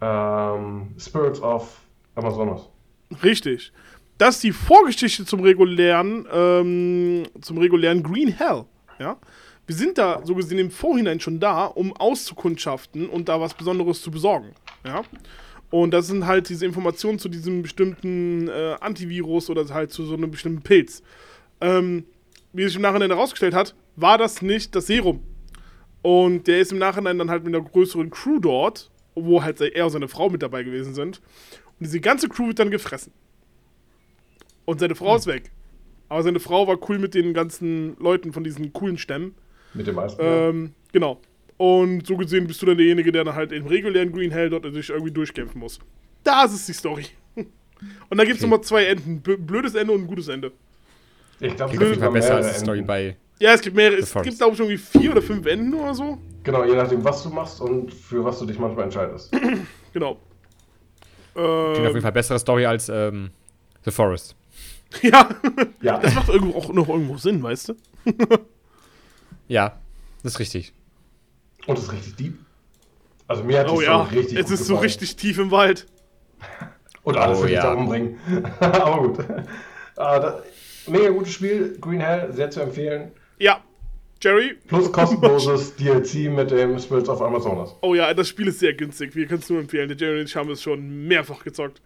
Ähm, 0.00 0.94
Spirits 0.98 1.40
of 1.40 1.80
Amazonas. 2.14 2.68
Richtig. 3.22 3.72
Das 4.18 4.36
ist 4.36 4.44
die 4.44 4.52
Vorgeschichte 4.52 5.24
zum 5.24 5.40
regulären, 5.40 6.26
ähm, 6.32 7.24
zum 7.40 7.58
regulären 7.58 8.02
Green 8.02 8.28
Hell. 8.28 8.64
Ja? 8.98 9.16
Wir 9.66 9.74
sind 9.74 9.98
da 9.98 10.20
so 10.24 10.34
gesehen 10.34 10.58
im 10.58 10.70
Vorhinein 10.70 11.20
schon 11.20 11.40
da, 11.40 11.64
um 11.66 11.96
auszukundschaften 11.96 13.08
und 13.08 13.28
da 13.28 13.40
was 13.40 13.54
Besonderes 13.54 14.02
zu 14.02 14.10
besorgen. 14.10 14.54
Ja? 14.84 15.02
Und 15.74 15.90
das 15.90 16.06
sind 16.06 16.24
halt 16.24 16.48
diese 16.50 16.64
Informationen 16.64 17.18
zu 17.18 17.28
diesem 17.28 17.62
bestimmten 17.62 18.46
äh, 18.46 18.76
Antivirus 18.78 19.50
oder 19.50 19.68
halt 19.74 19.90
zu 19.90 20.04
so 20.04 20.14
einem 20.14 20.30
bestimmten 20.30 20.62
Pilz. 20.62 21.02
Ähm, 21.60 22.04
wie 22.52 22.62
sich 22.62 22.76
im 22.76 22.82
Nachhinein 22.82 23.10
herausgestellt 23.10 23.54
hat, 23.54 23.74
war 23.96 24.16
das 24.16 24.40
nicht 24.40 24.76
das 24.76 24.86
Serum. 24.86 25.24
Und 26.00 26.46
der 26.46 26.60
ist 26.60 26.70
im 26.70 26.78
Nachhinein 26.78 27.18
dann 27.18 27.28
halt 27.28 27.42
mit 27.42 27.52
einer 27.52 27.64
größeren 27.64 28.08
Crew 28.10 28.38
dort, 28.38 28.92
wo 29.16 29.42
halt 29.42 29.60
er 29.60 29.84
und 29.84 29.90
seine 29.90 30.06
Frau 30.06 30.30
mit 30.30 30.44
dabei 30.44 30.62
gewesen 30.62 30.94
sind. 30.94 31.20
Und 31.80 31.86
diese 31.86 31.98
ganze 31.98 32.28
Crew 32.28 32.46
wird 32.46 32.60
dann 32.60 32.70
gefressen. 32.70 33.12
Und 34.66 34.78
seine 34.78 34.94
Frau 34.94 35.16
ist 35.16 35.26
weg. 35.26 35.50
Aber 36.08 36.22
seine 36.22 36.38
Frau 36.38 36.68
war 36.68 36.78
cool 36.88 37.00
mit 37.00 37.14
den 37.14 37.34
ganzen 37.34 37.96
Leuten 37.98 38.32
von 38.32 38.44
diesen 38.44 38.72
coolen 38.72 38.96
Stämmen. 38.96 39.34
Mit 39.72 39.88
dem 39.88 39.96
meisten. 39.96 40.22
Ähm, 40.22 40.74
genau. 40.92 41.20
Und 41.56 42.06
so 42.06 42.16
gesehen 42.16 42.46
bist 42.46 42.60
du 42.62 42.66
dann 42.66 42.76
derjenige, 42.76 43.12
der 43.12 43.24
dann 43.24 43.34
halt 43.34 43.52
im 43.52 43.66
regulären 43.66 44.12
Green 44.12 44.30
Hell 44.32 44.50
dort 44.50 44.64
sich 44.72 44.90
irgendwie 44.90 45.12
durchkämpfen 45.12 45.60
muss. 45.60 45.78
Das 46.24 46.52
ist 46.52 46.68
die 46.68 46.72
Story. 46.72 47.06
Und 47.36 48.18
da 48.18 48.24
gibt 48.24 48.36
es 48.38 48.42
Okay. 48.42 48.50
nochmal 48.50 48.64
zwei 48.64 48.84
Enden. 48.86 49.20
Blödes 49.20 49.74
Ende 49.74 49.92
und 49.92 50.02
ein 50.02 50.06
gutes 50.06 50.28
Ende. 50.28 50.52
ich 51.40 51.54
glaube, 51.54 51.64
auf 51.74 51.80
jeden 51.80 51.98
Fall 52.00 52.10
besser 52.10 52.36
als 52.36 52.54
die 52.54 52.60
Story 52.60 52.82
bei. 52.82 53.16
Ja, 53.40 53.52
es 53.52 53.60
gibt 53.60 53.76
mehrere. 53.76 53.98
Es 53.98 54.12
gibt, 54.12 54.38
glaube 54.38 54.54
ich, 54.54 54.60
irgendwie 54.60 54.78
vier 54.78 55.10
oder 55.12 55.20
fünf 55.22 55.44
Enden 55.46 55.74
oder 55.74 55.94
so. 55.94 56.18
Genau, 56.44 56.64
je 56.64 56.74
nachdem, 56.76 57.02
was 57.04 57.22
du 57.22 57.28
machst 57.30 57.60
und 57.60 57.92
für 57.92 58.24
was 58.24 58.38
du 58.38 58.46
dich 58.46 58.58
manchmal 58.58 58.84
entscheidest. 58.84 59.34
Genau. 59.92 60.18
Klingt 61.34 61.46
auf 61.46 61.76
Äh, 61.78 61.88
jeden 61.88 62.00
Fall 62.00 62.12
bessere 62.12 62.38
Story 62.38 62.64
als 62.66 62.88
ähm, 62.88 63.30
The 63.84 63.90
Forest. 63.92 64.34
ja, 65.02 65.28
Ja, 65.82 65.98
das 65.98 66.14
macht 66.14 66.28
irgendwo 66.28 66.58
auch 66.58 66.72
noch 66.72 66.88
irgendwo 66.88 67.16
Sinn, 67.16 67.42
weißt 67.42 67.68
du? 67.70 67.74
Ja, 69.48 69.78
das 70.22 70.32
ist 70.34 70.38
richtig. 70.40 70.72
Und 71.66 71.78
es 71.78 71.84
ist 71.84 71.92
richtig 71.92 72.16
deep. 72.16 72.38
Also 73.26 73.42
mir 73.44 73.60
hat 73.60 73.68
Oh 73.70 73.80
ja, 73.80 74.04
Story 74.04 74.18
richtig 74.18 74.38
es 74.38 74.44
gut 74.46 74.54
ist 74.54 74.66
so 74.66 74.74
gefallen. 74.74 74.84
richtig 74.86 75.16
tief 75.16 75.38
im 75.38 75.50
Wald. 75.50 75.86
Und 77.02 77.16
alle 77.18 77.34
Oh 77.34 77.40
für 77.40 77.46
dich 77.48 77.56
ja. 77.56 77.62
da 77.62 77.74
umbringen. 77.74 78.18
Aber 78.60 79.08
gut. 79.08 79.18
Äh, 79.18 79.34
da, 79.96 80.42
mega 80.86 81.10
gutes 81.10 81.34
Spiel, 81.34 81.76
Green 81.80 82.00
Hell, 82.00 82.32
sehr 82.32 82.50
zu 82.50 82.60
empfehlen. 82.60 83.12
Ja, 83.38 83.62
Jerry. 84.22 84.54
Plus 84.68 84.90
kostenloses 84.90 85.76
DLC 85.78 86.30
mit 86.30 86.50
dem 86.50 86.78
Spirits 86.78 87.10
of 87.10 87.20
Amazonas. 87.20 87.76
Oh 87.82 87.94
ja, 87.94 88.12
das 88.14 88.28
Spiel 88.28 88.48
ist 88.48 88.58
sehr 88.60 88.72
günstig. 88.72 89.14
Wir 89.14 89.26
können 89.26 89.40
es 89.40 89.50
nur 89.50 89.60
empfehlen. 89.60 89.88
Der 89.88 89.98
Jerry 89.98 90.20
und 90.20 90.26
ich 90.26 90.36
haben 90.36 90.50
es 90.50 90.62
schon 90.62 91.06
mehrfach 91.06 91.44
gezockt. 91.44 91.82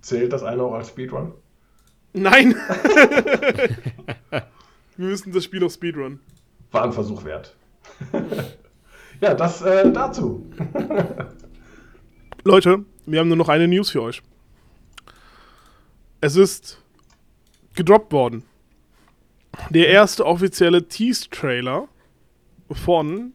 Zählt 0.00 0.32
das 0.32 0.42
eine 0.42 0.62
auch 0.62 0.72
als 0.74 0.88
Speedrun? 0.88 1.34
Nein! 2.14 2.54
Wir 4.30 4.42
müssen 4.96 5.32
das 5.32 5.44
Spiel 5.44 5.60
noch 5.60 5.70
speedrun. 5.70 6.20
War 6.70 6.84
ein 6.84 6.92
Versuch 6.92 7.24
wert. 7.24 7.54
ja, 9.20 9.34
das 9.34 9.62
äh, 9.62 9.90
dazu. 9.92 10.50
Leute, 12.44 12.84
wir 13.06 13.20
haben 13.20 13.28
nur 13.28 13.36
noch 13.36 13.48
eine 13.48 13.68
News 13.68 13.90
für 13.90 14.02
euch. 14.02 14.22
Es 16.20 16.36
ist 16.36 16.80
gedroppt 17.74 18.12
worden. 18.12 18.44
Der 19.70 19.88
erste 19.88 20.24
offizielle 20.24 20.88
Tease-Trailer 20.88 21.88
von 22.70 23.34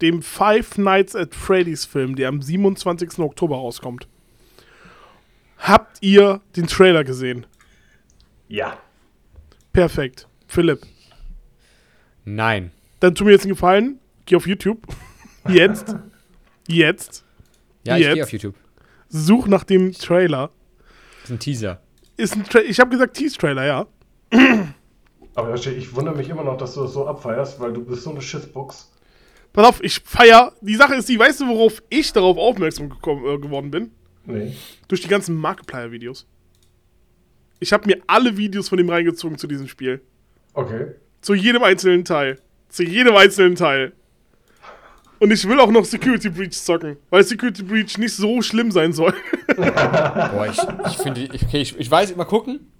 dem 0.00 0.22
Five 0.22 0.78
Nights 0.78 1.16
at 1.16 1.34
Freddy's 1.34 1.84
Film, 1.84 2.16
der 2.16 2.28
am 2.28 2.42
27. 2.42 3.18
Oktober 3.18 3.56
rauskommt. 3.56 4.06
Habt 5.58 5.98
ihr 6.02 6.40
den 6.54 6.66
Trailer 6.66 7.02
gesehen? 7.02 7.46
Ja. 8.48 8.78
Perfekt. 9.72 10.28
Philipp, 10.46 10.86
Nein. 12.28 12.72
Dann 13.06 13.14
tu 13.14 13.24
mir 13.24 13.30
jetzt 13.32 13.44
einen 13.44 13.54
Gefallen. 13.54 14.00
Geh 14.24 14.36
auf 14.36 14.46
YouTube. 14.46 14.82
Jetzt. 15.48 15.94
Jetzt. 16.66 17.24
Ja, 17.86 17.96
ich 17.96 18.02
Jetzt? 18.02 18.14
gehe 18.14 18.22
auf 18.24 18.32
YouTube. 18.32 18.54
Such 19.08 19.46
nach 19.46 19.62
dem 19.62 19.92
Trailer. 19.92 20.50
Das 21.20 21.24
ist 21.24 21.30
ein 21.30 21.38
Teaser. 21.38 21.80
Ist 22.16 22.34
ein 22.34 22.44
Tra 22.44 22.60
ich 22.60 22.80
habe 22.80 22.90
gesagt 22.90 23.16
Tease-Trailer, 23.16 23.64
ja. 23.64 23.86
Aber 25.36 25.50
Yoshi, 25.50 25.70
ich 25.70 25.94
wundere 25.94 26.16
mich 26.16 26.28
immer 26.28 26.42
noch, 26.42 26.56
dass 26.56 26.74
du 26.74 26.82
das 26.82 26.94
so 26.94 27.06
abfeierst, 27.06 27.60
weil 27.60 27.72
du 27.72 27.84
bist 27.84 28.02
so 28.02 28.10
eine 28.10 28.20
Shitbox. 28.20 28.90
Pass 29.52 29.66
auf, 29.66 29.84
ich 29.84 30.00
feier. 30.00 30.52
Die 30.60 30.74
Sache 30.74 30.96
ist 30.96 31.08
die, 31.08 31.18
weißt 31.18 31.40
du, 31.40 31.46
worauf 31.46 31.80
ich 31.88 32.12
darauf 32.12 32.36
aufmerksam 32.36 32.90
gekommen, 32.90 33.24
äh, 33.24 33.38
geworden 33.38 33.70
bin? 33.70 33.92
Nee. 34.24 34.52
Durch 34.88 35.02
die 35.02 35.08
ganzen 35.08 35.36
Markiplier-Videos. 35.36 36.26
Ich 37.60 37.72
habe 37.72 37.86
mir 37.86 38.02
alle 38.08 38.36
Videos 38.36 38.68
von 38.68 38.78
dem 38.78 38.90
reingezogen 38.90 39.38
zu 39.38 39.46
diesem 39.46 39.68
Spiel. 39.68 40.00
Okay. 40.54 40.94
Zu 41.20 41.34
jedem 41.34 41.62
einzelnen 41.62 42.04
Teil. 42.04 42.40
Zu 42.76 42.82
jedem 42.82 43.16
einzelnen 43.16 43.54
Teil. 43.54 43.92
Und 45.18 45.30
ich 45.32 45.48
will 45.48 45.58
auch 45.60 45.70
noch 45.70 45.86
Security 45.86 46.28
Breach 46.28 46.52
zocken, 46.52 46.98
weil 47.08 47.24
Security 47.24 47.62
Breach 47.62 47.96
nicht 47.96 48.14
so 48.14 48.42
schlimm 48.42 48.70
sein 48.70 48.92
soll. 48.92 49.14
Boah, 49.56 50.46
ich, 50.50 50.58
ich 50.92 50.98
finde, 50.98 51.22
ich- 51.22 51.42
okay, 51.42 51.62
ich, 51.62 51.74
ich 51.78 51.90
weiß, 51.90 52.14
mal 52.16 52.26
gucken. 52.26 52.70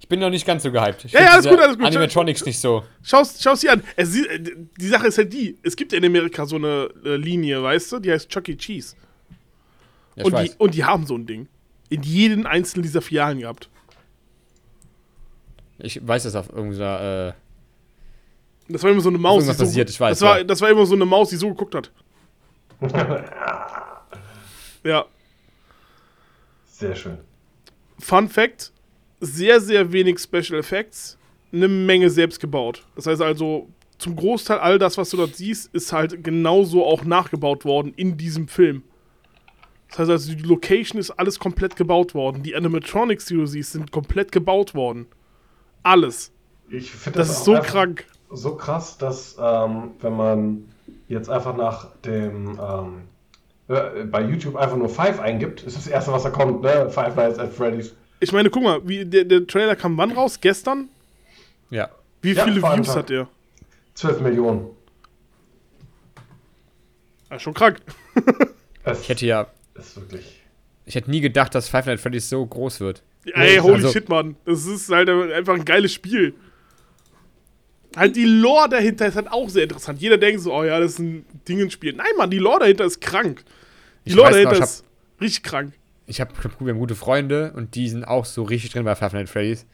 Ich 0.00 0.08
bin 0.08 0.18
noch 0.18 0.28
nicht 0.30 0.44
ganz 0.44 0.64
so 0.64 0.72
gehypt. 0.72 1.04
Ich 1.04 1.12
Ja, 1.12 1.20
ja, 1.22 1.28
alles 1.34 1.46
gut, 1.46 1.60
alles 1.60 1.78
gut. 1.78 1.86
Animatronics 1.86 2.44
nicht 2.44 2.58
so. 2.58 2.82
Schau's, 3.04 3.40
schau's 3.40 3.60
dir 3.60 3.74
an. 3.74 3.84
Es, 3.94 4.16
äh, 4.18 4.40
die 4.76 4.88
Sache 4.88 5.06
ist 5.06 5.18
halt 5.18 5.32
die, 5.32 5.56
es 5.62 5.76
gibt 5.76 5.92
ja 5.92 5.98
in 5.98 6.04
Amerika 6.04 6.44
so 6.46 6.56
eine 6.56 6.90
äh, 7.04 7.14
Linie, 7.14 7.62
weißt 7.62 7.92
du, 7.92 8.00
die 8.00 8.10
heißt 8.10 8.28
Chuck 8.28 8.48
E. 8.48 8.56
Cheese. 8.56 8.96
Ja, 10.16 10.24
Und 10.24 10.36
die, 10.36 10.50
und 10.58 10.74
die 10.74 10.82
haben 10.84 11.06
so 11.06 11.14
ein 11.16 11.26
Ding. 11.26 11.46
In 11.90 12.02
jedem 12.02 12.44
einzelnen 12.44 12.82
dieser 12.82 13.02
Filialen 13.02 13.38
gehabt. 13.38 13.70
Ich 15.78 16.06
weiß 16.06 16.24
das 16.24 16.34
auf 16.34 16.50
irgendeiner, 16.50 17.28
äh, 17.28 17.32
Das 18.68 18.82
war 18.82 18.90
immer 18.90 19.00
so 19.00 19.08
eine 19.10 19.18
Maus. 19.18 19.42
irgendwas 19.42 19.56
die 19.56 19.64
so, 19.64 19.68
passiert, 19.70 19.90
ich 19.90 20.00
weiß, 20.00 20.18
Das 20.18 20.28
war, 20.28 20.38
ja. 20.38 20.44
das 20.44 20.60
war 20.60 20.70
immer 20.70 20.86
so 20.86 20.94
eine 20.94 21.04
Maus, 21.04 21.30
die 21.30 21.36
so 21.36 21.48
geguckt 21.50 21.74
hat. 21.74 21.90
ja. 24.84 25.04
Sehr 26.66 26.96
schön. 26.96 27.18
Fun 27.98 28.28
Fact: 28.28 28.72
sehr, 29.20 29.60
sehr 29.60 29.92
wenig 29.92 30.18
Special 30.18 30.58
Effects, 30.58 31.18
eine 31.52 31.68
Menge 31.68 32.10
selbst 32.10 32.40
gebaut. 32.40 32.84
Das 32.96 33.06
heißt 33.06 33.22
also, 33.22 33.68
zum 33.98 34.16
Großteil 34.16 34.58
all 34.58 34.78
das, 34.78 34.98
was 34.98 35.10
du 35.10 35.16
dort 35.16 35.36
siehst, 35.36 35.72
ist 35.74 35.92
halt 35.92 36.24
genauso 36.24 36.84
auch 36.84 37.04
nachgebaut 37.04 37.64
worden 37.64 37.92
in 37.96 38.16
diesem 38.16 38.48
Film. 38.48 38.82
Das 39.88 40.00
heißt 40.00 40.10
also, 40.10 40.34
die 40.34 40.42
Location 40.42 40.98
ist 40.98 41.12
alles 41.12 41.38
komplett 41.38 41.76
gebaut 41.76 42.14
worden. 42.14 42.42
Die 42.42 42.56
Animatronics, 42.56 43.26
die 43.26 43.34
du 43.34 43.46
siehst, 43.46 43.72
sind 43.72 43.92
komplett 43.92 44.32
gebaut 44.32 44.74
worden. 44.74 45.06
Alles. 45.84 46.32
Ich 46.68 46.90
finde 46.90 47.18
Das 47.18 47.28
das, 47.28 47.38
ist 47.38 47.44
so 47.44 47.54
einfach 47.54 47.68
krank. 47.68 48.06
So 48.36 48.54
krass, 48.56 48.98
dass 48.98 49.36
ähm, 49.40 49.92
wenn 50.00 50.16
man 50.16 50.68
jetzt 51.08 51.28
einfach 51.30 51.56
nach 51.56 51.88
dem 52.04 52.58
ähm, 52.60 53.02
äh, 53.68 54.04
bei 54.04 54.22
YouTube 54.22 54.56
einfach 54.56 54.76
nur 54.76 54.88
Five 54.88 55.20
eingibt, 55.20 55.62
ist 55.62 55.76
das 55.76 55.86
erste, 55.86 56.12
was 56.12 56.22
da 56.22 56.30
kommt, 56.30 56.62
ne? 56.62 56.90
Five 56.90 57.16
Nights 57.16 57.38
at 57.38 57.52
Freddy's. 57.52 57.94
Ich 58.20 58.32
meine, 58.32 58.48
guck 58.50 58.62
mal, 58.62 58.80
wie, 58.88 59.04
der, 59.04 59.24
der 59.24 59.46
Trailer 59.46 59.76
kam 59.76 59.96
wann 59.98 60.12
raus? 60.12 60.40
Gestern? 60.40 60.88
ja. 61.70 61.88
Wie 62.22 62.32
Ja, 62.32 62.44
viele 62.44 62.62
Views 62.62 62.86
Tag. 62.86 62.96
hat 62.96 63.10
der? 63.10 63.28
12 63.94 64.20
Millionen. 64.22 64.68
Ja, 67.30 67.38
schon 67.38 67.54
krank. 67.54 67.78
Es 68.86 69.00
Ich 69.00 69.08
hätte 69.08 69.24
ja, 69.24 69.46
ist 69.74 69.96
wirklich. 69.96 70.40
ich 70.84 70.94
hätte 70.94 71.10
nie 71.10 71.22
gedacht, 71.22 71.54
dass 71.54 71.68
Five 71.70 71.86
Nights 71.86 72.00
at 72.00 72.02
Freddy's 72.02 72.28
so 72.28 72.44
groß 72.44 72.80
wird. 72.80 73.02
Ey, 73.32 73.56
holy 73.56 73.74
Also- 73.76 73.90
shit, 73.92 74.10
Mann. 74.10 74.36
Das 74.44 74.66
ist 74.66 74.90
halt 74.90 75.08
einfach 75.08 75.54
ein 75.54 75.64
geiles 75.64 75.92
Spiel. 75.92 76.34
Halt 77.96 78.16
die 78.16 78.24
Lore 78.24 78.68
dahinter 78.68 79.06
ist 79.06 79.16
halt 79.16 79.30
auch 79.30 79.48
sehr 79.48 79.64
interessant. 79.64 80.00
Jeder 80.00 80.18
denkt 80.18 80.40
so, 80.40 80.52
oh 80.52 80.64
ja, 80.64 80.80
das 80.80 80.92
ist 80.92 80.98
ein 80.98 81.24
Dingenspiel. 81.48 81.92
Nein, 81.92 82.06
Mann, 82.18 82.30
die 82.30 82.38
Lore 82.38 82.60
dahinter 82.60 82.84
ist 82.84 83.00
krank. 83.00 83.44
Die 84.04 84.10
Ich 84.10 84.14
Lore 84.14 84.28
weiß 84.30 84.34
noch, 84.36 84.42
dahinter 84.50 84.54
ich 84.56 84.60
hab- 84.62 84.68
ist 84.68 84.84
richtig 85.20 85.42
krank. 85.44 85.72
ich 86.06 86.20
habe 86.20 86.32
wir 86.60 86.72
haben 86.72 86.78
gute 86.78 86.94
Freunde 86.96 87.52
und 87.54 87.74
die 87.74 87.88
sind 87.88 88.04
auch 88.04 88.24
so 88.24 88.42
richtig 88.42 88.72
drin 88.72 88.84
bei 88.84 88.94
Five 88.94 89.12
Nights 89.12 89.30
at 89.30 89.32
Freddy's. 89.32 89.66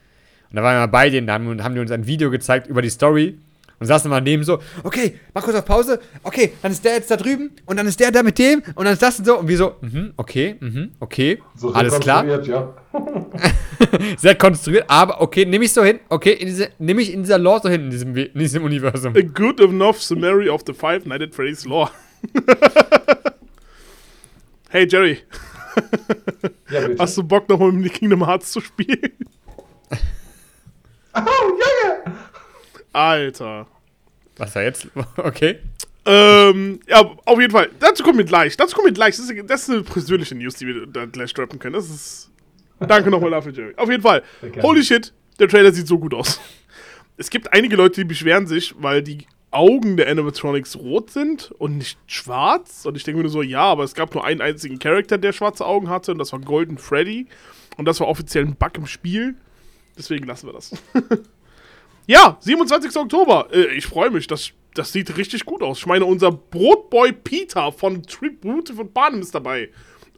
Und 0.51 0.57
da 0.57 0.63
waren 0.63 0.75
wir 0.77 0.81
mal 0.81 0.87
bei 0.87 1.09
denen, 1.11 1.27
da 1.27 1.35
haben, 1.35 1.63
haben 1.65 1.75
die 1.75 1.81
uns 1.81 1.91
ein 1.91 2.07
Video 2.07 2.31
gezeigt 2.31 2.67
über 2.67 2.83
die 2.83 2.91
Story 2.91 3.39
und 3.81 3.87
saßen 3.87 4.11
mal 4.11 4.21
neben 4.21 4.45
so, 4.45 4.61
okay, 4.85 5.19
mach 5.33 5.43
kurz 5.43 5.57
auf 5.57 5.65
Pause, 5.65 6.01
okay, 6.23 6.53
dann 6.63 6.71
ist 6.71 6.85
der 6.85 6.95
jetzt 6.95 7.11
da 7.11 7.17
drüben 7.17 7.51
und 7.65 7.79
dann 7.79 7.87
ist 7.87 7.99
der 7.99 8.13
da 8.13 8.23
mit 8.23 8.39
dem 8.39 8.63
und 8.75 8.85
dann 8.85 8.93
ist 8.93 9.03
das 9.03 9.19
und 9.19 9.25
so 9.25 9.39
und 9.39 9.49
wir 9.49 9.57
so, 9.57 9.77
mhm, 9.81 10.13
okay, 10.19 10.57
mhm, 10.61 10.93
okay, 11.01 11.43
So 11.57 11.73
alles 11.73 11.99
klar, 11.99 12.25
Ja. 12.45 12.75
sehr 14.19 14.35
konstruiert, 14.35 14.85
aber 14.89 15.23
okay, 15.23 15.47
nehme 15.47 15.65
ich 15.65 15.73
so 15.73 15.83
hin, 15.83 15.99
okay, 16.11 16.33
in 16.33 16.47
diese, 16.47 16.69
nehme 16.79 17.01
ich 17.01 17.13
in 17.13 17.23
dieser 17.23 17.39
Lore 17.39 17.61
so 17.63 17.69
hin, 17.71 17.85
in 17.85 17.91
diesem, 17.91 18.15
in 18.15 18.39
diesem 18.39 18.65
Universum. 18.65 19.17
A 19.17 19.23
good 19.23 19.61
enough 19.61 20.01
summary 20.03 20.49
of 20.51 20.63
the 20.67 20.75
Five 20.75 21.07
Nights 21.07 21.25
at 21.25 21.35
Freddy's 21.35 21.65
lore. 21.65 21.91
hey 24.69 24.87
Jerry, 24.87 25.21
ja, 26.71 26.81
hast 26.99 27.17
du 27.17 27.23
Bock 27.23 27.49
nochmal 27.49 27.73
mit 27.73 27.95
Kingdom 27.95 28.27
Hearts 28.27 28.53
zu 28.53 28.61
spielen? 28.61 29.13
Oh, 31.15 31.19
Junge! 31.49 32.15
Alter. 32.93 33.67
Was 34.37 34.55
war 34.55 34.63
jetzt? 34.63 34.89
Okay. 35.17 35.59
Ähm, 36.07 36.81
ja, 36.89 37.01
auf 37.27 37.39
jeden 37.39 37.53
Fall. 37.53 37.69
Dazu 37.79 38.03
kommen 38.03 38.19
wir 38.19 38.25
gleich. 38.25 38.57
Dazu 38.57 38.75
kommen 38.75 38.87
wir 38.87 38.95
gleich. 38.95 39.17
Das 39.17 39.29
ist, 39.29 39.51
das 39.51 39.63
ist 39.63 39.71
eine 39.71 39.83
persönliche 39.83 40.35
News, 40.35 40.55
die 40.55 40.67
wir 40.67 40.87
da 40.87 41.05
gleich 41.05 41.33
droppen 41.35 41.59
können. 41.59 41.75
Das 41.75 41.91
ist. 41.91 42.31
Danke 42.81 43.11
nochmal 43.11 43.31
dafür, 43.31 43.53
Jerry. 43.53 43.75
Auf 43.77 43.91
jeden 43.91 44.03
Fall. 44.03 44.23
Holy 44.63 44.83
shit, 44.83 45.13
der 45.39 45.49
Trailer 45.49 45.71
sieht 45.73 45.87
so 45.87 45.99
gut 45.99 46.15
aus. 46.15 46.41
Es 47.19 47.29
gibt 47.29 47.53
einige 47.53 47.77
Leute, 47.77 48.01
die 48.01 48.07
beschweren 48.07 48.47
sich, 48.47 48.75
weil 48.79 49.03
die 49.03 49.27
Augen 49.51 49.99
der 49.99 50.09
Animatronics 50.09 50.77
rot 50.77 51.11
sind 51.11 51.53
und 51.59 51.77
nicht 51.77 51.99
schwarz. 52.07 52.87
Und 52.87 52.97
ich 52.97 53.05
denke 53.05 53.19
mir 53.19 53.25
nur 53.25 53.33
so, 53.33 53.43
ja, 53.43 53.65
aber 53.65 53.85
es 53.85 53.95
gab 53.95 54.15
nur 54.15 54.25
einen 54.25 54.41
einzigen 54.41 54.79
Charakter, 54.79 55.19
der 55.19 55.33
schwarze 55.33 55.67
Augen 55.67 55.91
hatte, 55.91 56.13
und 56.13 56.19
das 56.19 56.33
war 56.33 56.41
Golden 56.41 56.79
Freddy. 56.79 57.27
Und 57.77 57.85
das 57.85 58.01
war 58.01 58.09
offiziell 58.09 58.47
ein 58.47 58.57
Bug 58.57 58.77
im 58.77 58.87
Spiel. 58.87 59.35
Deswegen 59.99 60.27
lassen 60.27 60.47
wir 60.49 60.55
das. 60.55 60.73
ja, 62.11 62.37
27. 62.41 62.97
Oktober. 62.97 63.49
Äh, 63.53 63.75
ich 63.77 63.87
freue 63.87 64.11
mich. 64.11 64.27
Das, 64.27 64.51
das 64.75 64.93
sieht 64.93 65.17
richtig 65.17 65.45
gut 65.45 65.63
aus. 65.63 65.79
Ich 65.79 65.87
meine, 65.87 66.05
unser 66.05 66.33
Brotboy 66.33 67.13
Peter 67.13 67.71
von 67.71 68.03
Tribute 68.03 68.71
von 68.71 68.93
Barnum 68.93 69.21
ist 69.21 69.35
dabei. 69.35 69.71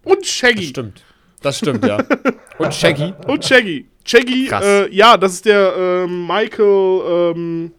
Und 0.03 0.22
Das 0.22 0.28
Shaggy. 0.28 0.64
stimmt. 0.64 1.05
Das 1.43 1.59
stimmt, 1.59 1.84
ja. 1.84 1.99
Und 2.59 2.72
Shaggy. 2.72 3.12
Und 3.26 3.45
Shaggy. 3.45 3.88
Shaggy, 4.05 4.47
Krass. 4.47 4.64
äh, 4.64 4.95
ja, 4.95 5.16
das 5.16 5.34
ist 5.34 5.45
der 5.45 5.74
ähm, 5.76 6.26
Michael, 6.26 7.34
ähm, 7.36 7.72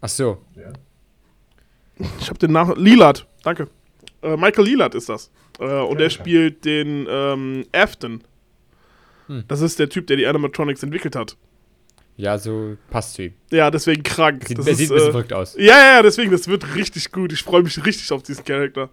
Ach 0.00 0.08
so. 0.08 0.38
Ich 2.18 2.30
hab 2.30 2.38
den 2.38 2.52
Namen, 2.52 2.76
Lillard, 2.82 3.26
danke. 3.42 3.68
Äh, 4.22 4.36
Michael 4.36 4.64
Lillard 4.64 4.94
ist 4.94 5.08
das. 5.10 5.30
Äh, 5.58 5.64
und 5.64 6.00
er 6.00 6.08
spielt 6.08 6.64
den 6.64 7.06
ähm, 7.10 7.66
Afton. 7.72 8.22
Hm. 9.26 9.44
Das 9.48 9.60
ist 9.60 9.78
der 9.78 9.90
Typ, 9.90 10.06
der 10.06 10.16
die 10.16 10.26
Animatronics 10.26 10.82
entwickelt 10.82 11.14
hat. 11.16 11.36
Ja, 12.20 12.36
so 12.36 12.76
passt 12.90 13.14
zu 13.14 13.22
ihm. 13.24 13.32
Ja, 13.50 13.70
deswegen 13.70 14.02
krank. 14.02 14.44
Sieht, 14.46 14.58
das 14.58 14.66
der 14.66 14.72
ist, 14.72 14.78
sieht 14.78 14.90
ein 14.90 14.94
bisschen 14.94 15.08
äh, 15.08 15.12
verrückt 15.12 15.32
aus. 15.32 15.56
ja, 15.56 15.62
ja, 15.62 15.94
ja, 15.94 16.02
deswegen, 16.02 16.30
das 16.30 16.46
wird 16.48 16.74
richtig 16.74 17.10
gut. 17.12 17.32
Ich 17.32 17.42
freue 17.42 17.62
mich 17.62 17.82
richtig 17.84 18.12
auf 18.12 18.22
diesen 18.22 18.44
Charakter. 18.44 18.90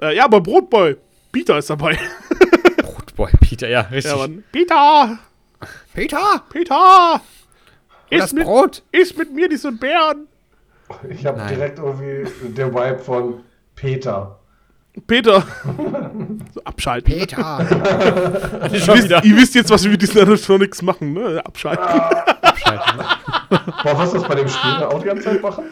Äh, 0.00 0.16
ja, 0.16 0.24
aber 0.26 0.42
Brotboy, 0.42 0.96
Peter 1.32 1.56
ist 1.56 1.70
dabei. 1.70 1.98
Brotboy 2.82 3.30
Peter, 3.40 3.66
ja, 3.66 3.80
richtig. 3.80 4.12
ja, 4.12 4.18
Mann. 4.18 4.44
Peter! 4.52 5.18
Peter! 5.94 6.42
Peter! 6.50 7.14
Und 8.10 8.18
das 8.18 8.26
Iss 8.26 8.32
mit, 8.34 8.44
Brot! 8.44 8.82
iss 8.92 9.16
mit 9.16 9.32
mir 9.32 9.48
diese 9.48 9.72
Bären! 9.72 10.28
Ich 11.08 11.24
habe 11.24 11.40
direkt 11.48 11.78
irgendwie 11.78 12.30
der 12.52 12.74
Vibe 12.74 12.98
von 12.98 13.40
Peter. 13.74 14.38
Peter! 15.06 15.42
so, 16.54 16.62
abschalten. 16.64 17.12
Peter! 17.12 17.60
Ihr 18.72 18.86
wisst, 18.88 19.10
ihr 19.24 19.36
wisst 19.36 19.54
jetzt, 19.54 19.70
was 19.70 19.84
wir 19.84 19.90
mit 19.90 20.02
diesen 20.02 20.20
Animatronics 20.20 20.82
machen, 20.82 21.14
ne? 21.14 21.40
Abschalten. 21.44 21.84
abschalten. 22.42 22.98
Boah, 23.48 23.96
was 23.98 24.12
das 24.12 24.22
bei 24.28 24.34
dem 24.34 24.48
Spiel 24.48 24.70
auch 24.84 25.00
die 25.00 25.06
ganze 25.06 25.24
Zeit 25.24 25.42
machen? 25.42 25.64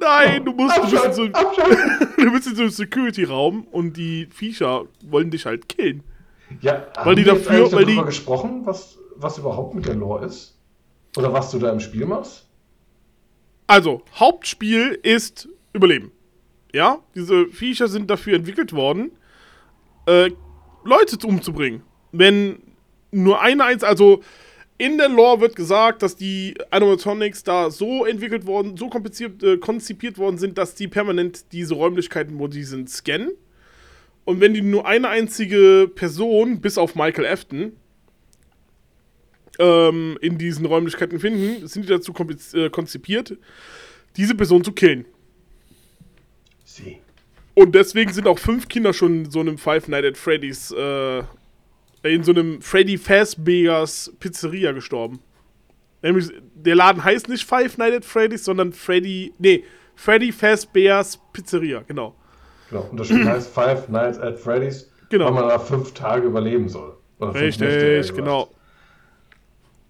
Nein, 0.00 0.44
du 0.44 0.52
musst, 0.52 0.76
du 0.76 0.82
bist 0.82 1.04
in 1.04 1.12
so, 1.12 1.24
Abschalten, 1.24 1.34
abschalten. 1.34 2.08
du 2.16 2.32
bist 2.32 2.46
in 2.46 2.54
so 2.54 2.62
einem 2.62 2.70
Security-Raum 2.70 3.64
und 3.72 3.96
die 3.96 4.26
Viecher 4.30 4.84
wollen 5.04 5.30
dich 5.32 5.44
halt 5.44 5.68
killen. 5.68 6.04
Ja, 6.60 6.86
Weil 7.02 7.16
die 7.16 7.22
haben 7.22 7.26
wir 7.26 7.34
jetzt 7.34 7.46
dafür- 7.48 7.72
weil 7.72 7.84
die- 7.86 7.94
darüber 7.94 8.06
gesprochen, 8.06 8.60
was, 8.64 8.98
was 9.16 9.38
überhaupt 9.38 9.74
mit 9.74 9.86
der 9.86 9.96
Lore 9.96 10.24
ist? 10.26 10.56
Oder 11.16 11.32
was 11.32 11.50
du 11.50 11.58
da 11.58 11.72
im 11.72 11.80
Spiel 11.80 12.06
machst? 12.06 12.46
Also, 13.66 14.02
Hauptspiel 14.14 14.98
ist 15.02 15.48
Überleben. 15.72 16.12
Ja, 16.72 17.02
diese 17.14 17.46
Viecher 17.46 17.88
sind 17.88 18.10
dafür 18.10 18.34
entwickelt 18.36 18.72
worden, 18.72 19.12
äh, 20.06 20.30
Leute 20.84 21.26
umzubringen. 21.26 21.82
Wenn 22.12 22.62
nur 23.10 23.40
eine 23.40 23.64
eins, 23.64 23.82
also 23.82 24.22
in 24.76 24.96
der 24.96 25.08
Lore 25.08 25.40
wird 25.40 25.56
gesagt, 25.56 26.02
dass 26.02 26.14
die 26.14 26.54
Animatronics 26.70 27.42
da 27.42 27.70
so 27.70 28.04
entwickelt 28.06 28.46
worden, 28.46 28.76
so 28.76 28.88
kompliziert, 28.88 29.42
äh, 29.42 29.56
konzipiert 29.56 30.18
worden 30.18 30.38
sind, 30.38 30.56
dass 30.56 30.74
die 30.74 30.88
permanent 30.88 31.52
diese 31.52 31.74
Räumlichkeiten, 31.74 32.38
wo 32.38 32.46
die 32.46 32.62
sind, 32.62 32.88
scannen. 32.88 33.32
Und 34.24 34.40
wenn 34.40 34.54
die 34.54 34.62
nur 34.62 34.86
eine 34.86 35.08
einzige 35.08 35.90
Person, 35.92 36.60
bis 36.60 36.78
auf 36.78 36.94
Michael 36.94 37.26
Afton, 37.26 37.72
ähm, 39.58 40.16
in 40.20 40.38
diesen 40.38 40.64
Räumlichkeiten 40.64 41.18
finden, 41.18 41.66
sind 41.66 41.84
die 41.84 41.88
dazu 41.88 42.14
äh, 42.52 42.70
konzipiert, 42.70 43.36
diese 44.16 44.34
Person 44.34 44.62
zu 44.62 44.72
killen. 44.72 45.06
Sie. 46.78 46.98
Und 47.54 47.74
deswegen 47.74 48.12
sind 48.12 48.26
auch 48.28 48.38
fünf 48.38 48.68
Kinder 48.68 48.92
schon 48.92 49.24
in 49.24 49.30
so 49.30 49.40
einem 49.40 49.58
Five 49.58 49.88
Nights 49.88 50.06
at 50.08 50.16
Freddy's, 50.16 50.70
äh, 50.70 51.22
in 52.04 52.22
so 52.22 52.30
einem 52.32 52.62
Freddy 52.62 52.96
Fazbear's 52.96 54.12
Pizzeria 54.20 54.72
gestorben. 54.72 55.18
Nämlich, 56.02 56.30
der 56.54 56.76
Laden 56.76 57.02
heißt 57.02 57.28
nicht 57.28 57.44
Five 57.44 57.76
Nights 57.76 57.96
at 57.96 58.04
Freddy's, 58.04 58.44
sondern 58.44 58.72
Freddy, 58.72 59.32
nee, 59.38 59.64
Freddy 59.96 60.30
Fazbear's 60.30 61.18
Pizzeria, 61.32 61.82
genau. 61.86 62.14
Genau. 62.70 62.82
Und 62.90 63.00
das 63.00 63.08
Spiel 63.08 63.28
heißt 63.28 63.52
Five 63.52 63.88
Nights 63.88 64.18
at 64.18 64.38
Freddy's, 64.38 64.88
Genau. 65.08 65.26
weil 65.26 65.32
man 65.32 65.48
da 65.48 65.58
fünf 65.58 65.92
Tage 65.94 66.26
überleben 66.26 66.68
soll. 66.68 66.96
Oder 67.18 67.32
Nächte, 67.32 67.66
Richtig, 67.66 68.14
genau. 68.16 68.48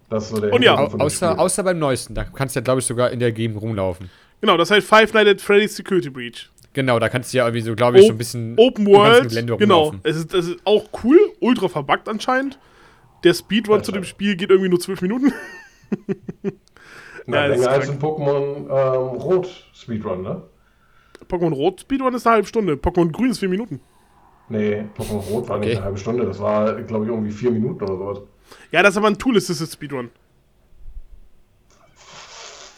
Das 0.09 0.25
ist 0.25 0.31
so 0.31 0.41
der 0.41 0.53
Und 0.55 0.63
ja, 0.63 0.75
außer, 0.77 1.39
außer 1.39 1.63
beim 1.63 1.79
neuesten. 1.79 2.15
Da 2.15 2.25
kannst 2.25 2.57
du 2.57 2.61
ja, 2.61 2.65
glaube 2.65 2.81
ich, 2.81 2.87
sogar 2.87 3.11
in 3.11 3.21
der 3.21 3.33
Gegend 3.33 3.61
rumlaufen. 3.61 4.09
Genau, 4.41 4.57
das 4.57 4.71
heißt 4.71 4.87
Five 4.87 5.13
Nights 5.13 5.31
at 5.31 5.41
Freddy's 5.43 5.77
Security 5.77 6.09
Breach. 6.09 6.49
Genau, 6.79 7.01
da 7.01 7.09
kannst 7.09 7.33
du 7.35 7.39
ja 7.39 7.45
irgendwie 7.45 7.63
so, 7.63 7.75
glaube 7.75 7.99
ich, 7.99 8.07
so 8.07 8.13
ein 8.13 8.19
bisschen 8.19 8.55
Open 8.57 8.87
World, 8.87 9.29
Gelände 9.31 9.57
genau. 9.57 9.95
Es 10.05 10.15
ist, 10.15 10.33
das 10.33 10.47
ist 10.47 10.61
auch 10.65 10.85
cool, 11.03 11.19
ultra 11.41 11.67
verbuggt 11.67 12.09
anscheinend. 12.09 12.57
Der 13.25 13.35
Speedrun 13.35 13.79
Ja, 13.79 13.83
zu 13.83 13.91
dem. 13.91 14.05
Spiel 14.05 14.37
geht 14.37 14.51
irgendwie 14.51 14.69
nur 14.69 14.79
zwölf 14.79 15.03
Minuten. 15.03 15.33
Na, 17.27 17.37
Ja, 17.43 17.49
das 17.49 17.59
ist 17.59 17.65
länger 17.65 17.75
als 17.81 17.91
ein 17.91 17.99
Pokémon 17.99 18.57
ähm, 18.71 19.19
Rot 19.21 19.49
Speedrun, 19.75 20.23
ne? 20.23 20.43
Pokémon 21.29 21.53
Rot 21.53 21.81
Speedrun 21.81 22.15
ist 22.15 22.29
eine 22.29 22.35
halbe 22.37 22.47
Stunde, 22.47 22.75
Pokémon 22.75 23.11
Grün 23.11 23.33
ist 23.33 23.41
vier 23.41 23.49
Minuten. 23.49 23.81
Nee, 24.49 24.85
Pokémon 24.97 25.19
Rot 25.31 25.49
war 25.49 25.59
nicht 25.59 25.67
Okay. 25.71 25.77
eine 25.79 25.85
halbe 25.85 25.99
Stunde, 25.99 26.27
das 26.27 26.39
war, 26.39 26.81
glaube 26.83 27.07
ich, 27.07 27.11
irgendwie 27.11 27.33
vier 27.33 27.51
Minuten 27.51 27.83
oder 27.83 27.97
sowas. 27.97 28.21
Ja, 28.71 28.85
das 28.85 28.93
ist 28.93 28.99
aber 28.99 29.09
ein 29.09 29.19
Tool-Assisted 29.19 29.69
Speedrun. 29.69 30.11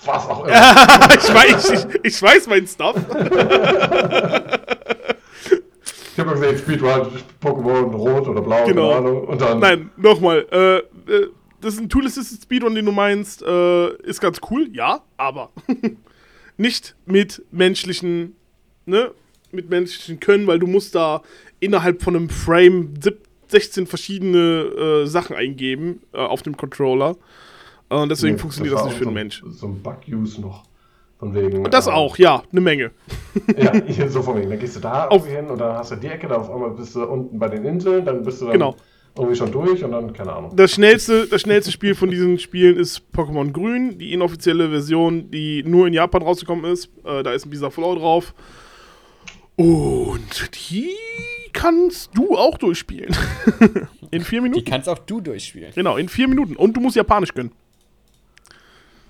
Was 0.05 0.27
auch 0.29 0.45
immer. 0.47 1.15
ich, 1.15 1.35
weiß, 1.35 1.71
ich, 1.71 2.01
ich 2.05 2.23
weiß 2.23 2.47
mein 2.49 2.67
Stuff. 2.67 2.97
Ich 6.13 6.19
habe 6.19 6.33
gesehen, 6.33 6.59
Speedrun, 6.59 7.07
Pokémon 7.43 7.95
Rot 7.95 8.29
oder 8.29 8.43
Blau, 8.43 8.65
Genau. 8.67 8.93
Ahnung. 8.93 9.25
Und 9.29 9.41
dann, 9.41 9.59
Nein, 9.61 9.91
nochmal. 9.97 10.47
Äh, 10.51 10.77
äh, 11.13 11.29
das 11.61 11.75
ist 11.75 11.81
ein 11.81 11.89
Tool-Assisted 11.89 12.43
Speedrun, 12.43 12.75
den 12.75 12.87
du 12.87 12.93
meinst. 12.93 13.43
Äh, 13.43 13.89
ist 14.03 14.21
ganz 14.21 14.39
cool, 14.51 14.69
ja, 14.73 15.01
aber 15.17 15.51
nicht 16.57 16.95
mit 17.07 17.43
menschlichen, 17.51 18.37
ne? 18.87 19.13
Mit 19.53 19.69
menschlichen 19.69 20.21
Können, 20.21 20.47
weil 20.47 20.59
du 20.61 20.67
musst 20.67 20.95
da 20.95 21.23
innerhalb 21.59 22.03
von 22.03 22.17
einem 22.17 22.29
Frame 22.31 22.95
sieb- 23.03 23.27
16 23.49 23.89
verschiedene 23.89 25.03
äh, 25.03 25.07
Sachen 25.07 25.35
eingeben 25.35 26.03
äh, 26.13 26.19
auf 26.19 26.43
dem 26.43 26.57
Controller. 26.57 27.17
Und 27.91 28.09
deswegen 28.09 28.35
Nee, 28.37 28.41
funktioniert 28.41 28.75
das 28.75 28.81
war 28.83 28.89
nicht 28.89 28.97
für 28.99 29.05
so, 29.05 29.11
einen 29.11 29.15
Mensch. 29.15 29.43
So 29.51 29.67
ein 29.67 29.83
Bug-Use 29.83 30.41
noch. 30.41 30.65
Von 31.19 31.35
wegen. 31.35 31.65
Das 31.65 31.87
äh, 31.87 31.91
auch, 31.91 32.17
ja, 32.17 32.43
eine 32.51 32.61
Menge. 32.63 32.93
Ja, 33.59 33.73
hier 33.87 34.09
so 34.09 34.23
von 34.23 34.39
wegen. 34.39 34.49
Dann 34.49 34.59
gehst 34.59 34.77
du 34.77 34.81
da 34.81 35.09
Auf- 35.09 35.27
irgendwie 35.27 35.37
hin 35.37 35.47
und 35.51 35.59
dann 35.61 35.77
hast 35.77 35.91
du 35.91 35.97
die 35.97 36.07
Ecke, 36.07 36.29
da 36.29 36.37
auf 36.37 36.51
einmal 36.51 36.71
bist 36.71 36.95
du 36.97 37.05
unten 37.05 37.39
bei 37.39 37.49
den 37.49 37.65
Inseln, 37.67 38.05
dann 38.07 38.23
bist 38.23 38.41
du 38.41 38.47
dann 38.47 38.55
Genau. 38.55 38.75
irgendwie 39.19 39.37
schon 39.37 39.53
durch 39.53 39.85
und 39.85 39.91
dann, 39.91 40.13
keine 40.15 40.33
Ahnung. 40.33 40.53
Das 40.57 40.71
schnellste, 40.73 41.27
das 41.27 41.43
schnellste 41.43 41.73
Spiel 41.73 41.95
von 41.95 42.11
diesen 42.11 42.39
Spielen 42.39 42.79
ist 42.79 43.03
Pokémon 43.15 43.51
Grün, 43.53 43.99
die 43.99 44.13
inoffizielle 44.15 44.71
Version, 44.71 45.31
die 45.31 45.63
nur 45.65 45.87
in 45.89 45.93
Japan 45.93 46.23
rausgekommen 46.23 46.65
ist. 46.73 46.89
Äh, 47.05 47.23
da 47.23 47.33
ist 47.33 47.45
ein 47.45 47.51
Bisa 47.51 47.69
Flow 47.71 47.97
drauf. 47.97 48.33
Und 49.57 50.51
die 50.71 50.91
kannst 51.53 52.17
du 52.17 52.37
auch 52.37 52.57
durchspielen. 52.57 53.15
in 54.11 54.23
vier 54.23 54.39
Die 54.39 54.43
Minuten. 54.49 54.65
kannst 54.65 54.89
auch 54.89 54.99
du 54.99 55.21
durchspielen. 55.21 55.73
Genau, 55.75 55.97
in 55.97 56.09
vier 56.09 56.29
Minuten. 56.29 56.57
Und 56.57 56.75
du 56.77 56.81
musst 56.81 56.97
Japanisch 56.97 57.35
können. 57.35 57.53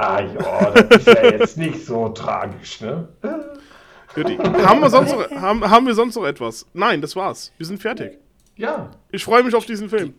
Ah 0.02 0.20
ja, 0.20 0.70
das 0.70 0.98
ist 0.98 1.06
ja 1.06 1.24
jetzt 1.30 1.56
nicht 1.58 1.84
so 1.84 2.08
tragisch, 2.08 2.80
ne? 2.80 3.08
Haben, 4.64 4.80
wir 4.80 4.90
sonst 4.90 5.12
noch, 5.12 5.30
haben, 5.30 5.70
haben 5.70 5.86
wir 5.86 5.94
sonst 5.94 6.16
noch 6.16 6.24
etwas? 6.24 6.66
Nein, 6.72 7.00
das 7.00 7.14
war's. 7.16 7.52
Wir 7.58 7.66
sind 7.66 7.80
fertig. 7.80 8.18
Ja, 8.56 8.90
Ich 9.10 9.24
freue 9.24 9.42
mich 9.42 9.54
auf 9.54 9.66
diesen 9.66 9.88
Film. 9.88 10.14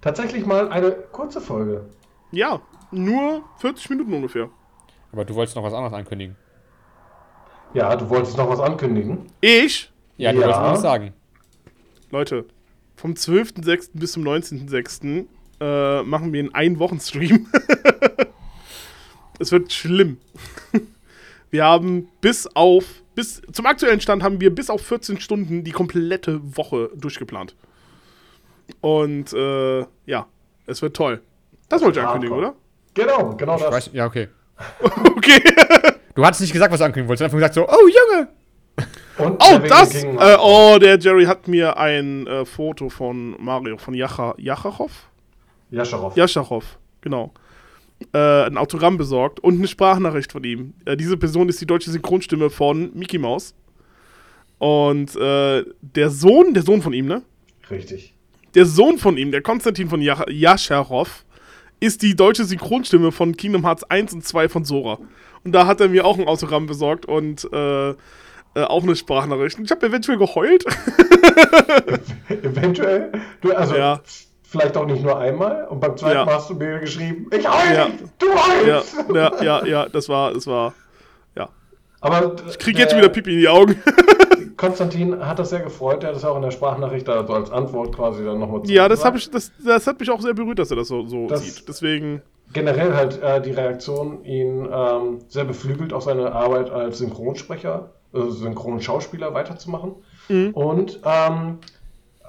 tatsächlich 0.00 0.44
mal 0.46 0.68
eine 0.70 0.92
kurze 1.12 1.40
Folge. 1.40 1.84
Ja, 2.32 2.60
nur 2.90 3.42
40 3.58 3.90
Minuten 3.90 4.12
ungefähr. 4.14 4.48
Aber 5.12 5.24
du 5.24 5.34
wolltest 5.34 5.56
noch 5.56 5.62
was 5.62 5.72
anderes 5.74 5.92
ankündigen. 5.92 6.36
Ja, 7.74 7.94
du 7.96 8.08
wolltest 8.08 8.36
noch 8.36 8.48
was 8.48 8.60
ankündigen. 8.60 9.26
Ich, 9.40 9.90
Ja, 10.16 10.32
du 10.32 10.40
Ja. 10.40 10.46
wolltest 10.46 10.62
noch 10.62 10.72
was 10.72 10.82
sagen. 10.82 11.12
Leute, 12.10 12.44
vom 12.96 13.12
12.06. 13.14 13.90
bis 13.94 14.12
zum 14.12 14.22
19.06. 14.24 15.26
Äh, 15.60 16.02
machen 16.02 16.32
wir 16.32 16.40
einen 16.40 16.54
Ein-Wochen-Stream. 16.54 17.46
es 19.42 19.52
wird 19.52 19.72
schlimm. 19.72 20.18
Wir 21.50 21.64
haben 21.64 22.08
bis 22.22 22.46
auf, 22.54 22.84
bis 23.14 23.42
zum 23.52 23.66
aktuellen 23.66 24.00
Stand 24.00 24.22
haben 24.22 24.40
wir 24.40 24.54
bis 24.54 24.70
auf 24.70 24.80
14 24.86 25.20
Stunden 25.20 25.64
die 25.64 25.70
komplette 25.72 26.40
Woche 26.56 26.88
durchgeplant. 26.94 27.54
Und 28.80 29.34
äh, 29.34 29.80
ja, 30.06 30.26
es 30.66 30.80
wird 30.80 30.96
toll. 30.96 31.20
Das 31.68 31.82
wollte 31.82 32.00
ich 32.00 32.06
ankündigen, 32.06 32.34
oder? 32.38 32.54
Genau, 32.94 33.36
genau 33.36 33.56
Ich 33.56 33.62
das. 33.64 33.70
weiß, 33.70 33.90
ja, 33.92 34.06
okay. 34.06 34.28
Okay. 35.04 35.42
Du 36.14 36.24
hattest 36.24 36.40
nicht 36.40 36.52
gesagt, 36.54 36.72
was 36.72 36.78
du 36.78 36.84
ankündigen 36.86 37.08
wolltest. 37.08 37.20
Du 37.20 37.24
hast 37.26 37.34
einfach 37.34 37.52
gesagt 37.54 37.54
so, 37.54 37.68
oh 37.68 37.88
Junge! 37.88 38.28
Und 39.18 39.42
Oh, 39.42 39.58
der 39.58 39.68
das! 39.68 39.94
Äh, 39.94 40.36
oh, 40.40 40.78
der 40.80 40.98
Jerry 40.98 41.24
hat 41.26 41.48
mir 41.48 41.76
ein 41.76 42.26
äh, 42.26 42.44
Foto 42.46 42.88
von 42.88 43.36
Mario, 43.42 43.76
von 43.76 43.92
Jacha, 43.92 44.34
Jachachow? 44.38 44.90
Jascharow. 45.70 46.16
Jaschachow, 46.16 46.64
genau. 47.02 47.32
Äh, 48.12 48.44
ein 48.44 48.56
Autogramm 48.56 48.96
besorgt 48.96 49.40
und 49.40 49.58
eine 49.58 49.68
Sprachnachricht 49.68 50.32
von 50.32 50.44
ihm. 50.44 50.74
Äh, 50.84 50.96
diese 50.96 51.16
Person 51.16 51.48
ist 51.48 51.60
die 51.60 51.66
deutsche 51.66 51.90
Synchronstimme 51.90 52.50
von 52.50 52.90
Mickey 52.94 53.18
Mouse. 53.18 53.54
Und 54.58 55.16
äh, 55.16 55.64
der 55.80 56.10
Sohn, 56.10 56.54
der 56.54 56.62
Sohn 56.62 56.82
von 56.82 56.92
ihm, 56.92 57.06
ne? 57.06 57.22
Richtig. 57.70 58.14
Der 58.54 58.66
Sohn 58.66 58.98
von 58.98 59.16
ihm, 59.16 59.30
der 59.32 59.42
Konstantin 59.42 59.88
von 59.88 60.00
Jascharow, 60.00 61.24
ist 61.80 62.02
die 62.02 62.14
deutsche 62.14 62.44
Synchronstimme 62.44 63.10
von 63.10 63.36
Kingdom 63.36 63.64
Hearts 63.64 63.82
1 63.84 64.12
und 64.12 64.24
2 64.24 64.48
von 64.48 64.64
Sora. 64.64 64.98
Und 65.42 65.52
da 65.52 65.66
hat 65.66 65.80
er 65.80 65.88
mir 65.88 66.04
auch 66.04 66.18
ein 66.18 66.28
Autogramm 66.28 66.66
besorgt 66.66 67.06
und 67.06 67.48
äh, 67.52 67.90
äh, 67.90 67.94
auch 68.54 68.82
eine 68.82 68.94
Sprachnachricht. 68.94 69.58
Ich 69.58 69.70
habe 69.70 69.86
eventuell 69.86 70.18
geheult. 70.18 70.64
Eventuell. 72.28 73.12
Du, 73.40 73.52
also, 73.52 73.74
Ja. 73.74 74.00
Vielleicht 74.52 74.76
auch 74.76 74.86
nicht 74.86 75.02
nur 75.02 75.18
einmal. 75.18 75.66
Und 75.68 75.80
beim 75.80 75.96
zweiten 75.96 76.16
Ja. 76.18 76.24
Mal 76.24 76.34
hast 76.36 76.50
du 76.50 76.54
mir 76.54 76.78
geschrieben, 76.78 77.28
ich 77.36 77.48
heul 77.48 77.74
Ja. 77.74 77.88
nicht, 77.88 78.04
du 78.18 78.26
ja, 78.28 78.76
heulst. 78.76 78.96
ja, 79.12 79.42
ja, 79.42 79.66
ja, 79.66 79.88
das 79.88 80.08
war, 80.08 80.32
das 80.32 80.46
war. 80.46 80.74
Ja. 81.34 81.48
Aber 82.00 82.36
Ich 82.48 82.58
krieg 82.58 82.78
jetzt 82.78 82.96
wieder 82.96 83.08
Pipi 83.08 83.32
in 83.32 83.40
die 83.40 83.48
Augen. 83.48 83.82
Konstantin 84.56 85.26
hat 85.26 85.38
das 85.38 85.50
sehr 85.50 85.60
gefreut. 85.60 86.02
Der 86.02 86.10
hat 86.10 86.16
das 86.16 86.24
auch 86.24 86.36
in 86.36 86.42
der 86.42 86.50
Sprachnachricht 86.52 87.08
also 87.08 87.32
als 87.32 87.50
Antwort 87.50 87.96
quasi 87.96 88.24
dann 88.24 88.38
nochmal 88.38 88.60
Ja, 88.66 88.88
das, 88.88 89.04
ich, 89.16 89.30
das, 89.30 89.50
das 89.64 89.86
hat 89.86 89.98
mich 89.98 90.10
auch 90.10 90.20
sehr 90.20 90.34
berührt, 90.34 90.58
dass 90.58 90.70
er 90.70 90.76
das 90.76 90.88
so, 90.88 91.04
so 91.06 91.26
Das- 91.26 91.42
sieht. 91.44 91.68
Deswegen, 91.68 92.22
Generell 92.52 92.94
halt 92.94 93.20
äh, 93.22 93.40
die 93.40 93.52
Reaktion 93.52 94.22
ihn 94.26 94.68
ähm, 94.70 95.20
sehr 95.28 95.44
beflügelt, 95.44 95.94
auch 95.94 96.02
seine 96.02 96.32
Arbeit 96.32 96.68
als 96.70 96.98
Synchronsprecher, 96.98 97.90
also 98.12 98.30
Synchronschauspieler 98.30 99.32
weiterzumachen. 99.32 99.94
Mhm. 100.28 100.50
Und 100.50 101.00
ähm, 101.02 101.58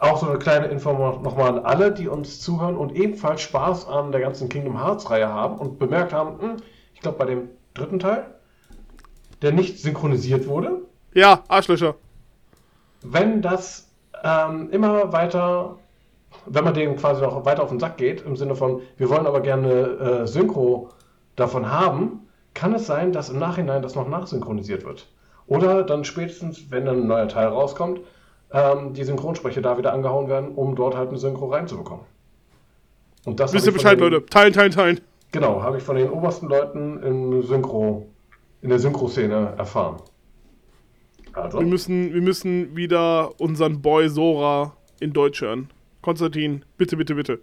auch 0.04 0.18
so 0.18 0.28
eine 0.28 0.38
kleine 0.38 0.68
Info 0.68 0.92
nochmal 0.92 1.58
an 1.58 1.66
alle, 1.66 1.92
die 1.92 2.08
uns 2.08 2.42
zuhören 2.42 2.76
und 2.76 2.96
ebenfalls 2.96 3.42
Spaß 3.42 3.88
an 3.88 4.12
der 4.12 4.22
ganzen 4.22 4.50
Kingdom 4.50 4.78
Hearts 4.78 5.10
Reihe 5.10 5.30
haben 5.30 5.58
und 5.58 5.80
bemerkt 5.80 6.14
haben, 6.14 6.40
hm, 6.42 6.58
ich 6.94 7.00
glaube 7.00 7.18
bei 7.18 7.26
dem 7.26 7.50
dritten 7.74 8.00
Teil, 8.00 8.26
der 9.42 9.54
nicht 9.54 9.80
synchronisiert 9.80 10.48
wurde, 10.48 10.82
ja, 11.14 11.44
Arschlöcher. 11.48 11.96
wenn 13.02 13.42
das 13.42 13.90
ähm, 14.24 14.70
immer 14.72 15.14
weiter, 15.14 15.78
wenn 16.46 16.64
man 16.64 16.74
dem 16.74 16.96
quasi 16.98 17.22
noch 17.22 17.46
weiter 17.46 17.64
auf 17.64 17.70
den 17.70 17.80
Sack 17.80 17.98
geht, 17.98 18.22
im 18.22 18.36
Sinne 18.36 18.56
von, 18.56 18.82
wir 18.98 19.10
wollen 19.10 19.28
aber 19.28 19.42
gerne 19.42 19.72
äh, 19.72 20.28
Synchro 20.28 20.90
davon 21.36 21.72
haben, 21.72 22.28
kann 22.54 22.74
es 22.74 22.86
sein, 22.88 23.12
dass 23.14 23.30
im 23.30 23.40
Nachhinein 23.40 23.82
das 23.82 23.96
noch 23.96 24.08
nachsynchronisiert 24.08 24.86
wird. 24.86 25.08
Oder 25.48 25.84
dann 25.84 26.04
spätestens, 26.04 26.72
wenn 26.72 26.86
dann 26.86 27.02
ein 27.02 27.08
neuer 27.08 27.28
Teil 27.28 27.48
rauskommt, 27.48 28.00
ähm, 28.54 28.94
die 28.94 29.04
Synchronsprecher 29.04 29.62
da 29.62 29.78
wieder 29.78 29.92
angehauen 29.94 30.30
werden, 30.30 30.52
um 30.56 30.76
dort 30.76 30.96
halt 30.96 31.10
eine 31.10 31.18
Synchro 31.18 31.48
reinzubekommen. 31.48 32.06
Und 33.26 33.40
das 33.40 33.52
Wisst 33.54 33.66
ihr 33.66 33.74
Bescheid, 33.74 34.00
den- 34.00 34.10
Leute? 34.12 34.26
Teilen, 34.28 34.54
teilen, 34.54 34.72
teilen. 34.72 35.02
Genau, 35.32 35.62
habe 35.64 35.78
ich 35.78 35.84
von 35.84 35.96
den 35.96 36.10
obersten 36.12 36.48
Leuten 36.48 37.02
im 37.02 37.42
Synchro, 37.42 38.08
in 38.62 38.70
der 38.70 38.78
Synchro-Szene 38.80 39.54
erfahren. 39.58 39.98
Also, 41.34 41.60
Wir 41.60 41.66
müssen, 41.66 42.14
wir 42.14 42.22
müssen 42.22 42.76
wieder 42.76 43.32
unseren 43.40 43.82
Boy 43.82 44.08
Sora 44.10 44.74
in 45.00 45.12
Deutsch 45.14 45.42
hören. 45.42 45.70
Konstantin, 46.04 46.64
bitte, 46.78 46.96
bitte, 46.96 47.16
bitte. 47.16 47.40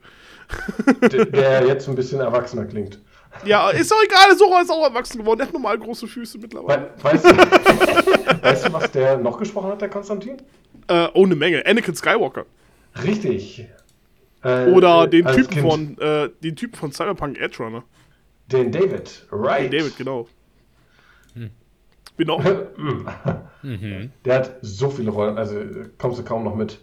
der, 1.11 1.25
der 1.27 1.67
jetzt 1.67 1.89
ein 1.89 1.97
bisschen 1.97 2.21
erwachsener 2.21 2.67
klingt. 2.67 3.01
Ja, 3.45 3.71
ist 3.71 3.91
doch 3.91 3.97
egal, 4.05 4.37
Sora 4.37 4.61
ist 4.61 4.71
auch 4.71 4.85
erwachsen 4.89 5.19
geworden. 5.19 5.39
Der 5.39 5.47
hat 5.49 5.53
normal 5.55 5.79
große 5.79 6.07
Füße 6.07 6.39
mittlerweile. 6.39 6.91
We 6.99 7.05
weißt, 7.05 7.25
du, 7.25 7.29
weißt 8.43 8.69
du, 8.69 8.73
was 8.73 8.91
der 8.93 9.19
noch 9.19 9.39
gesprochen 9.39 9.71
hat, 9.71 9.81
der 9.81 9.89
Konstantin? 9.89 10.37
Äh, 10.91 11.09
oh, 11.15 11.25
eine 11.25 11.37
Menge. 11.37 11.65
Anakin 11.65 11.95
Skywalker. 11.95 12.47
Richtig. 13.05 13.65
Äh, 14.43 14.67
Oder 14.73 15.05
äh, 15.05 15.09
den 15.09 15.27
Typen 15.27 15.51
Kind. 15.51 15.67
von, 15.67 15.99
äh, 15.99 16.31
den 16.43 16.57
Typen 16.57 16.77
von 16.77 16.91
Cyberpunk 16.91 17.39
Edge 17.39 17.63
Runner. 17.63 17.85
Den 18.51 18.73
David, 18.73 19.27
right. 19.31 19.73
David, 19.73 19.97
genau. 19.97 20.27
Genau. 22.17 22.43
Der 24.25 24.35
hat 24.35 24.57
so 24.63 24.91
viele 24.91 25.11
Rollen, 25.11 25.39
also 25.39 25.55
kommst 25.97 26.19
du 26.19 26.25
kaum 26.25 26.43
noch 26.43 26.57
mit. 26.57 26.81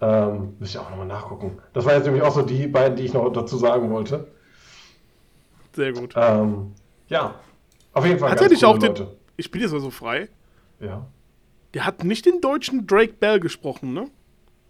Ähm, 0.00 0.54
müsst 0.60 0.76
ihr 0.76 0.80
auch 0.80 0.90
nochmal 0.90 1.08
nachgucken. 1.08 1.58
Das 1.72 1.84
waren 1.84 1.96
jetzt 1.96 2.04
nämlich 2.04 2.22
auch 2.22 2.32
so 2.32 2.42
die 2.42 2.68
beiden, 2.68 2.96
die 2.96 3.02
ich 3.04 3.12
noch 3.12 3.28
dazu 3.32 3.58
sagen 3.58 3.90
wollte. 3.90 4.28
Sehr 5.72 5.92
gut. 5.92 6.14
Ähm, 6.16 6.72
ja, 7.08 7.34
auf 7.92 8.06
jeden 8.06 8.20
Fall 8.20 8.30
Hat 8.30 8.38
ganz 8.38 8.50
er 8.50 8.54
nicht 8.54 8.64
auch 8.64 8.78
den. 8.78 8.90
Leute. 8.90 9.16
Ich 9.36 9.50
bin 9.50 9.60
jetzt 9.60 9.72
mal 9.72 9.80
so 9.80 9.90
frei. 9.90 10.28
Ja. 10.78 11.06
Der 11.74 11.84
hat 11.84 12.04
nicht 12.04 12.26
den 12.26 12.40
deutschen 12.40 12.86
Drake 12.86 13.14
Bell 13.14 13.40
gesprochen, 13.40 13.92
ne? 13.92 14.08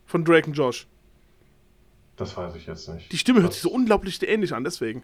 Von 0.06 0.24
Drake 0.24 0.46
und 0.48 0.54
Josh. 0.54 0.86
Das 2.16 2.36
weiß 2.36 2.54
ich 2.56 2.66
jetzt 2.66 2.88
nicht. 2.88 3.12
Die 3.12 3.18
Stimme 3.18 3.40
hört 3.40 3.50
das, 3.50 3.56
sich 3.56 3.62
so 3.62 3.70
unglaublich 3.70 4.20
ähnlich 4.26 4.52
an, 4.54 4.64
deswegen. 4.64 5.02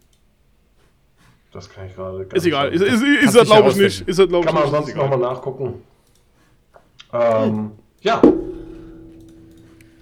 Das 1.52 1.70
kann 1.70 1.86
ich 1.86 1.94
gerade 1.94 2.24
gar 2.26 2.36
Ist 2.36 2.42
nicht 2.44 2.46
egal. 2.52 2.72
Ist, 2.72 2.80
sagen. 2.80 2.92
ist, 2.94 3.02
ist, 3.02 3.20
Kannst 3.20 3.36
er, 3.36 3.40
dich 3.42 3.50
glaube 3.52 3.68
ich, 3.70 3.76
nicht. 3.76 4.08
Ist 4.08 4.18
er, 4.18 4.26
glaube 4.26 4.44
ich, 4.48 4.52
Kann 4.52 4.54
man. 4.54 4.64
Ist 4.64 4.70
sonst 4.86 4.96
nochmal 4.96 5.18
nachgucken. 5.18 5.82
Ähm, 7.12 7.70
ja, 8.00 8.20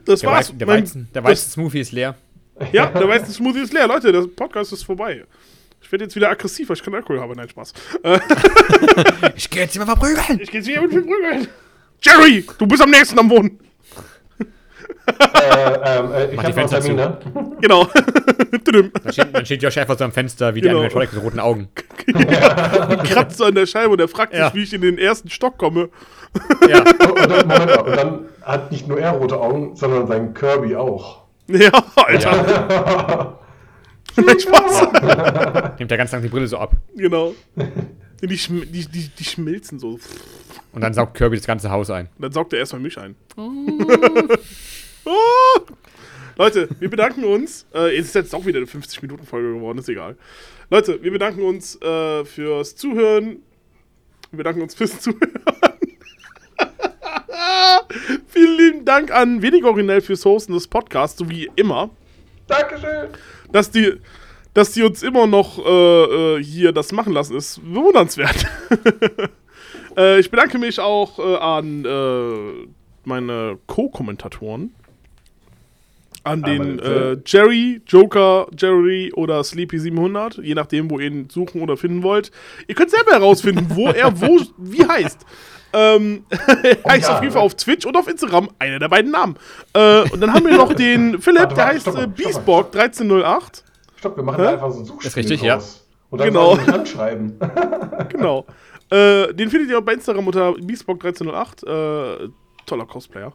Das 0.06 0.20
Der, 0.20 0.30
war's. 0.30 0.52
Der, 0.56 0.66
Mein- 0.66 0.82
Weizen, 0.82 1.08
der 1.14 1.24
Weizen-Smoothie 1.24 1.80
ist 1.80 1.92
leer. 1.92 2.16
Ja, 2.72 2.86
der 2.86 3.08
weiße 3.08 3.32
Smoothie 3.32 3.60
ist 3.60 3.72
leer. 3.72 3.88
Leute, 3.88 4.12
der 4.12 4.22
Podcast 4.26 4.72
ist 4.72 4.84
vorbei. 4.84 5.24
Ich 5.80 5.90
werde 5.90 6.04
jetzt 6.04 6.14
wieder 6.14 6.30
aggressiv, 6.30 6.68
weil 6.68 6.76
ich 6.76 6.82
keinen 6.82 6.94
Alkohol 6.94 7.18
habe. 7.20 7.34
Nein, 7.34 7.48
Spaß. 7.48 7.72
Ich 9.36 9.50
geh 9.50 9.60
jetzt 9.60 9.74
immer 9.74 9.86
verprügeln! 9.86 10.38
ich 10.40 10.50
gehe 10.50 10.60
jetzt 10.60 10.68
wieder 10.68 10.82
mit 10.82 10.92
dem 10.92 11.06
Prügeln. 11.06 11.48
Jerry, 12.02 12.44
du 12.58 12.66
bist 12.66 12.82
am 12.82 12.90
nächsten 12.90 13.18
am 13.18 13.30
Wohnen. 13.30 13.58
äh, 15.06 15.98
ähm, 15.98 16.12
äh, 16.12 16.30
ich 16.30 16.36
Mach 16.36 16.44
die 16.44 16.52
habe 16.52 16.52
Fenster 16.52 16.80
Termine. 16.80 17.18
Genau. 17.60 17.86
Tudum. 18.64 18.90
Dann 19.02 19.12
steht, 19.12 19.34
dann 19.36 19.44
steht 19.46 19.62
Josh 19.62 19.78
einfach 19.78 19.96
so 19.98 20.04
am 20.04 20.12
Fenster 20.12 20.54
wie 20.54 20.60
Genau. 20.60 20.78
Animatronic 20.78 21.12
mit 21.12 21.22
roten 21.22 21.40
Augen. 21.40 21.68
und 22.14 23.04
kratzt 23.04 23.38
so 23.38 23.44
an 23.44 23.54
der 23.54 23.66
Scheibe 23.66 23.90
und 23.90 24.00
er 24.00 24.08
fragt 24.08 24.34
Ja. 24.34 24.46
sich, 24.46 24.54
wie 24.54 24.62
ich 24.64 24.72
in 24.74 24.80
den 24.80 24.98
ersten 24.98 25.30
Stock 25.30 25.58
komme. 25.58 25.90
Ja. 26.68 26.78
Und 26.82 27.30
dann, 27.30 27.46
Moment 27.46 27.46
mal, 27.48 27.78
und 27.80 27.96
dann 27.96 28.18
hat 28.42 28.72
nicht 28.72 28.88
nur 28.88 28.98
er 28.98 29.10
rote 29.12 29.38
Augen, 29.38 29.76
sondern 29.76 30.06
sein 30.06 30.32
Kirby 30.34 30.74
auch. 30.76 31.24
Ja, 31.48 31.70
Alter. 31.96 33.38
ja. 34.16 34.38
Spaß. 34.38 35.78
Nimmt 35.78 35.90
er 35.92 35.98
ganz 35.98 36.12
lang 36.12 36.22
die 36.22 36.28
Brille 36.28 36.46
so 36.46 36.56
ab. 36.58 36.72
genau. 36.96 37.34
Die, 38.22 38.28
die, 38.28 38.86
die, 38.86 39.08
die 39.08 39.24
schmilzen 39.24 39.78
so. 39.80 39.98
Und 40.72 40.80
dann 40.80 40.94
saugt 40.94 41.16
Kirby 41.16 41.36
das 41.36 41.46
ganze 41.46 41.70
Haus 41.70 41.90
ein. 41.90 42.08
Und 42.16 42.22
dann 42.22 42.32
saugt 42.32 42.52
er 42.52 42.60
erstmal 42.60 42.80
mich 42.80 42.96
ein. 42.96 43.16
oh. 43.36 45.10
Leute, 46.36 46.68
wir 46.78 46.88
bedanken 46.88 47.24
uns. 47.24 47.66
Äh, 47.74 47.96
es 47.96 48.06
ist 48.06 48.14
jetzt 48.14 48.34
auch 48.34 48.46
wieder 48.46 48.58
eine 48.58 48.66
50-Minuten-Folge 48.66 49.54
geworden, 49.54 49.78
ist 49.78 49.88
egal. 49.88 50.16
Leute, 50.70 51.02
wir 51.02 51.10
bedanken 51.10 51.42
uns 51.42 51.80
äh, 51.82 52.24
fürs 52.24 52.76
Zuhören. 52.76 53.42
Wir 54.30 54.38
bedanken 54.38 54.62
uns 54.62 54.74
fürs 54.74 55.00
Zuhören. 55.00 55.32
Vielen 58.28 58.56
lieben 58.56 58.84
Dank 58.84 59.10
an 59.10 59.42
Wenig 59.42 59.64
Originell 59.64 60.00
fürs 60.00 60.24
Hosten 60.24 60.54
des 60.54 60.66
Podcasts, 60.68 61.18
so 61.18 61.28
wie 61.28 61.50
immer. 61.56 61.90
Dankeschön. 62.46 63.08
Dass 63.50 63.70
die, 63.70 64.00
dass 64.54 64.72
die 64.72 64.82
uns 64.82 65.02
immer 65.02 65.26
noch 65.26 65.58
äh, 65.58 66.36
äh, 66.36 66.42
hier 66.42 66.72
das 66.72 66.92
machen 66.92 67.12
lassen, 67.12 67.36
ist 67.36 67.60
bewundernswert. 67.62 68.46
äh, 69.96 70.20
ich 70.20 70.30
bedanke 70.30 70.58
mich 70.58 70.78
auch 70.78 71.18
äh, 71.18 71.36
an 71.36 71.84
äh, 71.84 72.68
meine 73.04 73.58
Co-Kommentatoren. 73.66 74.74
An 76.24 76.44
Einmal 76.44 76.66
den 76.66 76.78
äh, 76.78 77.16
Jerry, 77.26 77.80
Joker, 77.86 78.46
Jerry 78.56 79.12
oder 79.14 79.42
Sleepy 79.42 79.78
700, 79.80 80.38
je 80.38 80.54
nachdem, 80.54 80.88
wo 80.88 81.00
ihr 81.00 81.06
ihn 81.06 81.28
suchen 81.28 81.60
oder 81.62 81.76
finden 81.76 82.04
wollt. 82.04 82.30
Ihr 82.68 82.76
könnt 82.76 82.90
selber 82.90 83.10
herausfinden, 83.10 83.66
wo 83.70 83.88
er 83.88 84.20
wo 84.20 84.40
wie 84.58 84.86
heißt. 84.86 85.18
Ähm, 85.72 86.24
er 86.30 86.92
heißt 86.92 87.08
ja, 87.08 87.16
auf 87.16 87.22
jeden? 87.22 87.32
Fall 87.32 87.42
auf 87.42 87.56
Twitch 87.56 87.86
und 87.86 87.96
auf 87.96 88.06
Instagram 88.06 88.50
einer 88.58 88.78
der 88.78 88.88
beiden 88.88 89.10
Namen. 89.10 89.36
Äh, 89.72 90.02
und 90.10 90.20
dann 90.20 90.32
haben 90.32 90.44
wir 90.46 90.56
noch 90.56 90.74
den 90.74 91.20
Philipp, 91.20 91.54
der 91.54 91.66
heißt 91.66 91.88
äh, 91.88 91.90
stopp 91.90 91.94
mal. 91.96 92.06
Beastborg 92.08 92.76
1308. 92.76 93.64
Stopp, 94.02 94.16
wir 94.16 94.24
machen 94.24 94.42
Hä? 94.42 94.48
einfach 94.54 94.72
so 94.72 94.80
ein 94.80 94.84
Suchspiel 94.84 95.08
Ist 95.08 95.16
richtig, 95.16 95.42
ja. 95.42 95.54
draus. 95.54 95.86
Und 96.10 96.18
dann 96.20 96.26
Genau. 96.28 96.56
genau. 96.56 96.66
mich 96.66 96.74
anschreiben. 96.74 97.38
Genau. 98.08 98.44
Äh, 98.90 99.32
den 99.32 99.48
findet 99.48 99.70
ihr 99.70 99.78
auch 99.78 99.82
bei 99.82 99.94
Instagram 99.94 100.26
unter 100.26 100.50
Beastborg1308. 100.54 102.24
Äh, 102.24 102.28
toller 102.66 102.84
Cosplayer. 102.86 103.32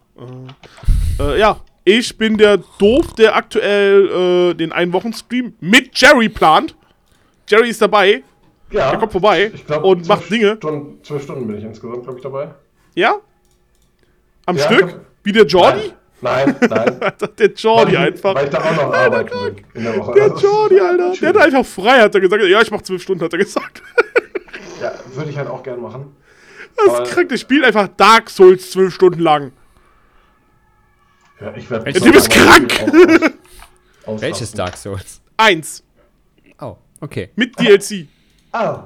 Äh, 1.20 1.24
äh, 1.24 1.40
ja, 1.40 1.58
ich 1.86 2.18
bin 2.18 2.38
der 2.38 2.58
Doof, 2.80 3.14
der 3.14 3.34
aktuell 3.38 4.50
äh, 4.52 4.54
den 4.56 4.74
Ein-Wochen-Stream 4.74 5.54
mit 5.62 5.98
Jerry 5.98 6.28
plant. 6.28 6.76
Jerry 7.48 7.70
ist 7.70 7.82
dabei. 7.82 8.24
ja. 8.72 8.90
Der 8.92 9.00
kommt 9.00 9.14
vorbei 9.14 9.52
glaub, 9.66 9.86
und 9.86 10.06
macht 10.06 10.30
Dinge. 10.30 10.58
Stunden, 10.58 11.02
zwölf 11.02 11.24
Stunden 11.24 11.48
bin 11.48 11.60
ich 11.60 11.64
insgesamt, 11.64 12.04
glaube 12.04 12.18
ich, 12.20 12.24
dabei. 12.24 12.50
Ja? 12.94 13.16
Am 14.46 14.58
Ja, 14.58 14.64
Stück? 14.64 15.00
Wie 15.24 15.32
der 15.32 15.46
Jordi? 15.46 15.78
Nein, 15.80 15.97
nein. 16.22 16.56
nein. 16.70 17.00
der 17.40 17.52
Jordi 17.54 17.94
weil, 17.94 17.98
einfach. 17.98 18.36
Weil 18.36 18.46
ich 18.46 18.50
da 18.52 18.60
auch 18.60 18.76
noch 18.76 18.94
arbeite 18.94 19.56
der 19.76 19.98
Woche. 19.98 20.14
Der 20.14 20.28
Jordi, 20.28 20.80
Alter. 20.80 21.16
schön. 21.16 21.34
Der 21.34 21.42
hat 21.42 21.54
einfach 21.54 21.66
frei, 21.66 22.00
hat 22.02 22.16
er 22.16 22.22
gesagt. 22.22 22.44
Ja, 22.44 22.62
ich 22.62 22.72
mach 22.72 22.82
zwölf 22.82 23.02
Stunden, 23.02 23.24
hat 23.24 23.34
er 23.34 23.40
gesagt. 23.40 23.82
Ja, 24.80 24.94
würde 25.16 25.32
ich 25.32 25.38
halt 25.40 25.50
auch 25.50 25.64
gern 25.64 25.82
machen. 25.82 26.16
Das 26.76 26.88
Aber- 26.88 27.04
ist 27.04 27.12
krank. 27.12 27.30
Der 27.30 27.38
spielt 27.38 27.66
einfach 27.66 27.88
Dark 27.98 28.30
Souls 28.30 28.70
zwölf 28.70 28.94
Stunden 28.94 29.22
lang. 29.22 29.52
Ja, 31.42 31.52
ich 31.56 31.68
werde. 31.70 31.86
Welches 31.86 32.04
Du 32.04 32.12
bist 32.12 32.30
krank! 32.30 32.74
Welches 34.06 34.52
Dark 34.52 34.78
Souls? 34.78 35.20
Eins. 35.36 35.84
Oh, 36.62 36.78
okay. 37.02 37.32
Mit 37.36 37.60
DLC. 37.60 38.08
Au. 38.52 38.84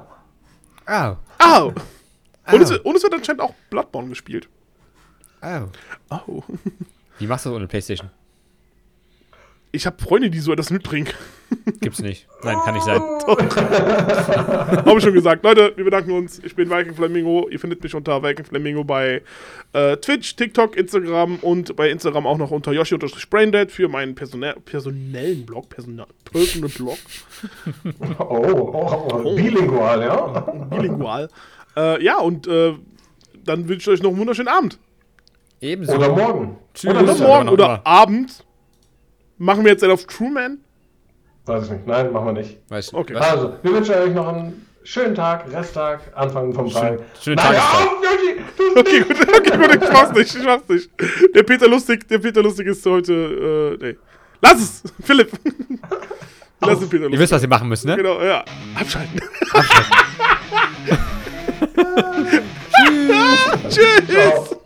Au. 0.86 1.16
Au. 1.38 1.72
Und, 2.50 2.60
es, 2.62 2.72
Au. 2.72 2.76
und 2.82 2.96
es 2.96 3.02
wird 3.02 3.14
anscheinend 3.14 3.42
auch 3.42 3.54
Bloodborne 3.68 4.08
gespielt. 4.08 4.48
Au. 5.42 5.68
Au. 6.08 6.42
Wie 7.22 7.28
machst 7.28 7.46
du 7.46 7.50
das 7.50 7.56
ohne 7.56 7.68
Playstation? 7.68 8.10
Ich 9.70 9.86
habe 9.86 9.96
Freunde, 10.02 10.28
die 10.28 10.40
so 10.40 10.52
etwas 10.52 10.70
mitbringen. 10.70 11.08
Gibt's 11.80 12.00
nicht. 12.00 12.26
Nein, 12.42 12.56
kann 12.64 12.74
nicht 12.74 12.84
sein. 12.84 13.00
Habe 14.84 14.94
ich 14.96 15.04
schon 15.04 15.14
gesagt. 15.14 15.44
Leute, 15.44 15.72
wir 15.76 15.84
bedanken 15.84 16.10
uns. 16.10 16.40
Ich 16.40 16.56
bin 16.56 16.68
Viking 16.68 16.94
Flamingo. 16.94 17.48
Ihr 17.48 17.60
findet 17.60 17.80
mich 17.80 17.94
unter 17.94 18.22
Viking 18.24 18.44
Flamingo 18.44 18.82
bei 18.82 19.22
äh, 19.72 19.96
Twitch, 19.98 20.34
TikTok, 20.34 20.76
Instagram 20.76 21.36
und 21.36 21.76
bei 21.76 21.90
Instagram 21.90 22.26
auch 22.26 22.38
noch 22.38 22.50
unter 22.50 22.72
Yoshi-Braindead 22.72 23.70
für 23.70 23.88
meinen 23.88 24.16
personell, 24.16 24.56
personellen 24.64 25.46
Blog. 25.46 25.68
Personal, 25.68 26.06
personal 26.24 26.70
Blog. 26.70 26.98
Oh, 28.18 28.24
oh, 28.24 29.08
oh, 29.12 29.36
bilingual, 29.36 30.02
ja? 30.02 30.40
Bilingual. 30.70 31.28
äh, 31.76 32.02
ja, 32.02 32.18
und 32.18 32.48
äh, 32.48 32.74
dann 33.44 33.68
wünsche 33.68 33.92
ich 33.92 33.98
euch 33.98 34.02
noch 34.02 34.10
einen 34.10 34.18
wunderschönen 34.18 34.48
Abend. 34.48 34.78
Ebenso. 35.62 35.94
Oder 35.94 36.08
morgen. 36.08 36.58
Tschüss. 36.74 36.90
Oder, 36.90 37.14
morgen. 37.14 37.48
Oder 37.48 37.86
abend. 37.86 38.44
Machen 39.38 39.64
wir 39.64 39.70
jetzt 39.72 39.82
einen 39.84 39.92
auf 39.92 40.04
Truman? 40.06 40.58
Weiß 41.46 41.64
ich 41.64 41.70
nicht. 41.70 41.86
Nein, 41.86 42.12
machen 42.12 42.26
wir 42.26 42.32
nicht. 42.32 42.58
Weiß 42.68 42.92
okay. 42.92 43.14
Also, 43.14 43.54
wir 43.62 43.72
wünschen 43.72 43.94
euch 43.94 44.12
noch 44.12 44.28
einen 44.28 44.66
schönen 44.82 45.14
Tag, 45.14 45.50
Resttag, 45.52 46.00
Anfang 46.14 46.52
vom 46.52 46.68
Tag. 46.68 47.00
Schönen 47.20 47.36
Nein, 47.36 47.54
Tag. 47.54 47.56
Auf, 47.56 47.88
Yoshi, 48.02 48.40
okay, 48.76 49.00
gut, 49.00 49.36
okay, 49.36 49.56
gut, 49.56 49.84
ich 49.84 49.92
mach's 49.92 50.12
nicht, 50.12 50.34
ich 50.34 50.44
mach's 50.44 50.68
nicht. 50.68 50.90
Der 51.34 51.42
Peter 51.44 51.68
Lustig, 51.68 52.08
der 52.08 52.18
Peter 52.18 52.42
Lustig 52.42 52.66
ist 52.66 52.84
heute, 52.84 53.78
äh, 53.80 53.84
nee. 53.84 53.96
Lass 54.40 54.60
es, 54.60 54.82
Philipp. 55.04 55.30
Lass 56.60 56.80
es, 56.80 56.88
Peter 56.88 57.04
Lustig. 57.04 57.12
Ihr 57.14 57.18
wisst, 57.20 57.32
was 57.32 57.42
ihr 57.42 57.48
machen 57.48 57.68
müsst, 57.68 57.84
ne? 57.84 57.96
Genau, 57.96 58.20
ja. 58.20 58.44
Abschalten. 58.74 59.20
Abschalten. 59.52 59.92
Tschüss. 63.68 64.02
Tschüss. 64.08 64.61